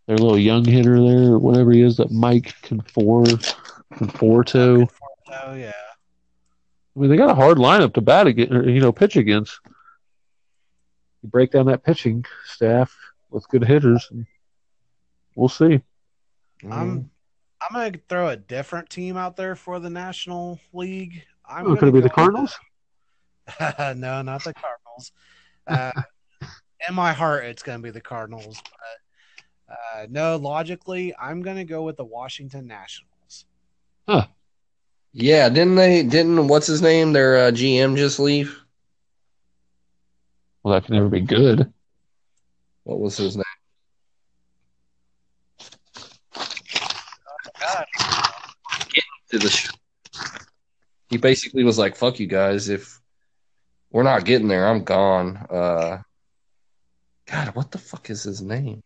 their 0.07 0.17
little 0.17 0.39
young 0.39 0.65
hitter 0.65 1.01
there, 1.01 1.33
or 1.33 1.39
whatever 1.39 1.73
he 1.73 1.83
is, 1.83 1.99
that 1.99 2.11
Mike 2.11 2.55
Confor, 2.63 3.27
Conforto. 3.95 4.89
Oh 5.29 5.55
yeah. 5.55 5.73
I 6.97 6.99
mean, 6.99 7.11
they 7.11 7.17
got 7.17 7.31
a 7.31 7.35
hard 7.35 7.59
lineup 7.59 7.93
to 7.95 8.01
bat 8.01 8.27
against, 8.27 8.53
or, 8.53 8.69
you 8.69 8.81
know, 8.81 8.93
pitch 8.93 9.17
against. 9.17 9.61
You 11.23 11.29
break 11.29 11.51
down 11.51 11.67
that 11.67 11.85
pitching 11.85 12.25
staff 12.47 12.97
with 13.29 13.47
good 13.49 13.65
hitters, 13.65 14.09
and 14.11 14.27
we'll 15.35 15.51
see. 15.51 15.83
I'm 16.71 17.11
I'm 17.69 17.75
gonna 17.75 18.01
throw 18.09 18.29
a 18.29 18.37
different 18.37 18.89
team 18.91 19.17
out 19.17 19.37
there 19.37 19.57
for 19.57 19.81
the 19.81 19.91
National 19.91 20.61
League. 20.73 21.25
I'm 21.49 21.67
Oh, 21.67 21.77
could 21.77 21.89
it 21.89 21.93
be 21.93 22.01
gonna 22.01 22.03
the 22.03 22.11
Cardinals? 22.11 22.59
no, 23.61 24.23
not 24.23 24.45
the 24.45 24.55
Cardinals. 24.55 25.13
Uh, 25.69 25.91
in 26.89 26.95
my 26.95 27.13
heart, 27.13 27.45
it's 27.45 27.65
going 27.65 27.77
to 27.77 27.83
be 27.83 27.91
the 27.91 28.01
Cardinals. 28.01 28.63
But 28.63 29.75
uh, 29.75 30.07
no, 30.09 30.37
logically, 30.37 31.13
I'm 31.21 31.43
going 31.43 31.57
to 31.57 31.65
go 31.65 31.83
with 31.83 31.97
the 31.97 32.05
Washington 32.05 32.69
Nationals. 32.69 33.47
Huh. 34.09 34.27
Yeah, 35.13 35.49
didn't 35.49 35.75
they? 35.75 36.05
Didn't 36.05 36.47
what's 36.47 36.69
his 36.69 36.83
name? 36.83 37.13
Their 37.13 37.37
uh, 37.37 37.51
GM 37.51 37.97
just 37.97 38.21
leave. 38.21 38.61
Well, 40.63 40.75
that 40.75 40.85
can 40.85 40.95
never 40.95 41.09
be 41.09 41.21
good. 41.21 41.73
What 42.85 43.01
was 43.01 43.17
his 43.17 43.37
name? 43.37 43.45
God, 47.61 47.87
To 49.31 49.39
the. 49.39 49.49
Sh- 49.49 49.71
he 51.17 51.21
basically 51.21 51.65
was 51.65 51.79
like, 51.79 51.97
"Fuck 51.97 52.21
you 52.21 52.27
guys! 52.27 52.69
If 52.69 53.01
we're 53.91 54.03
not 54.03 54.27
getting 54.27 54.49
there, 54.49 54.69
I'm 54.69 54.85
gone." 54.85 55.39
Uh, 55.49 55.99
God, 57.27 57.55
what 57.57 57.71
the 57.71 57.79
fuck 57.79 58.11
is 58.11 58.23
his 58.23 58.43
name? 58.43 58.83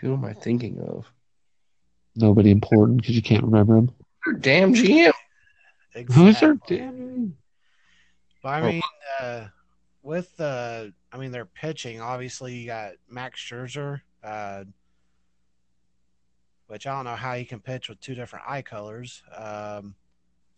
Who 0.00 0.14
am 0.14 0.24
I 0.24 0.32
thinking 0.32 0.80
of? 0.80 1.12
Nobody 2.16 2.50
important 2.50 3.02
because 3.02 3.14
you 3.16 3.22
can't 3.22 3.44
remember 3.44 3.76
him. 3.76 3.90
Damn 4.40 4.72
GM. 4.72 5.12
Who's 6.10 6.40
their 6.40 6.52
exactly. 6.52 6.78
damn? 6.78 7.36
But 8.42 8.48
I 8.48 8.60
Oh. 8.62 8.66
mean, 8.70 8.82
uh, 9.20 9.46
with 10.02 10.40
uh, 10.40 10.86
I 11.12 11.18
mean, 11.18 11.32
they're 11.32 11.44
pitching. 11.44 12.00
Obviously, 12.00 12.54
you 12.56 12.66
got 12.66 12.92
Max 13.10 13.38
Scherzer, 13.40 14.00
uh, 14.24 14.64
which 16.70 16.86
I 16.86 16.94
don't 16.94 17.04
know 17.04 17.16
how 17.16 17.34
he 17.34 17.44
can 17.44 17.58
pitch 17.58 17.88
with 17.88 18.00
two 18.00 18.14
different 18.14 18.44
eye 18.48 18.62
colors. 18.62 19.22
Um, 19.36 19.96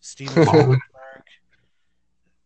Steven 0.00 0.34
Strasburg. 0.46 0.78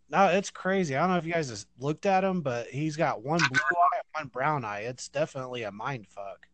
No, 0.08 0.28
it's 0.28 0.50
crazy. 0.50 0.94
I 0.94 1.00
don't 1.00 1.10
know 1.10 1.16
if 1.16 1.26
you 1.26 1.32
guys 1.32 1.48
just 1.48 1.66
looked 1.80 2.06
at 2.06 2.22
him, 2.22 2.42
but 2.42 2.68
he's 2.68 2.96
got 2.96 3.24
one 3.24 3.38
blue 3.38 3.58
eye 3.58 3.98
and 3.98 4.24
one 4.24 4.28
brown 4.28 4.64
eye. 4.64 4.82
It's 4.82 5.08
definitely 5.08 5.64
a 5.64 5.72
mind 5.72 6.06
fuck. 6.06 6.46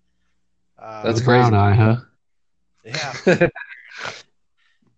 Uh, 0.78 1.02
That's 1.02 1.20
crazy. 1.20 1.50
brown 1.50 1.54
eye, 1.54 1.74
huh? 1.74 1.96
yeah. 2.84 3.48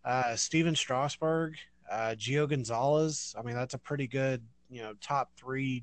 Uh, 0.04 0.36
Steven 0.36 0.76
Strasburg, 0.76 1.56
uh, 1.90 2.14
Gio 2.18 2.46
Gonzalez. 2.46 3.34
I 3.38 3.42
mean, 3.42 3.54
that's 3.54 3.72
a 3.72 3.78
pretty 3.78 4.06
good, 4.06 4.42
you 4.68 4.82
know, 4.82 4.92
top 5.00 5.30
three, 5.34 5.82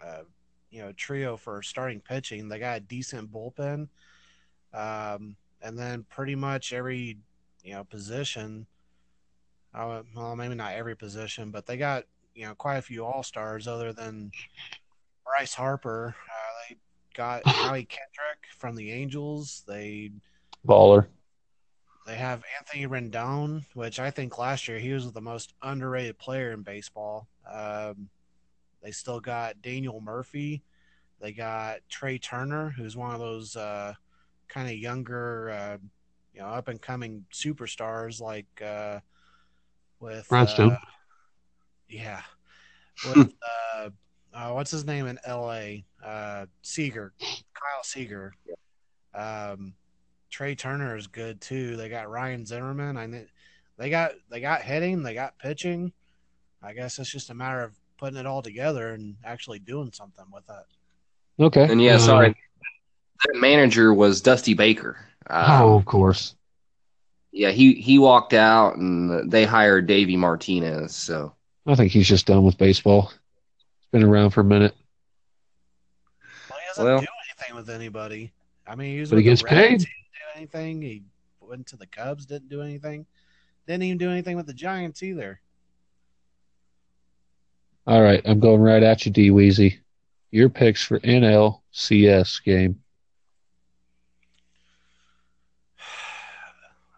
uh, 0.00 0.22
you 0.70 0.80
know, 0.82 0.92
trio 0.92 1.36
for 1.36 1.60
starting 1.60 2.00
pitching. 2.00 2.48
They 2.48 2.60
got 2.60 2.76
a 2.76 2.80
decent 2.80 3.32
bullpen, 3.32 3.88
um, 4.74 5.36
and 5.62 5.78
then 5.78 6.04
pretty 6.10 6.34
much 6.34 6.72
every, 6.72 7.18
you 7.62 7.72
know, 7.72 7.84
position. 7.84 8.66
Uh, 9.74 10.02
well, 10.14 10.36
maybe 10.36 10.54
not 10.54 10.74
every 10.74 10.96
position, 10.96 11.50
but 11.50 11.66
they 11.66 11.76
got 11.76 12.04
you 12.34 12.46
know 12.46 12.54
quite 12.54 12.76
a 12.76 12.82
few 12.82 13.04
all 13.04 13.22
stars 13.22 13.66
other 13.66 13.92
than 13.92 14.30
Bryce 15.24 15.54
Harper. 15.54 16.14
Uh, 16.18 16.68
they 16.68 16.76
got 17.14 17.42
Howie 17.46 17.84
Kendrick 17.84 18.46
from 18.56 18.76
the 18.76 18.92
Angels. 18.92 19.64
They 19.66 20.12
Baller. 20.66 21.06
they 22.06 22.16
have 22.16 22.42
Anthony 22.58 22.86
Rendon, 22.86 23.64
which 23.74 23.98
I 23.98 24.10
think 24.10 24.38
last 24.38 24.68
year 24.68 24.78
he 24.78 24.92
was 24.92 25.10
the 25.12 25.20
most 25.20 25.54
underrated 25.62 26.18
player 26.18 26.52
in 26.52 26.62
baseball. 26.62 27.28
Um, 27.50 28.08
they 28.82 28.90
still 28.90 29.20
got 29.20 29.62
Daniel 29.62 30.00
Murphy. 30.00 30.62
They 31.20 31.32
got 31.32 31.78
Trea 31.88 32.18
Turner, 32.18 32.70
who's 32.76 32.96
one 32.96 33.14
of 33.14 33.20
those 33.20 33.56
uh, 33.56 33.94
kind 34.48 34.68
of 34.68 34.76
younger, 34.76 35.50
uh, 35.50 35.76
you 36.32 36.40
know, 36.40 36.48
up 36.48 36.68
and 36.68 36.80
coming 36.80 37.24
superstars 37.32 38.20
like 38.20 38.46
uh, 38.64 39.00
with 40.00 40.28
Brownstone. 40.28 40.72
uh, 40.72 40.76
yeah, 41.88 42.22
with 43.06 43.32
uh, 43.76 43.90
uh, 44.32 44.50
what's 44.50 44.70
his 44.70 44.84
name 44.84 45.06
in 45.06 45.18
L.A. 45.24 45.84
Uh, 46.04 46.46
Seager, 46.62 47.12
Kyle 47.20 47.82
Seager. 47.82 48.34
Um, 49.14 49.74
Trea 50.30 50.56
Turner 50.56 50.96
is 50.96 51.06
good 51.06 51.40
too. 51.40 51.76
They 51.76 51.88
got 51.88 52.10
Ryan 52.10 52.44
Zimmerman. 52.44 52.96
I 52.96 53.06
kn- 53.06 53.28
they 53.76 53.90
got 53.90 54.12
they 54.30 54.40
got 54.40 54.62
hitting, 54.62 55.02
they 55.02 55.14
got 55.14 55.38
pitching. 55.38 55.92
I 56.62 56.72
guess 56.72 56.98
it's 56.98 57.10
just 57.10 57.30
a 57.30 57.34
matter 57.34 57.60
of 57.62 57.78
putting 57.98 58.18
it 58.18 58.26
all 58.26 58.42
together 58.42 58.92
and 58.92 59.16
actually 59.24 59.58
doing 59.58 59.92
something 59.92 60.24
with 60.32 60.44
it. 60.48 61.42
Okay. 61.42 61.70
And 61.70 61.80
yeah, 61.80 61.98
sorry, 61.98 62.34
that 63.24 63.40
manager 63.40 63.92
was 63.94 64.20
Dusty 64.20 64.54
Baker. 64.54 64.96
Uh, 65.28 65.60
oh, 65.62 65.74
of 65.76 65.84
course. 65.84 66.34
yeah, 67.32 67.50
he 67.50 67.74
he 67.74 67.98
walked 67.98 68.32
out, 68.34 68.76
and 68.76 69.30
they 69.30 69.44
hired 69.44 69.86
Davey 69.86 70.16
Martinez. 70.16 70.94
So 70.94 71.34
I 71.66 71.74
think 71.74 71.92
he's 71.92 72.08
just 72.08 72.26
done 72.26 72.42
with 72.44 72.58
baseball. 72.58 73.10
It's 73.10 73.88
been 73.92 74.02
around 74.04 74.30
for 74.30 74.40
a 74.42 74.44
minute. 74.44 74.74
Well, 76.50 76.58
he 76.58 76.66
doesn't 76.68 76.84
Well- 76.84 77.00
do 77.00 77.06
anything 77.30 77.56
with 77.56 77.70
anybody. 77.70 78.32
I 78.66 78.74
mean, 78.74 78.94
he 78.94 79.00
was 79.00 79.10
But 79.10 79.16
with 79.16 79.24
he 79.24 79.30
gets 79.30 79.42
Reds, 79.42 79.54
paid. 79.54 79.70
He 79.70 79.76
didn't 79.76 79.86
do 79.86 80.36
anything. 80.36 80.82
He 80.82 81.02
went 81.40 81.66
to 81.68 81.76
the 81.76 81.86
Cubs, 81.86 82.26
didn't 82.26 82.48
do 82.48 82.62
anything. 82.62 83.06
Didn't 83.66 83.82
even 83.84 83.98
do 83.98 84.10
anything 84.10 84.36
with 84.36 84.46
the 84.46 84.54
Giants 84.54 85.02
either. 85.02 85.40
All 87.86 88.00
right, 88.02 88.22
I'm 88.24 88.40
going 88.40 88.60
right 88.60 88.82
at 88.82 89.04
you, 89.04 89.12
D 89.12 89.30
Weezy. 89.30 89.78
Your 90.30 90.48
picks 90.48 90.82
for 90.82 90.98
NLCS 91.00 92.42
game. 92.42 92.80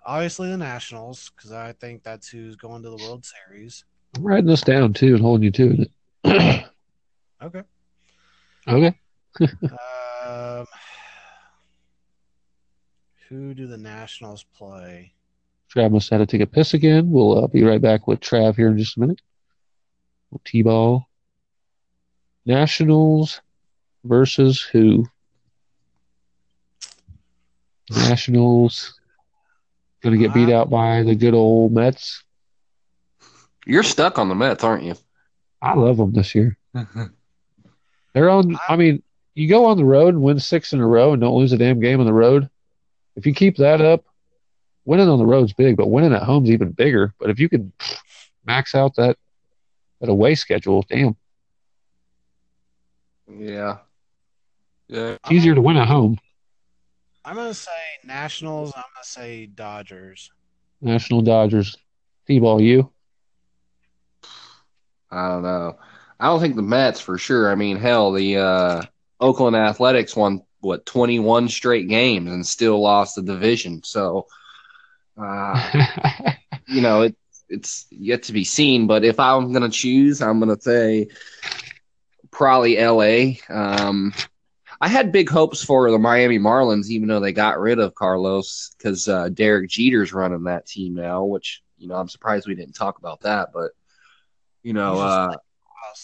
Obviously, 0.07 0.49
the 0.49 0.57
Nationals, 0.57 1.33
because 1.35 1.51
I 1.51 1.73
think 1.73 2.05
that's 2.05 2.29
who's 2.29 2.55
going 2.55 2.83
to 2.85 2.91
the 2.91 2.97
World 2.97 3.27
Series. 3.27 3.85
I'm 4.17 4.23
writing 4.23 4.47
this 4.47 4.61
down 4.61 4.93
too 4.93 5.15
and 5.15 5.21
holding 5.21 5.43
you 5.43 5.51
to 5.51 5.89
it. 6.25 6.63
Okay. 7.43 7.63
okay. 8.67 8.95
Um, 10.27 10.67
who 13.29 13.55
do 13.55 13.67
the 13.67 13.77
Nationals 13.77 14.45
play? 14.57 15.13
Trav 15.73 15.93
must 15.93 16.11
have 16.11 16.21
to 16.21 16.27
take 16.27 16.41
a 16.41 16.47
piss 16.47 16.75
again. 16.75 17.11
We'll 17.11 17.45
uh, 17.45 17.47
be 17.47 17.63
right 17.63 17.81
back 17.81 18.09
with 18.09 18.21
Trav 18.21 18.57
here 18.57 18.69
in 18.69 18.79
just 18.79 18.97
a 18.97 19.01
minute. 19.01 19.21
T-ball. 20.45 21.07
Nationals 22.47 23.41
versus 24.05 24.63
who? 24.63 25.07
Nationals 27.91 28.99
going 30.03 30.19
to 30.19 30.19
get 30.19 30.35
beat 30.35 30.51
out 30.53 30.71
by 30.71 31.03
the 31.03 31.15
good 31.15 31.35
old 31.35 31.73
Mets. 31.73 32.23
you're 33.67 33.83
stuck 33.83 34.19
on 34.19 34.29
the 34.29 34.35
Mets, 34.35 34.65
aren't 34.65 34.85
you? 34.85 34.95
I 35.63 35.75
love 35.75 35.97
them 35.97 36.13
this 36.13 36.35
year. 36.35 36.57
They're 38.15 38.31
on. 38.31 38.57
I 38.69 38.77
mean, 38.77 39.03
you 39.35 39.49
go 39.49 39.67
on 39.67 39.77
the 39.77 39.85
road 39.85 40.15
and 40.15 40.23
win 40.23 40.39
six 40.39 40.73
in 40.73 40.81
a 40.81 40.87
row 40.87 41.13
and 41.13 41.21
don't 41.21 41.37
lose 41.37 41.53
a 41.53 41.59
damn 41.59 41.81
game 41.81 42.01
on 42.01 42.07
the 42.07 42.13
road. 42.13 42.49
If 43.17 43.27
you 43.27 43.35
keep 43.35 43.57
that 43.57 43.81
up, 43.81 44.05
winning 44.85 45.09
on 45.09 45.19
the 45.19 45.27
road's 45.27 45.53
big, 45.53 45.77
but 45.77 45.91
winning 45.91 46.13
at 46.13 46.23
home's 46.23 46.51
even 46.51 46.73
bigger. 46.73 47.13
But 47.19 47.31
if 47.31 47.39
you 47.39 47.49
can 47.49 47.73
max 48.45 48.75
out 48.75 48.97
that 48.97 49.19
that 50.01 50.09
away 50.09 50.35
schedule, 50.35 50.85
damn, 50.89 51.17
yeah. 53.29 53.79
Yeah. 54.89 55.17
it's 55.23 55.33
easier 55.33 55.55
to 55.55 55.61
win 55.61 55.77
at 55.77 55.89
home. 55.89 56.19
I'm 57.27 57.35
going 57.35 57.49
to 57.49 57.55
say 57.55 57.73
Nationals. 58.05 58.73
I'm 58.77 58.83
going 58.83 59.03
to 59.03 59.09
say 59.09 59.47
Dodgers. 59.47 60.31
National 60.81 61.23
Dodgers, 61.23 61.77
T-ball, 62.29 62.61
you. 62.61 62.93
I 65.11 65.31
don't 65.31 65.43
know. 65.43 65.77
I 66.21 66.27
don't 66.27 66.41
think 66.41 66.55
the 66.55 66.63
Mets 66.63 67.01
for 67.01 67.19
sure. 67.19 67.51
I 67.51 67.57
mean, 67.57 67.79
hell, 67.79 68.13
the 68.13 68.37
uh, 68.37 68.83
Oakland 69.19 69.57
Athletics 69.57 70.15
won 70.15 70.43
what 70.61 70.87
21 70.87 71.49
straight 71.49 71.89
games 71.89 72.31
and 72.31 72.47
still 72.47 72.81
lost 72.81 73.17
the 73.17 73.23
division. 73.23 73.83
So, 73.83 74.29
uh, 75.21 75.87
you 76.69 76.81
know, 76.81 77.03
it 77.03 77.17
it's 77.49 77.87
yet 77.91 78.23
to 78.25 78.33
be 78.33 78.45
seen. 78.45 78.87
But 78.87 79.05
if 79.05 79.19
I'm 79.19 79.53
gonna 79.53 79.69
choose, 79.69 80.23
I'm 80.23 80.39
gonna 80.39 80.61
say 80.61 81.09
probably 82.31 82.79
L.A. 82.79 83.41
Um, 83.49 84.13
I 84.81 84.89
had 84.89 85.13
big 85.13 85.29
hopes 85.29 85.65
for 85.65 85.91
the 85.91 85.99
Miami 85.99 86.39
Marlins, 86.39 86.89
even 86.89 87.09
though 87.09 87.21
they 87.21 87.33
got 87.33 87.59
rid 87.59 87.79
of 87.79 87.95
Carlos 87.95 88.75
because 88.77 89.09
uh, 89.09 89.29
Derek 89.31 89.71
Jeter's 89.71 90.13
running 90.13 90.45
that 90.45 90.67
team 90.67 90.95
now. 90.95 91.25
Which 91.25 91.63
you 91.79 91.89
know, 91.89 91.95
I'm 91.95 92.09
surprised 92.09 92.47
we 92.47 92.55
didn't 92.55 92.75
talk 92.75 92.99
about 92.99 93.21
that. 93.21 93.51
But 93.53 93.73
you 94.63 94.73
know, 94.73 94.95
just 94.97 95.05
uh, 95.05 95.27
like. 95.29 95.39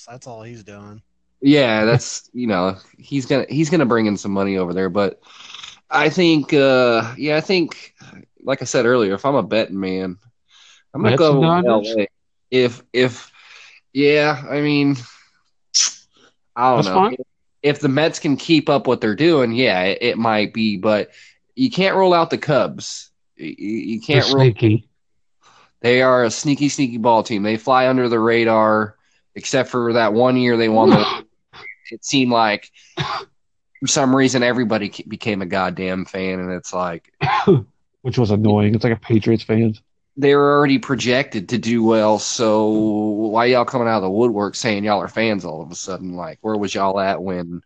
That's 0.08 0.26
all 0.26 0.42
he's 0.42 0.64
doing. 0.64 1.02
yeah, 1.40 1.84
that's 1.84 2.30
you 2.32 2.46
know, 2.46 2.76
he's 2.98 3.26
gonna 3.26 3.46
he's 3.48 3.68
gonna 3.68 3.86
bring 3.86 4.06
in 4.06 4.16
some 4.16 4.32
money 4.32 4.56
over 4.56 4.72
there. 4.72 4.88
But 4.88 5.20
I 5.90 6.08
think, 6.08 6.54
uh, 6.54 7.14
yeah, 7.18 7.36
I 7.36 7.40
think, 7.40 7.94
like 8.42 8.62
I 8.62 8.64
said 8.64 8.86
earlier, 8.86 9.14
if 9.14 9.26
I'm 9.26 9.34
a 9.34 9.42
betting 9.42 9.78
man, 9.78 10.18
I'm 10.94 11.02
gonna 11.02 11.10
Mets 11.10 11.18
go 11.18 11.32
and 11.32 11.56
with 11.56 11.64
Dodgers? 11.64 11.96
LA. 11.96 12.04
If 12.50 12.82
if 12.92 13.30
yeah, 13.92 14.42
I 14.48 14.60
mean, 14.60 14.96
I 16.56 16.70
don't 16.70 16.84
That's 16.84 16.88
know. 16.88 16.94
fine. 16.94 17.16
If 17.62 17.80
the 17.80 17.88
Mets 17.88 18.18
can 18.18 18.36
keep 18.36 18.68
up 18.68 18.86
what 18.86 19.00
they're 19.00 19.14
doing, 19.14 19.52
yeah, 19.52 19.82
it, 19.82 19.98
it 20.00 20.18
might 20.18 20.52
be, 20.52 20.76
but 20.76 21.10
you 21.54 21.70
can't 21.70 21.96
rule 21.96 22.12
out 22.14 22.30
the 22.30 22.38
Cubs. 22.38 23.10
You, 23.36 23.54
you 23.56 24.00
They're 24.08 24.22
can't 24.22 24.34
rule. 24.34 24.44
sneaky. 24.44 24.88
They 25.80 26.02
are 26.02 26.24
a 26.24 26.30
sneaky, 26.30 26.68
sneaky 26.68 26.98
ball 26.98 27.22
team. 27.22 27.42
They 27.42 27.56
fly 27.56 27.88
under 27.88 28.08
the 28.08 28.18
radar, 28.18 28.96
except 29.34 29.68
for 29.70 29.94
that 29.94 30.12
one 30.12 30.36
year 30.36 30.56
they 30.56 30.68
won. 30.68 30.90
The, 30.90 31.24
it 31.90 32.04
seemed 32.04 32.30
like 32.32 32.70
for 33.80 33.86
some 33.86 34.14
reason 34.14 34.42
everybody 34.42 34.92
became 35.08 35.42
a 35.42 35.46
goddamn 35.46 36.04
fan, 36.04 36.40
and 36.40 36.52
it's 36.52 36.72
like 36.72 37.12
Which 38.02 38.18
was 38.18 38.30
annoying. 38.30 38.74
It's 38.74 38.84
like 38.84 38.92
a 38.92 39.00
Patriots 39.00 39.44
fan. 39.44 39.74
They 40.16 40.34
were 40.34 40.56
already 40.56 40.78
projected 40.78 41.48
to 41.50 41.58
do 41.58 41.82
well. 41.82 42.18
So 42.18 42.68
why 42.68 43.46
y'all 43.46 43.64
coming 43.64 43.88
out 43.88 43.96
of 43.96 44.02
the 44.02 44.10
woodwork 44.10 44.54
saying 44.54 44.84
y'all 44.84 45.00
are 45.00 45.08
fans 45.08 45.44
all 45.44 45.62
of 45.62 45.70
a 45.70 45.74
sudden? 45.74 46.14
Like, 46.14 46.38
where 46.42 46.56
was 46.56 46.74
y'all 46.74 47.00
at 47.00 47.22
when? 47.22 47.62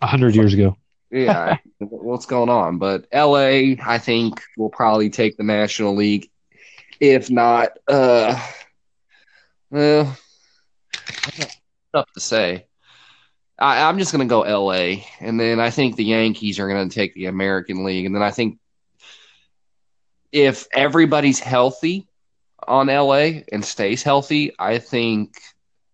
A 0.00 0.06
hundred 0.06 0.34
years 0.34 0.54
ago. 0.54 0.76
Yeah, 1.10 1.56
what's 1.78 2.26
going 2.26 2.48
on? 2.48 2.78
But 2.78 3.06
LA, 3.12 3.74
I 3.84 3.98
think, 3.98 4.42
will 4.56 4.70
probably 4.70 5.10
take 5.10 5.36
the 5.36 5.42
National 5.42 5.94
League. 5.94 6.30
If 7.00 7.30
not, 7.30 7.70
uh, 7.86 8.40
well, 9.70 10.16
tough 11.92 12.12
to 12.12 12.20
say. 12.20 12.66
I, 13.58 13.88
I'm 13.88 13.98
just 13.98 14.12
going 14.12 14.26
to 14.26 14.32
go 14.32 14.40
LA, 14.40 15.02
and 15.20 15.38
then 15.38 15.60
I 15.60 15.70
think 15.70 15.96
the 15.96 16.04
Yankees 16.04 16.58
are 16.58 16.68
going 16.68 16.88
to 16.88 16.94
take 16.94 17.14
the 17.14 17.26
American 17.26 17.84
League, 17.84 18.06
and 18.06 18.14
then 18.14 18.22
I 18.22 18.30
think 18.30 18.58
if 20.32 20.66
everybody's 20.72 21.40
healthy 21.40 22.06
on 22.66 22.88
LA 22.88 23.42
and 23.52 23.64
stays 23.64 24.02
healthy, 24.02 24.52
I 24.58 24.78
think 24.78 25.40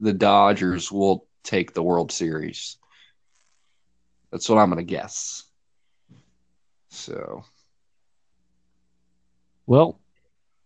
the 0.01 0.13
Dodgers 0.13 0.91
will 0.91 1.27
take 1.45 1.75
the 1.75 1.83
World 1.83 2.13
Series. 2.13 2.77
That's 4.31 4.49
what 4.49 4.59
I'm 4.59 4.71
going 4.71 4.85
to 4.85 4.85
guess. 4.85 5.45
So, 6.91 7.45
Well, 9.67 10.01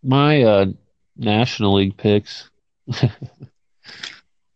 my 0.03 0.43
uh, 0.43 0.67
National 1.17 1.75
League 1.75 1.97
picks, 1.97 2.51
of 3.03 3.11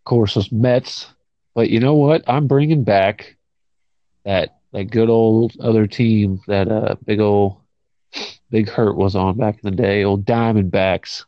course, 0.04 0.36
was 0.36 0.52
Mets. 0.52 1.12
But 1.54 1.70
you 1.70 1.80
know 1.80 1.94
what? 1.94 2.22
I'm 2.28 2.46
bringing 2.46 2.84
back 2.84 3.36
that 4.24 4.58
that 4.72 4.84
good 4.84 5.10
old 5.10 5.54
other 5.60 5.86
team 5.86 6.40
that 6.48 6.70
uh 6.70 6.96
big 7.04 7.20
old 7.20 7.61
Big 8.52 8.68
Hurt 8.68 8.96
was 8.96 9.16
on 9.16 9.38
back 9.38 9.54
in 9.54 9.70
the 9.70 9.74
day. 9.74 10.04
Old 10.04 10.26
Diamondbacks. 10.26 11.24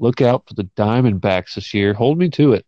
Look 0.00 0.20
out 0.20 0.48
for 0.48 0.54
the 0.54 0.64
Diamondbacks 0.76 1.54
this 1.54 1.72
year. 1.72 1.94
Hold 1.94 2.18
me 2.18 2.28
to 2.30 2.52
it. 2.54 2.66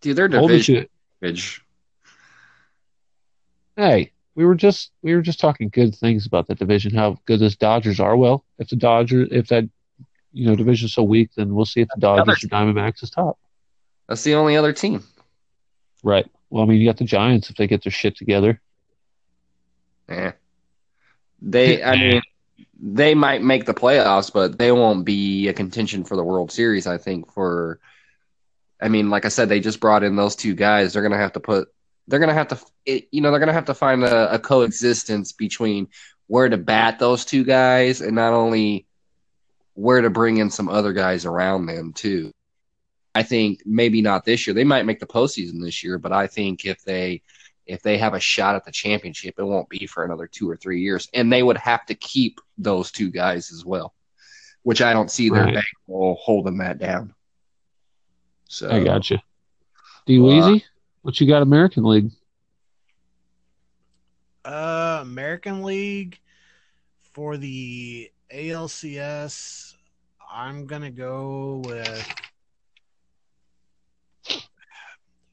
dude, 0.00 0.16
me 0.52 0.86
division. 1.20 1.64
Hey, 3.74 4.12
we 4.36 4.44
were 4.44 4.54
just 4.54 4.92
we 5.02 5.12
were 5.12 5.22
just 5.22 5.40
talking 5.40 5.70
good 5.70 5.92
things 5.94 6.24
about 6.24 6.46
that 6.46 6.60
division. 6.60 6.94
How 6.94 7.18
good 7.26 7.40
this 7.40 7.56
Dodgers 7.56 7.98
are. 7.98 8.16
Well, 8.16 8.44
if 8.58 8.68
the 8.68 8.76
Dodgers, 8.76 9.28
if 9.32 9.48
that 9.48 9.68
you 10.32 10.46
know 10.46 10.54
division's 10.54 10.94
so 10.94 11.02
weak, 11.02 11.30
then 11.36 11.52
we'll 11.52 11.64
see 11.64 11.80
if 11.80 11.88
the 11.92 12.00
Dodgers 12.00 12.44
or 12.44 12.46
Diamondbacks 12.46 13.02
is 13.02 13.10
top. 13.10 13.40
That's 14.06 14.22
the 14.22 14.36
only 14.36 14.56
other 14.56 14.72
team. 14.72 15.02
Right. 16.04 16.30
Well, 16.48 16.62
I 16.62 16.66
mean, 16.66 16.80
you 16.80 16.86
got 16.86 16.98
the 16.98 17.04
Giants 17.04 17.50
if 17.50 17.56
they 17.56 17.66
get 17.66 17.82
their 17.82 17.90
shit 17.90 18.16
together. 18.16 18.60
Yeah. 20.08 20.32
They, 21.42 21.82
I 21.82 21.96
mean, 21.96 22.22
they 22.80 23.14
might 23.14 23.42
make 23.42 23.64
the 23.64 23.74
playoffs, 23.74 24.32
but 24.32 24.58
they 24.58 24.72
won't 24.72 25.04
be 25.04 25.48
a 25.48 25.52
contention 25.52 26.04
for 26.04 26.16
the 26.16 26.24
World 26.24 26.50
Series. 26.52 26.86
I 26.86 26.98
think 26.98 27.32
for, 27.32 27.78
I 28.80 28.88
mean, 28.88 29.10
like 29.10 29.24
I 29.24 29.28
said, 29.28 29.48
they 29.48 29.60
just 29.60 29.80
brought 29.80 30.02
in 30.02 30.16
those 30.16 30.36
two 30.36 30.54
guys. 30.54 30.92
They're 30.92 31.02
gonna 31.02 31.16
have 31.16 31.32
to 31.34 31.40
put, 31.40 31.68
they're 32.08 32.20
gonna 32.20 32.34
have 32.34 32.48
to, 32.48 32.58
it, 32.84 33.08
you 33.10 33.20
know, 33.20 33.30
they're 33.30 33.40
gonna 33.40 33.52
have 33.52 33.66
to 33.66 33.74
find 33.74 34.04
a, 34.04 34.34
a 34.34 34.38
coexistence 34.38 35.32
between 35.32 35.88
where 36.26 36.48
to 36.48 36.56
bat 36.56 36.98
those 36.98 37.24
two 37.24 37.44
guys 37.44 38.00
and 38.00 38.14
not 38.14 38.32
only 38.32 38.86
where 39.74 40.00
to 40.00 40.10
bring 40.10 40.36
in 40.36 40.50
some 40.50 40.68
other 40.68 40.92
guys 40.92 41.24
around 41.24 41.66
them 41.66 41.92
too. 41.92 42.32
I 43.14 43.22
think 43.24 43.62
maybe 43.66 44.02
not 44.02 44.24
this 44.24 44.46
year. 44.46 44.54
They 44.54 44.64
might 44.64 44.86
make 44.86 45.00
the 45.00 45.06
postseason 45.06 45.60
this 45.60 45.82
year, 45.82 45.98
but 45.98 46.12
I 46.12 46.26
think 46.26 46.64
if 46.64 46.82
they 46.84 47.22
if 47.70 47.82
they 47.82 47.96
have 47.98 48.14
a 48.14 48.20
shot 48.20 48.56
at 48.56 48.64
the 48.64 48.72
championship, 48.72 49.34
it 49.38 49.44
won't 49.44 49.68
be 49.68 49.86
for 49.86 50.04
another 50.04 50.26
two 50.26 50.50
or 50.50 50.56
three 50.56 50.80
years, 50.80 51.08
and 51.14 51.32
they 51.32 51.42
would 51.42 51.56
have 51.58 51.86
to 51.86 51.94
keep 51.94 52.40
those 52.58 52.90
two 52.90 53.10
guys 53.10 53.52
as 53.52 53.64
well, 53.64 53.94
which 54.62 54.82
I 54.82 54.92
don't 54.92 55.10
see 55.10 55.28
their 55.30 55.44
Right. 55.44 55.54
bankroll 55.54 56.18
holding 56.20 56.58
that 56.58 56.78
down. 56.78 57.14
So 58.48 58.68
I 58.70 58.82
got 58.84 59.08
you. 59.10 59.18
D 60.06 60.18
Uh, 60.18 60.58
what 61.02 61.20
you 61.20 61.26
got? 61.26 61.42
American 61.42 61.84
League. 61.84 62.10
Uh, 64.44 64.98
American 65.02 65.62
League 65.62 66.18
for 67.12 67.36
the 67.36 68.10
ALCS. 68.34 69.74
I'm 70.32 70.66
gonna 70.66 70.90
go 70.90 71.62
with. 71.64 72.14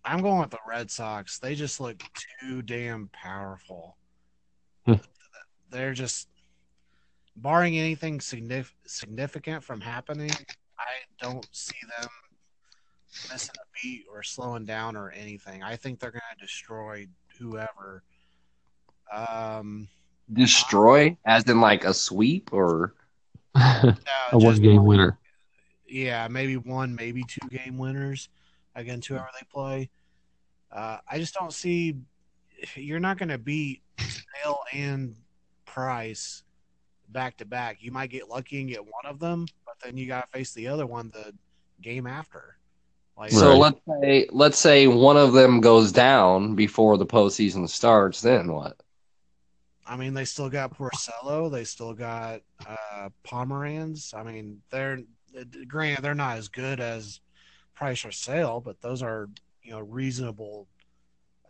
I'm 0.07 0.21
going 0.21 0.39
with 0.39 0.51
the 0.51 0.59
Red 0.67 0.89
Sox. 0.89 1.37
They 1.39 1.53
just 1.53 1.79
look 1.79 2.01
too 2.39 2.61
damn 2.61 3.09
powerful. 3.13 3.97
Hmm. 4.85 4.93
They're 5.69 5.93
just, 5.93 6.29
barring 7.37 7.77
anything 7.77 8.19
signif- 8.19 8.73
significant 8.85 9.63
from 9.63 9.79
happening, 9.79 10.31
I 10.79 10.85
don't 11.21 11.47
see 11.51 11.77
them 11.99 12.09
missing 13.31 13.55
a 13.55 13.65
beat 13.81 14.05
or 14.11 14.23
slowing 14.23 14.65
down 14.65 14.95
or 14.95 15.11
anything. 15.11 15.63
I 15.63 15.75
think 15.75 15.99
they're 15.99 16.11
going 16.11 16.21
to 16.37 16.45
destroy 16.45 17.07
whoever. 17.39 18.03
Um, 19.11 19.87
destroy, 20.33 21.17
as 21.25 21.43
in 21.43 21.61
like 21.61 21.85
a 21.85 21.93
sweep, 21.93 22.49
or 22.51 22.93
a 23.55 23.95
one 24.31 24.61
game 24.61 24.85
winner. 24.85 25.17
yeah, 25.87 26.27
maybe 26.27 26.57
one, 26.57 26.95
maybe 26.95 27.23
two 27.23 27.47
game 27.49 27.77
winners 27.77 28.29
against 28.77 29.09
whoever 29.09 29.27
they 29.37 29.45
play. 29.51 29.89
Uh, 30.71 30.97
I 31.09 31.17
just 31.17 31.33
don't 31.33 31.51
see 31.53 31.97
you're 32.75 32.99
not 32.99 33.17
going 33.17 33.29
to 33.29 33.37
beat 33.37 33.81
Sale 33.99 34.59
and 34.73 35.15
Price 35.65 36.43
back 37.09 37.37
to 37.37 37.45
back. 37.45 37.77
You 37.81 37.91
might 37.91 38.09
get 38.09 38.29
lucky 38.29 38.61
and 38.61 38.69
get 38.69 38.83
one 38.83 39.05
of 39.05 39.19
them, 39.19 39.45
but 39.65 39.75
then 39.83 39.97
you 39.97 40.07
got 40.07 40.31
to 40.31 40.37
face 40.37 40.53
the 40.53 40.67
other 40.67 40.85
one 40.85 41.11
the 41.13 41.33
game 41.81 42.07
after. 42.07 42.57
Like, 43.17 43.31
so. 43.31 43.49
Right. 43.49 43.59
Let's 43.59 43.79
say 44.01 44.29
let's 44.31 44.59
say 44.59 44.87
one 44.87 45.17
of 45.17 45.33
them 45.33 45.59
goes 45.59 45.91
down 45.91 46.55
before 46.55 46.97
the 46.97 47.05
postseason 47.05 47.67
starts. 47.67 48.21
Then 48.21 48.51
what? 48.51 48.77
I 49.85 49.95
mean, 49.95 50.13
they 50.13 50.25
still 50.25 50.49
got 50.49 50.77
Porcello. 50.77 51.49
They 51.51 51.63
still 51.63 51.93
got 51.93 52.41
uh, 52.67 53.09
Pomeranz. 53.25 54.13
I 54.13 54.23
mean, 54.23 54.61
they're 54.69 54.99
granted 55.67 56.03
they're 56.03 56.15
not 56.15 56.37
as 56.37 56.49
good 56.49 56.79
as 56.79 57.19
Price 57.77 58.03
or 58.03 58.11
Sale, 58.11 58.61
but 58.61 58.81
those 58.81 59.03
are 59.03 59.29
you 59.61 59.71
know 59.71 59.81
reasonable 59.81 60.67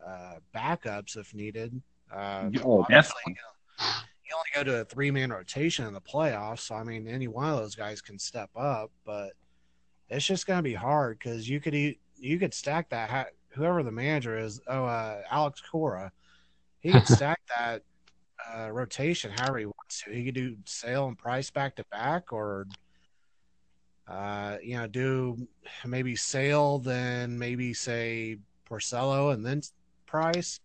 uh, 0.06 0.36
backups 0.54 1.16
if 1.16 1.34
needed. 1.34 1.82
Uh, 2.12 2.50
Oh, 2.64 2.86
definitely. 2.90 3.22
You, 3.28 3.34
know, 3.34 3.86
you 4.26 4.36
only 4.36 4.50
go 4.54 4.64
to 4.64 4.82
a 4.82 4.86
three 4.86 5.10
man 5.10 5.32
rotation 5.32 5.86
in 5.88 5.94
the 5.94 6.02
playoffs, 6.02 6.60
so 6.60 6.76
I 6.76 6.84
mean, 6.84 7.08
any 7.08 7.30
one 7.30 7.50
of 7.50 7.58
those 7.58 7.76
guys 7.76 8.02
can 8.02 8.20
step 8.20 8.50
up, 8.58 8.92
but 9.06 9.32
it's 10.10 10.26
just 10.26 10.46
going 10.46 10.58
to 10.60 10.64
be 10.64 10.74
hard 10.74 11.18
because 11.18 11.48
you 11.48 11.62
could 11.62 11.74
eat, 11.74 12.02
you 12.18 12.38
could 12.40 12.54
stack 12.54 12.90
that 12.90 13.10
ha- 13.10 13.26
whoever 13.50 13.82
the 13.82 13.92
manager 13.92 14.38
is. 14.38 14.60
Oh, 14.68 14.86
uh, 14.86 15.22
Alex 15.32 15.62
Cora, 15.62 16.12
he 16.80 16.92
could 16.92 17.08
stack 17.08 17.40
that 17.58 17.84
uh, 18.54 18.70
rotation 18.70 19.32
however 19.32 19.60
he 19.60 19.66
wants 19.66 20.04
to. 20.04 20.12
He 20.12 20.26
could 20.26 20.36
do 20.36 20.58
sale 20.66 21.08
and 21.08 21.18
price 21.18 21.50
back 21.52 21.78
to 21.78 21.86
back, 21.90 22.34
or 22.34 22.68
uh, 24.08 24.58
you 24.64 24.78
know, 24.78 24.88
do 24.88 25.48
maybe 25.86 26.16
sale, 26.16 26.80
then 26.80 27.38
maybe 27.38 27.74
say 27.74 28.38
Porcello 28.70 29.34
and 29.34 29.46
then 29.46 29.62
price. 30.06 30.60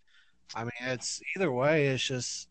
I 0.55 0.65
mean, 0.65 0.71
it's 0.83 1.21
either 1.37 1.51
way. 1.51 1.87
It's 1.89 2.05
just 2.05 2.49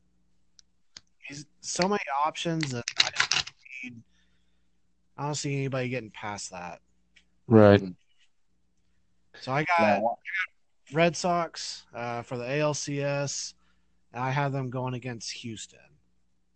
he's 1.19 1.45
so 1.61 1.87
many 1.87 2.03
options 2.25 2.71
that 2.71 2.83
I 2.99 3.09
don't 3.11 3.45
need. 3.83 4.01
I 5.17 5.25
don't 5.25 5.35
see 5.35 5.55
anybody 5.55 5.89
getting 5.89 6.11
past 6.11 6.51
that. 6.51 6.79
Right. 7.47 7.81
So 9.39 9.51
I 9.51 9.63
got 9.63 10.01
Red 10.93 11.15
Sox 11.15 11.83
uh, 11.93 12.21
for 12.21 12.37
the 12.37 12.43
ALCS. 12.43 13.53
And 14.13 14.23
I 14.23 14.29
have 14.31 14.51
them 14.51 14.69
going 14.69 14.93
against 14.93 15.31
Houston. 15.31 15.79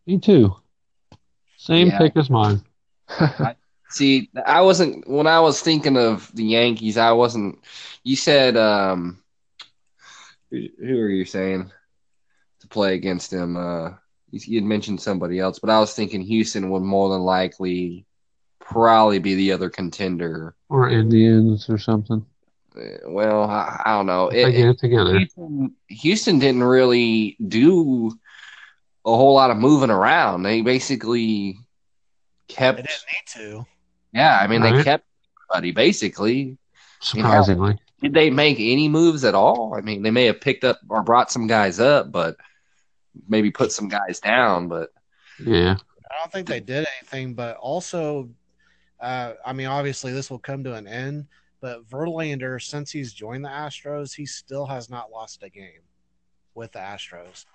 Me 0.06 0.18
too. 0.18 0.56
Same 1.58 1.88
Yeah. 1.88 2.00
pick 2.00 2.18
as 2.18 2.30
mine. 2.30 2.62
See, 3.96 4.30
I 4.46 4.60
wasn't 4.60 5.08
when 5.08 5.26
I 5.26 5.40
was 5.40 5.62
thinking 5.62 5.96
of 5.96 6.30
the 6.36 6.44
Yankees. 6.44 6.98
I 6.98 7.14
wasn't. 7.14 7.60
You 8.04 8.18
said, 8.18 8.58
um, 8.58 9.24
who, 10.52 10.68
who 10.78 11.00
are 11.00 11.10
you 11.10 11.24
saying 11.24 11.72
to 12.60 12.68
play 12.68 12.96
against 12.96 13.32
them? 13.32 13.56
Uh, 13.56 13.92
you, 14.32 14.42
you 14.48 14.58
had 14.60 14.66
mentioned 14.68 15.00
somebody 15.00 15.40
else, 15.40 15.60
but 15.60 15.70
I 15.70 15.80
was 15.80 15.94
thinking 15.94 16.20
Houston 16.20 16.70
would 16.72 16.82
more 16.82 17.08
than 17.08 17.22
likely 17.22 18.06
probably 18.60 19.20
be 19.20 19.36
the 19.36 19.54
other 19.54 19.70
contender. 19.70 20.56
Or 20.68 20.90
Indians 20.90 21.70
or 21.70 21.78
something. 21.78 22.26
Uh, 22.76 22.82
Well, 23.08 23.44
I, 23.50 23.82
I 23.86 23.94
don't 23.94 24.08
know. 24.08 24.30
They 24.30 24.44
It- 24.44 24.52
get 24.52 24.70
it 24.72 24.80
together. 24.80 25.18
Houston, 25.18 25.76
Houston 25.88 26.40
didn't 26.40 26.66
really 26.66 27.38
do 27.48 28.12
a 29.06 29.16
whole 29.16 29.36
lot 29.36 29.52
of 29.52 29.58
moving 29.58 29.90
around. 29.90 30.44
They 30.44 30.60
basically 30.64 31.60
kept. 32.50 32.80
They 32.80 32.84
didn't 32.84 33.06
need 33.08 33.64
to. 33.64 33.66
Yeah, 34.16 34.40
I 34.42 34.48
mean, 34.48 34.62
they 34.62 34.82
kept 34.82 35.06
everybody 35.52 35.72
basically. 35.72 36.58
Surprisingly. 37.02 37.78
Did 38.02 38.14
they 38.14 38.30
make 38.30 38.58
any 38.60 38.88
moves 38.88 39.26
at 39.26 39.36
all? 39.36 39.76
I 39.76 39.82
mean, 39.82 40.04
they 40.04 40.12
may 40.12 40.26
have 40.26 40.40
picked 40.40 40.64
up 40.64 40.80
or 40.90 41.04
brought 41.04 41.32
some 41.32 41.48
guys 41.48 41.82
up, 41.82 42.12
but 42.14 42.38
maybe 43.28 43.52
put 43.52 43.74
some 43.74 43.90
guys 43.90 44.22
down. 44.22 44.70
But 44.70 44.92
Yeah. 45.44 45.76
I 46.10 46.20
don't 46.20 46.32
think 46.32 46.48
they 46.48 46.62
did 46.62 46.88
anything, 47.00 47.34
but 47.34 47.58
also, 47.58 48.30
uh, 49.02 49.34
I 49.46 49.52
mean, 49.52 49.68
obviously 49.68 50.14
this 50.14 50.30
will 50.30 50.40
come 50.40 50.64
to 50.64 50.76
an 50.76 50.88
end. 50.88 51.28
But 51.60 51.90
Verlander, 51.90 52.62
since 52.62 52.92
he's 52.92 53.12
joined 53.12 53.44
the 53.44 53.50
Astros, 53.50 54.16
he 54.16 54.26
still 54.26 54.66
has 54.66 54.90
not 54.90 55.12
lost 55.12 55.44
a 55.44 55.50
game 55.50 55.82
with 56.54 56.72
the 56.72 56.80
Astros. 56.80 57.46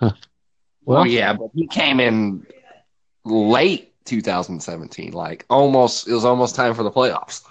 Well, 0.00 0.16
well, 0.84 1.06
yeah, 1.06 1.32
but 1.32 1.50
he 1.54 1.66
came 1.66 1.98
in 1.98 2.46
late 3.24 3.93
2017, 4.04 5.12
like 5.12 5.44
almost. 5.48 6.08
It 6.08 6.14
was 6.14 6.24
almost 6.24 6.54
time 6.54 6.74
for 6.74 6.82
the 6.82 6.90
playoffs. 6.90 7.42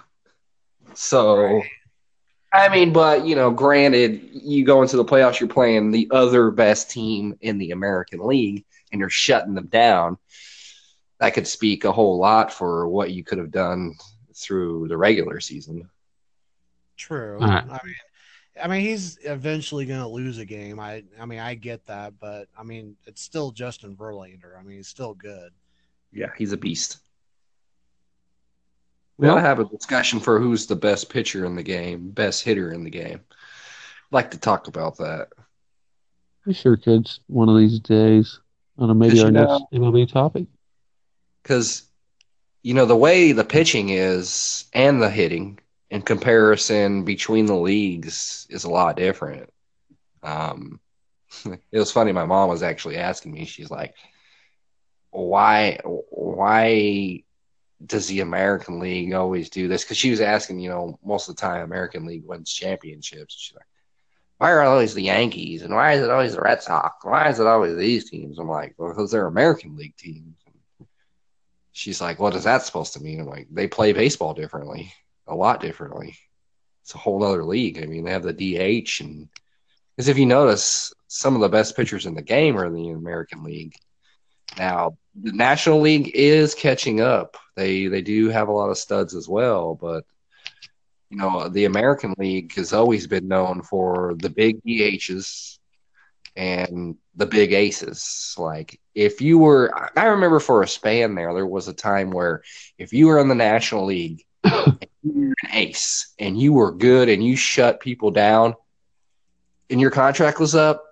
So. 0.94 1.38
Right. 1.38 1.64
I 2.56 2.70
mean, 2.70 2.94
but 2.94 3.26
you 3.26 3.36
know, 3.36 3.50
granted, 3.50 4.30
you 4.32 4.64
go 4.64 4.84
into 4.84 4.96
the 4.96 5.04
playoffs, 5.04 5.40
you're 5.40 5.50
playing 5.50 5.90
the 5.90 6.08
other 6.12 6.52
best 6.52 6.92
team 6.92 7.36
in 7.42 7.58
the 7.58 7.72
American 7.72 8.20
League, 8.20 8.64
and 8.92 9.00
you're 9.00 9.10
shutting 9.10 9.56
them 9.56 9.66
down. 9.66 10.20
That 11.20 11.34
could 11.34 11.48
speak 11.48 11.84
a 11.84 11.92
whole 11.92 12.20
lot 12.20 12.54
for 12.54 12.88
what 12.88 13.10
you 13.10 13.24
could 13.24 13.40
have 13.40 13.50
done 13.50 13.96
through 14.36 14.88
the 14.88 14.98
regular 14.98 15.40
season. 15.40 15.90
True. 16.96 17.40
All 17.42 17.48
right. 17.48 17.64
I 17.68 17.80
mean, 17.84 17.96
I 18.62 18.68
mean, 18.68 18.82
he's 18.82 19.18
eventually 19.24 19.86
going 19.86 20.02
to 20.02 20.08
lose 20.08 20.38
a 20.38 20.46
game. 20.46 20.80
I, 20.80 21.04
I 21.20 21.26
mean, 21.26 21.40
I 21.40 21.56
get 21.56 21.86
that, 21.88 22.20
but 22.20 22.50
I 22.58 22.62
mean, 22.64 22.96
it's 23.08 23.22
still 23.22 23.52
Justin 23.52 23.96
Verlander. 23.96 24.58
I 24.60 24.62
mean, 24.62 24.78
he's 24.78 24.88
still 24.88 25.16
good. 25.16 25.52
Yeah, 26.14 26.32
he's 26.38 26.52
a 26.52 26.58
beast. 26.58 26.98
We 29.18 29.28
Well- 29.28 29.38
ought 29.38 29.42
to 29.42 29.48
have 29.48 29.60
a 29.60 29.66
discussion 29.66 30.20
for 30.20 30.40
who's 30.40 30.66
the 30.66 30.76
best 30.76 31.10
pitcher 31.10 31.46
in 31.46 31.56
the 31.56 31.64
game, 31.64 32.10
best 32.10 32.44
hitter 32.44 32.72
in 32.72 32.84
the 32.84 32.90
game. 32.90 33.22
I'd 33.32 34.12
like 34.16 34.32
to 34.32 34.40
talk 34.40 34.68
about 34.68 34.98
that. 34.98 35.30
We 36.46 36.54
sure 36.54 36.78
could 36.78 37.10
one 37.28 37.48
of 37.50 37.58
these 37.58 37.80
days 37.80 38.40
on 38.78 38.90
a 38.90 38.96
maybe 38.96 39.22
our 39.22 39.32
next 39.32 39.50
know- 39.50 39.68
MLB 39.72 40.06
topic. 40.12 40.46
because 41.42 41.84
you 42.64 42.74
know 42.74 42.86
the 42.86 42.96
way 42.96 43.32
the 43.34 43.44
pitching 43.44 43.90
is 43.90 44.66
and 44.74 45.02
the 45.02 45.10
hitting 45.10 45.60
in 45.90 46.02
comparison 46.02 47.04
between 47.04 47.46
the 47.46 47.56
leagues 47.56 48.48
is 48.50 48.64
a 48.64 48.70
lot 48.70 48.96
different. 48.98 49.50
Um, 50.24 50.80
it 51.46 51.80
was 51.80 51.92
funny. 51.92 52.12
My 52.14 52.26
mom 52.26 52.50
was 52.50 52.64
actually 52.64 52.98
asking 52.98 53.34
me. 53.34 53.46
She's 53.46 53.70
like, 53.70 53.96
"Why? 55.14 55.80
Why 55.84 57.24
does 57.86 58.08
the 58.08 58.22
American 58.22 58.80
League 58.80 59.14
always 59.14 59.50
do 59.50 59.68
this?" 59.68 59.84
Because 59.84 59.98
she 59.98 60.12
was 60.12 60.22
asking. 60.22 60.60
You 60.60 60.70
know, 60.70 61.00
most 61.04 61.30
of 61.30 61.36
the 61.36 61.42
time, 61.42 61.62
American 61.62 62.06
League 62.06 62.26
wins 62.26 62.52
championships. 62.52 63.36
She's 63.38 63.56
like, 63.56 63.66
"Why 64.38 64.52
are 64.52 64.64
always 64.64 64.94
the 64.94 65.04
Yankees? 65.04 65.62
And 65.62 65.74
why 65.74 65.94
is 65.94 66.02
it 66.02 66.10
always 66.10 66.36
the 66.36 66.42
Red 66.42 66.64
Sox? 66.64 67.04
Why 67.06 67.30
is 67.30 67.40
it 67.40 67.48
always 67.48 67.78
these 67.78 68.10
teams?" 68.10 68.40
I'm 68.40 68.50
like, 68.50 68.76
"Well, 68.78 68.90
because 68.90 69.12
they're 69.12 69.28
American 69.28 69.76
League 69.76 69.96
teams." 69.98 70.36
she's 71.74 72.00
like, 72.00 72.20
"What 72.20 72.36
is 72.36 72.46
that 72.46 72.64
supposed 72.64 72.94
to 72.94 73.04
mean?" 73.04 73.20
I'm 73.20 73.28
like, 73.28 73.48
"They 73.52 73.68
play 73.68 73.92
baseball 73.94 74.34
differently, 74.34 74.94
a 75.28 75.36
lot 75.36 75.60
differently. 75.60 76.18
It's 76.84 76.96
a 76.96 77.00
whole 77.00 77.24
other 77.24 77.44
league. 77.44 77.82
I 77.82 77.86
mean, 77.86 78.06
they 78.06 78.12
have 78.12 78.24
the 78.24 78.34
DH, 78.34 79.02
and 79.02 79.28
because 79.96 80.08
if 80.08 80.18
you 80.18 80.26
notice, 80.26 80.94
some 81.08 81.36
of 81.36 81.42
the 81.42 81.50
best 81.50 81.76
pitchers 81.76 82.06
in 82.06 82.16
the 82.16 82.22
game 82.22 82.58
are 82.58 82.66
in 82.66 82.74
the 82.74 82.90
American 82.90 83.44
League. 83.44 83.76
Now, 84.58 84.98
the 85.22 85.32
National 85.32 85.82
League 85.82 86.12
is 86.14 86.56
catching 86.56 87.02
up. 87.02 87.38
They 87.56 87.88
they 87.88 88.02
do 88.02 88.30
have 88.30 88.48
a 88.48 88.54
lot 88.54 88.70
of 88.70 88.78
studs 88.78 89.16
as 89.16 89.28
well, 89.28 89.76
but 89.76 90.06
you 91.10 91.18
know, 91.18 91.48
the 91.48 91.66
American 91.66 92.16
League 92.18 92.56
has 92.56 92.74
always 92.74 93.06
been 93.06 93.28
known 93.28 93.62
for 93.62 94.16
the 94.18 94.30
big 94.30 94.64
DHs 94.64 95.60
and 96.36 96.98
the 97.16 97.28
big 97.28 97.54
aces. 97.54 98.34
Like 98.38 98.80
if 98.96 99.22
you 99.22 99.38
were, 99.38 99.72
I 99.96 100.06
remember 100.06 100.40
for 100.40 100.64
a 100.64 100.68
span 100.68 101.14
there, 101.14 101.32
there 101.34 101.46
was 101.46 101.68
a 101.68 101.74
time 101.74 102.10
where 102.10 102.42
if 102.80 102.94
you 102.94 103.08
were 103.08 103.20
in 103.20 103.28
the 103.28 103.36
National 103.36 103.86
League, 103.86 104.24
you 104.44 104.82
were 105.04 105.36
an 105.44 105.52
ace 105.54 106.14
and 106.18 106.40
you 106.40 106.54
were 106.54 106.72
good 106.72 107.10
and 107.10 107.24
you 107.24 107.36
shut 107.36 107.80
people 107.80 108.10
down, 108.10 108.56
and 109.70 109.80
your 109.80 109.92
contract 109.92 110.40
was 110.40 110.56
up. 110.56 110.84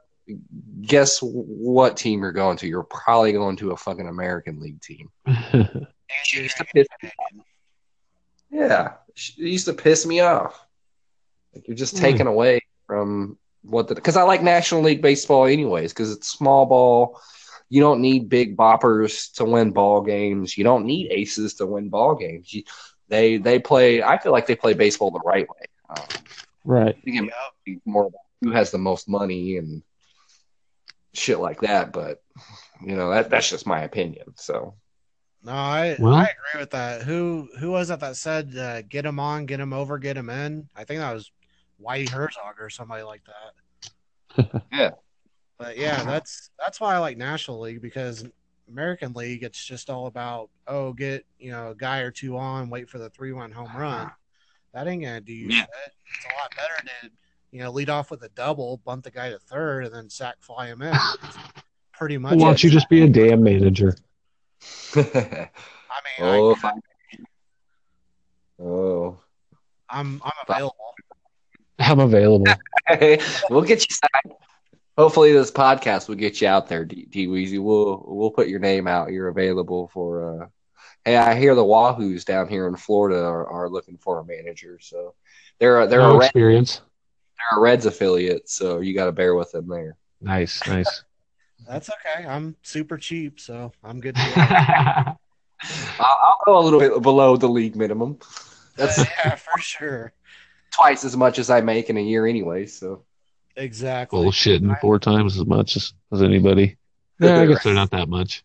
Guess 0.82 1.20
what 1.22 1.98
team 1.98 2.22
you're 2.22 2.32
going 2.32 2.58
to? 2.58 2.68
You're 2.68 2.84
probably 2.84 3.32
going 3.34 3.56
to 3.58 3.72
a 3.72 3.78
fucking 3.78 4.08
American 4.08 4.60
League 4.60 4.82
team. 4.82 5.10
It 6.34 6.34
used 6.34 6.58
to 6.58 6.66
piss 6.66 6.88
me 7.02 7.10
off. 7.20 7.46
Yeah, 8.50 8.94
it 9.18 9.38
used 9.38 9.66
to 9.68 9.74
piss 9.74 10.06
me 10.06 10.20
off. 10.20 10.60
Like 11.56 11.68
you're 11.68 11.78
just 11.78 11.96
Hmm. 11.96 12.02
taken 12.02 12.28
away 12.28 12.60
from 12.86 13.38
what 13.64 13.88
the 13.88 13.96
because 13.96 14.18
I 14.18 14.24
like 14.24 14.44
National 14.44 14.82
League 14.82 15.02
baseball 15.02 15.46
anyways 15.46 15.94
because 15.94 16.12
it's 16.12 16.28
small 16.28 16.66
ball. 16.66 17.20
You 17.70 17.80
don't 17.82 18.02
need 18.02 18.28
big 18.28 18.58
boppers 18.58 19.32
to 19.36 19.46
win 19.46 19.72
ball 19.72 20.02
games. 20.02 20.58
You 20.58 20.66
don't 20.66 20.86
need 20.86 21.12
aces 21.12 21.54
to 21.56 21.66
win 21.66 21.88
ball 21.88 22.16
games. 22.16 22.54
You, 22.54 22.64
they 23.08 23.38
they 23.38 23.60
play. 23.60 24.04
I 24.04 24.18
feel 24.18 24.34
like 24.34 24.48
they 24.48 24.56
play 24.56 24.74
baseball 24.74 25.12
the 25.12 25.22
right 25.24 25.48
way. 25.48 25.66
Um, 25.90 26.06
right. 26.66 26.96
I 26.98 27.02
think 27.02 27.18
it 27.18 27.22
might 27.22 27.32
be 27.66 27.80
more 27.86 28.04
about 28.08 28.20
who 28.42 28.52
has 28.52 28.72
the 28.72 28.78
most 28.78 29.08
money 29.08 29.56
and 29.58 29.82
shit 31.14 31.39
like 31.39 31.62
that. 31.62 31.91
But 31.91 32.22
you 32.86 32.95
know 32.95 33.09
that 33.12 33.30
that's 33.30 33.49
just 33.49 33.68
my 33.68 33.82
opinion. 33.82 34.34
So 34.36 34.76
No, 35.43 35.53
I 35.53 35.95
Well- 35.99 36.14
I 36.14 36.24
agree 36.24 36.62
with 36.62 36.72
that. 36.72 37.03
Who 37.03 37.49
who 37.59 37.72
was 37.72 37.89
it 37.89 37.99
that 37.99 38.16
said 38.16 38.55
uh, 38.55 38.82
get 38.84 39.05
him 39.05 39.20
on, 39.20 39.45
get 39.45 39.59
him 39.59 39.74
over, 39.74 39.97
get 39.97 40.18
him 40.18 40.30
in? 40.30 40.68
I 40.76 40.84
think 40.84 40.99
that 40.99 41.14
was 41.14 41.32
Whitey 41.84 42.09
Herzog 42.09 42.59
or 42.59 42.70
somebody 42.70 43.03
like 43.03 43.22
that. 43.26 44.64
Yeah. 44.72 44.91
But 45.57 45.78
yeah, 45.78 46.03
that's 46.03 46.49
that's 46.57 46.80
why 46.80 46.95
I 46.95 46.97
like 46.97 47.18
National 47.18 47.59
League 47.59 47.82
because 47.82 48.26
American 48.68 49.14
League 49.14 49.43
it's 49.43 49.64
just 49.64 49.89
all 49.89 50.07
about 50.07 50.49
oh 50.68 50.93
get 50.93 51.26
you 51.38 51.51
know 51.51 51.70
a 51.72 51.76
guy 51.76 51.99
or 51.99 52.09
two 52.12 52.38
on, 52.38 52.70
wait 52.70 52.89
for 52.89 52.97
the 52.97 53.09
three 53.12 53.32
one 53.32 53.51
home 53.51 53.70
run. 53.76 54.09
That 54.74 54.88
ain't 54.88 55.03
gonna 55.03 55.22
do 55.22 55.34
you 55.34 55.49
Yeah. 55.49 55.66
It's 55.86 56.26
a 56.26 56.39
lot 56.39 56.51
better 56.55 56.88
to 57.03 57.12
you 57.52 57.60
know 57.60 57.72
lead 57.72 57.89
off 57.89 58.12
with 58.12 58.24
a 58.24 58.30
double, 58.30 58.78
bunt 58.78 59.04
the 59.04 59.12
guy 59.12 59.30
to 59.30 59.39
third, 59.39 59.86
and 59.86 59.93
then 59.93 60.10
sack 60.10 60.38
fly 60.39 60.68
him 60.68 60.82
in. 60.82 60.95
Pretty 61.93 62.18
much. 62.18 62.36
Why 62.36 62.47
don't 62.47 62.64
you 62.64 62.70
just 62.70 62.89
be 62.89 63.04
a 63.04 63.08
damn 63.08 63.43
manager? 63.43 63.95
I 64.95 64.99
mean, 64.99 66.20
oh, 66.20 66.56
I, 66.64 66.70
I, 66.70 68.64
oh, 68.64 69.20
I'm 69.89 70.22
I'm 70.24 70.32
available. 70.47 70.95
I'm 71.80 71.99
available. 71.99 72.47
we'll 73.49 73.62
get 73.62 73.88
you 73.88 73.95
signed. 73.95 74.38
Hopefully, 74.97 75.32
this 75.32 75.52
podcast 75.52 76.08
will 76.08 76.16
get 76.16 76.41
you 76.41 76.47
out 76.47 76.68
there, 76.68 76.86
D, 76.86 77.06
D 77.10 77.28
Weezy. 77.28 77.62
We'll 77.62 78.04
we'll 78.08 78.32
put 78.32 78.47
your 78.47 78.60
name 78.60 78.88
out. 78.88 79.12
You're 79.12 79.30
available 79.30 79.89
for. 79.93 80.43
Uh, 80.43 80.47
hey, 81.06 81.18
I 81.18 81.36
hear 81.36 81.56
the 81.56 81.64
Wahoos 81.64 82.26
down 82.26 82.47
here 82.47 82.68
in 82.68 82.76
Florida 82.76 83.20
are, 83.24 83.47
are 83.47 83.70
looking 83.70 83.97
for 83.97 84.20
a 84.20 84.26
manager, 84.26 84.80
so 84.82 85.16
they're 85.60 85.82
a, 85.82 85.88
they're 85.88 86.02
no 86.02 86.16
a 86.16 86.18
Red, 86.20 86.26
experience. 86.28 86.82
They're 87.52 87.60
a 87.60 87.62
Reds 87.62 87.86
affiliate, 87.86 88.50
so 88.50 88.80
you 88.80 88.94
got 88.94 89.06
to 89.06 89.12
bear 89.12 89.36
with 89.36 89.52
them 89.52 89.68
there. 89.68 89.96
Nice, 90.22 90.62
nice. 90.68 91.04
That's 91.68 91.89
okay. 91.89 92.28
I'm 92.28 92.56
super 92.64 92.98
cheap, 92.98 93.39
so 93.39 93.72
I'm 93.84 94.00
good 94.02 94.16
to 94.16 94.22
go. 94.22 94.42
I'll, 96.00 96.18
I'll 96.24 96.38
go 96.46 96.58
a 96.58 96.64
little 96.64 96.80
bit 96.80 97.02
below 97.02 97.38
the 97.38 97.48
league 97.48 97.76
minimum. 97.76 98.18
That's 98.76 99.00
Uh, 99.00 99.06
yeah, 99.26 99.36
for 99.36 99.60
sure. 99.60 100.14
twice 100.72 101.04
as 101.04 101.16
much 101.16 101.38
as 101.38 101.50
I 101.50 101.62
make 101.62 101.89
in 101.89 101.98
a 101.98 102.02
year 102.02 102.26
anyway. 102.26 102.66
So 102.66 103.04
Exactly. 103.56 104.20
Bullshitting 104.20 104.80
four 104.80 104.98
times 104.98 105.38
as 105.38 105.46
much 105.46 105.76
as, 105.76 105.94
as 106.12 106.22
anybody. 106.22 106.78
Yeah, 107.20 107.42
I 107.42 107.46
guess 107.46 107.64
they're 107.64 107.74
not 107.74 107.92
that 107.92 108.10
much. 108.10 108.44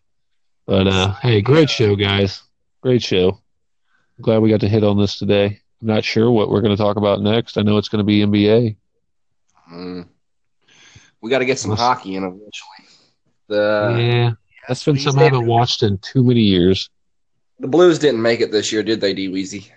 But 0.65 0.87
uh, 0.87 1.13
hey, 1.15 1.41
great 1.41 1.69
show, 1.69 1.95
guys. 1.95 2.43
Great 2.81 3.01
show. 3.01 3.39
Glad 4.21 4.39
we 4.39 4.49
got 4.49 4.59
to 4.59 4.69
hit 4.69 4.83
on 4.83 4.99
this 4.99 5.17
today. 5.17 5.61
I'm 5.81 5.87
not 5.87 6.03
sure 6.03 6.29
what 6.29 6.49
we're 6.49 6.61
going 6.61 6.75
to 6.75 6.81
talk 6.81 6.97
about 6.97 7.21
next. 7.21 7.57
I 7.57 7.61
know 7.61 7.77
it's 7.77 7.87
going 7.89 7.99
to 7.99 8.03
be 8.03 8.19
NBA. 8.19 8.75
Mm. 9.71 10.07
We 11.21 11.29
got 11.29 11.39
to 11.39 11.45
get 11.45 11.59
some 11.59 11.71
Let's- 11.71 11.81
hockey 11.81 12.15
in 12.15 12.23
eventually. 12.23 12.51
The 13.47 13.95
yeah, 13.97 14.31
that's 14.67 14.83
been 14.83 14.97
something 14.99 15.21
I 15.21 15.25
haven't 15.25 15.45
watched 15.47 15.81
in 15.83 15.97
too 15.99 16.21
many 16.23 16.41
years. 16.41 16.89
the 17.59 17.67
Blues 17.67 17.97
didn't 17.97 18.21
make 18.21 18.41
it 18.41 18.51
this 18.51 18.71
year, 18.73 18.83
did 18.83 18.99
they, 18.99 19.13
D 19.13 19.29
Weezy? 19.29 19.69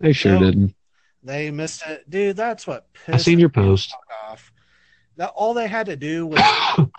They 0.00 0.12
sure 0.12 0.32
No. 0.32 0.40
didn't. 0.40 0.74
They 1.22 1.50
missed 1.52 1.86
it, 1.86 2.08
dude. 2.10 2.36
That's 2.36 2.66
what 2.66 2.88
I 3.06 3.12
pissed 3.12 3.24
seen 3.26 3.38
your 3.38 3.48
post. 3.48 3.94
off. 4.28 4.52
That 5.18 5.30
all 5.36 5.54
they 5.54 5.68
had 5.68 5.86
to 5.86 5.94
do 5.96 6.26
was 6.26 6.40
not, 6.78 6.90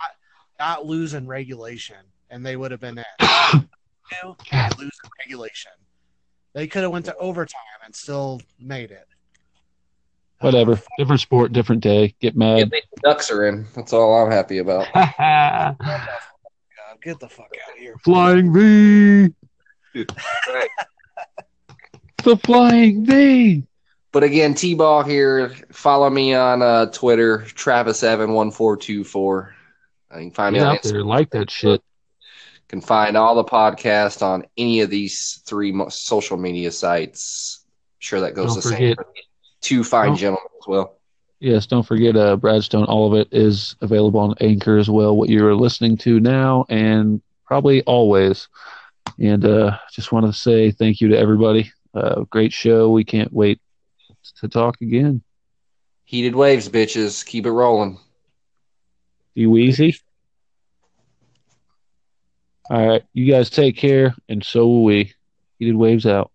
not 0.58 0.86
lose 0.86 1.12
in 1.12 1.26
regulation, 1.26 1.96
and 2.30 2.44
they 2.44 2.56
would 2.56 2.70
have 2.70 2.80
been 2.80 2.96
in. 2.96 3.04
You 3.20 3.26
know, 4.22 4.36
they 4.50 4.68
lose 4.78 4.98
in 5.04 5.10
regulation. 5.26 5.72
They 6.54 6.66
could 6.66 6.82
have 6.82 6.90
went 6.92 7.04
to 7.04 7.16
overtime 7.16 7.60
and 7.84 7.94
still 7.94 8.40
made 8.58 8.92
it. 8.92 9.06
Whatever. 10.44 10.78
Different 10.98 11.20
sport, 11.20 11.52
different 11.52 11.82
day. 11.82 12.14
Get 12.20 12.34
Yeah, 12.34 12.38
mad. 12.38 12.70
the 12.70 12.82
Ducks 13.02 13.30
are 13.30 13.46
in. 13.46 13.66
That's 13.74 13.92
all 13.92 14.14
I'm 14.24 14.30
happy 14.30 14.58
about. 14.58 14.86
God, 14.92 15.76
get 17.02 17.18
the 17.20 17.28
fuck 17.28 17.50
out 17.66 17.72
of 17.74 17.78
here. 17.78 17.96
Flying 18.04 18.52
V. 18.52 19.32
The 22.24 22.36
Flying 22.44 23.04
V. 23.06 23.62
But 24.12 24.22
again, 24.22 24.54
T 24.54 24.74
Ball 24.74 25.02
here. 25.02 25.50
Follow 25.72 26.08
me 26.08 26.34
on 26.34 26.62
uh, 26.62 26.86
Twitter, 26.86 27.38
Travis 27.42 28.02
Evan 28.02 28.32
one 28.32 28.50
four 28.50 28.76
two 28.76 29.02
four. 29.04 29.54
You 30.12 30.18
can 30.20 30.30
find 30.30 30.52
me 30.54 30.60
Get 30.60 30.68
on 30.68 30.76
out 30.76 30.82
there. 30.84 31.04
Like 31.04 31.30
that 31.30 31.50
shit. 31.50 31.82
can 32.68 32.80
find 32.80 33.16
all 33.16 33.34
the 33.34 33.44
podcasts 33.44 34.22
on 34.22 34.44
any 34.56 34.80
of 34.80 34.90
these 34.90 35.42
three 35.44 35.74
social 35.90 36.36
media 36.36 36.70
sites. 36.70 37.64
sure 37.98 38.20
that 38.20 38.34
goes 38.34 38.54
Don't 38.54 38.56
the 38.56 38.62
forget- 38.62 38.78
same 38.78 38.94
for 38.96 39.06
these 39.14 39.24
two 39.64 39.82
fine 39.82 40.08
Don't- 40.08 40.16
gentlemen 40.16 40.48
as 40.60 40.66
well. 40.68 40.98
Yes, 41.40 41.66
don't 41.66 41.82
forget 41.82 42.16
uh, 42.16 42.36
Bradstone. 42.38 42.88
All 42.88 43.06
of 43.12 43.18
it 43.20 43.28
is 43.30 43.76
available 43.82 44.20
on 44.20 44.34
Anchor 44.40 44.78
as 44.78 44.88
well. 44.88 45.14
What 45.14 45.28
you're 45.28 45.54
listening 45.54 45.98
to 45.98 46.18
now 46.18 46.64
and 46.70 47.20
probably 47.44 47.82
always. 47.82 48.48
And 49.18 49.44
uh, 49.44 49.76
just 49.92 50.10
want 50.10 50.24
to 50.24 50.32
say 50.32 50.70
thank 50.70 51.02
you 51.02 51.08
to 51.08 51.18
everybody. 51.18 51.70
Uh, 51.92 52.22
great 52.30 52.52
show. 52.52 52.90
We 52.90 53.04
can't 53.04 53.30
wait 53.30 53.60
to 54.40 54.48
talk 54.48 54.80
again. 54.80 55.22
Heated 56.04 56.34
waves, 56.34 56.68
bitches. 56.70 57.26
Keep 57.26 57.44
it 57.44 57.50
rolling. 57.52 57.98
You 59.34 59.56
easy? 59.58 59.96
All 62.70 62.86
right. 62.88 63.02
You 63.12 63.30
guys 63.30 63.50
take 63.50 63.76
care, 63.76 64.14
and 64.28 64.42
so 64.42 64.66
will 64.66 64.84
we. 64.84 65.12
Heated 65.58 65.76
waves 65.76 66.06
out. 66.06 66.30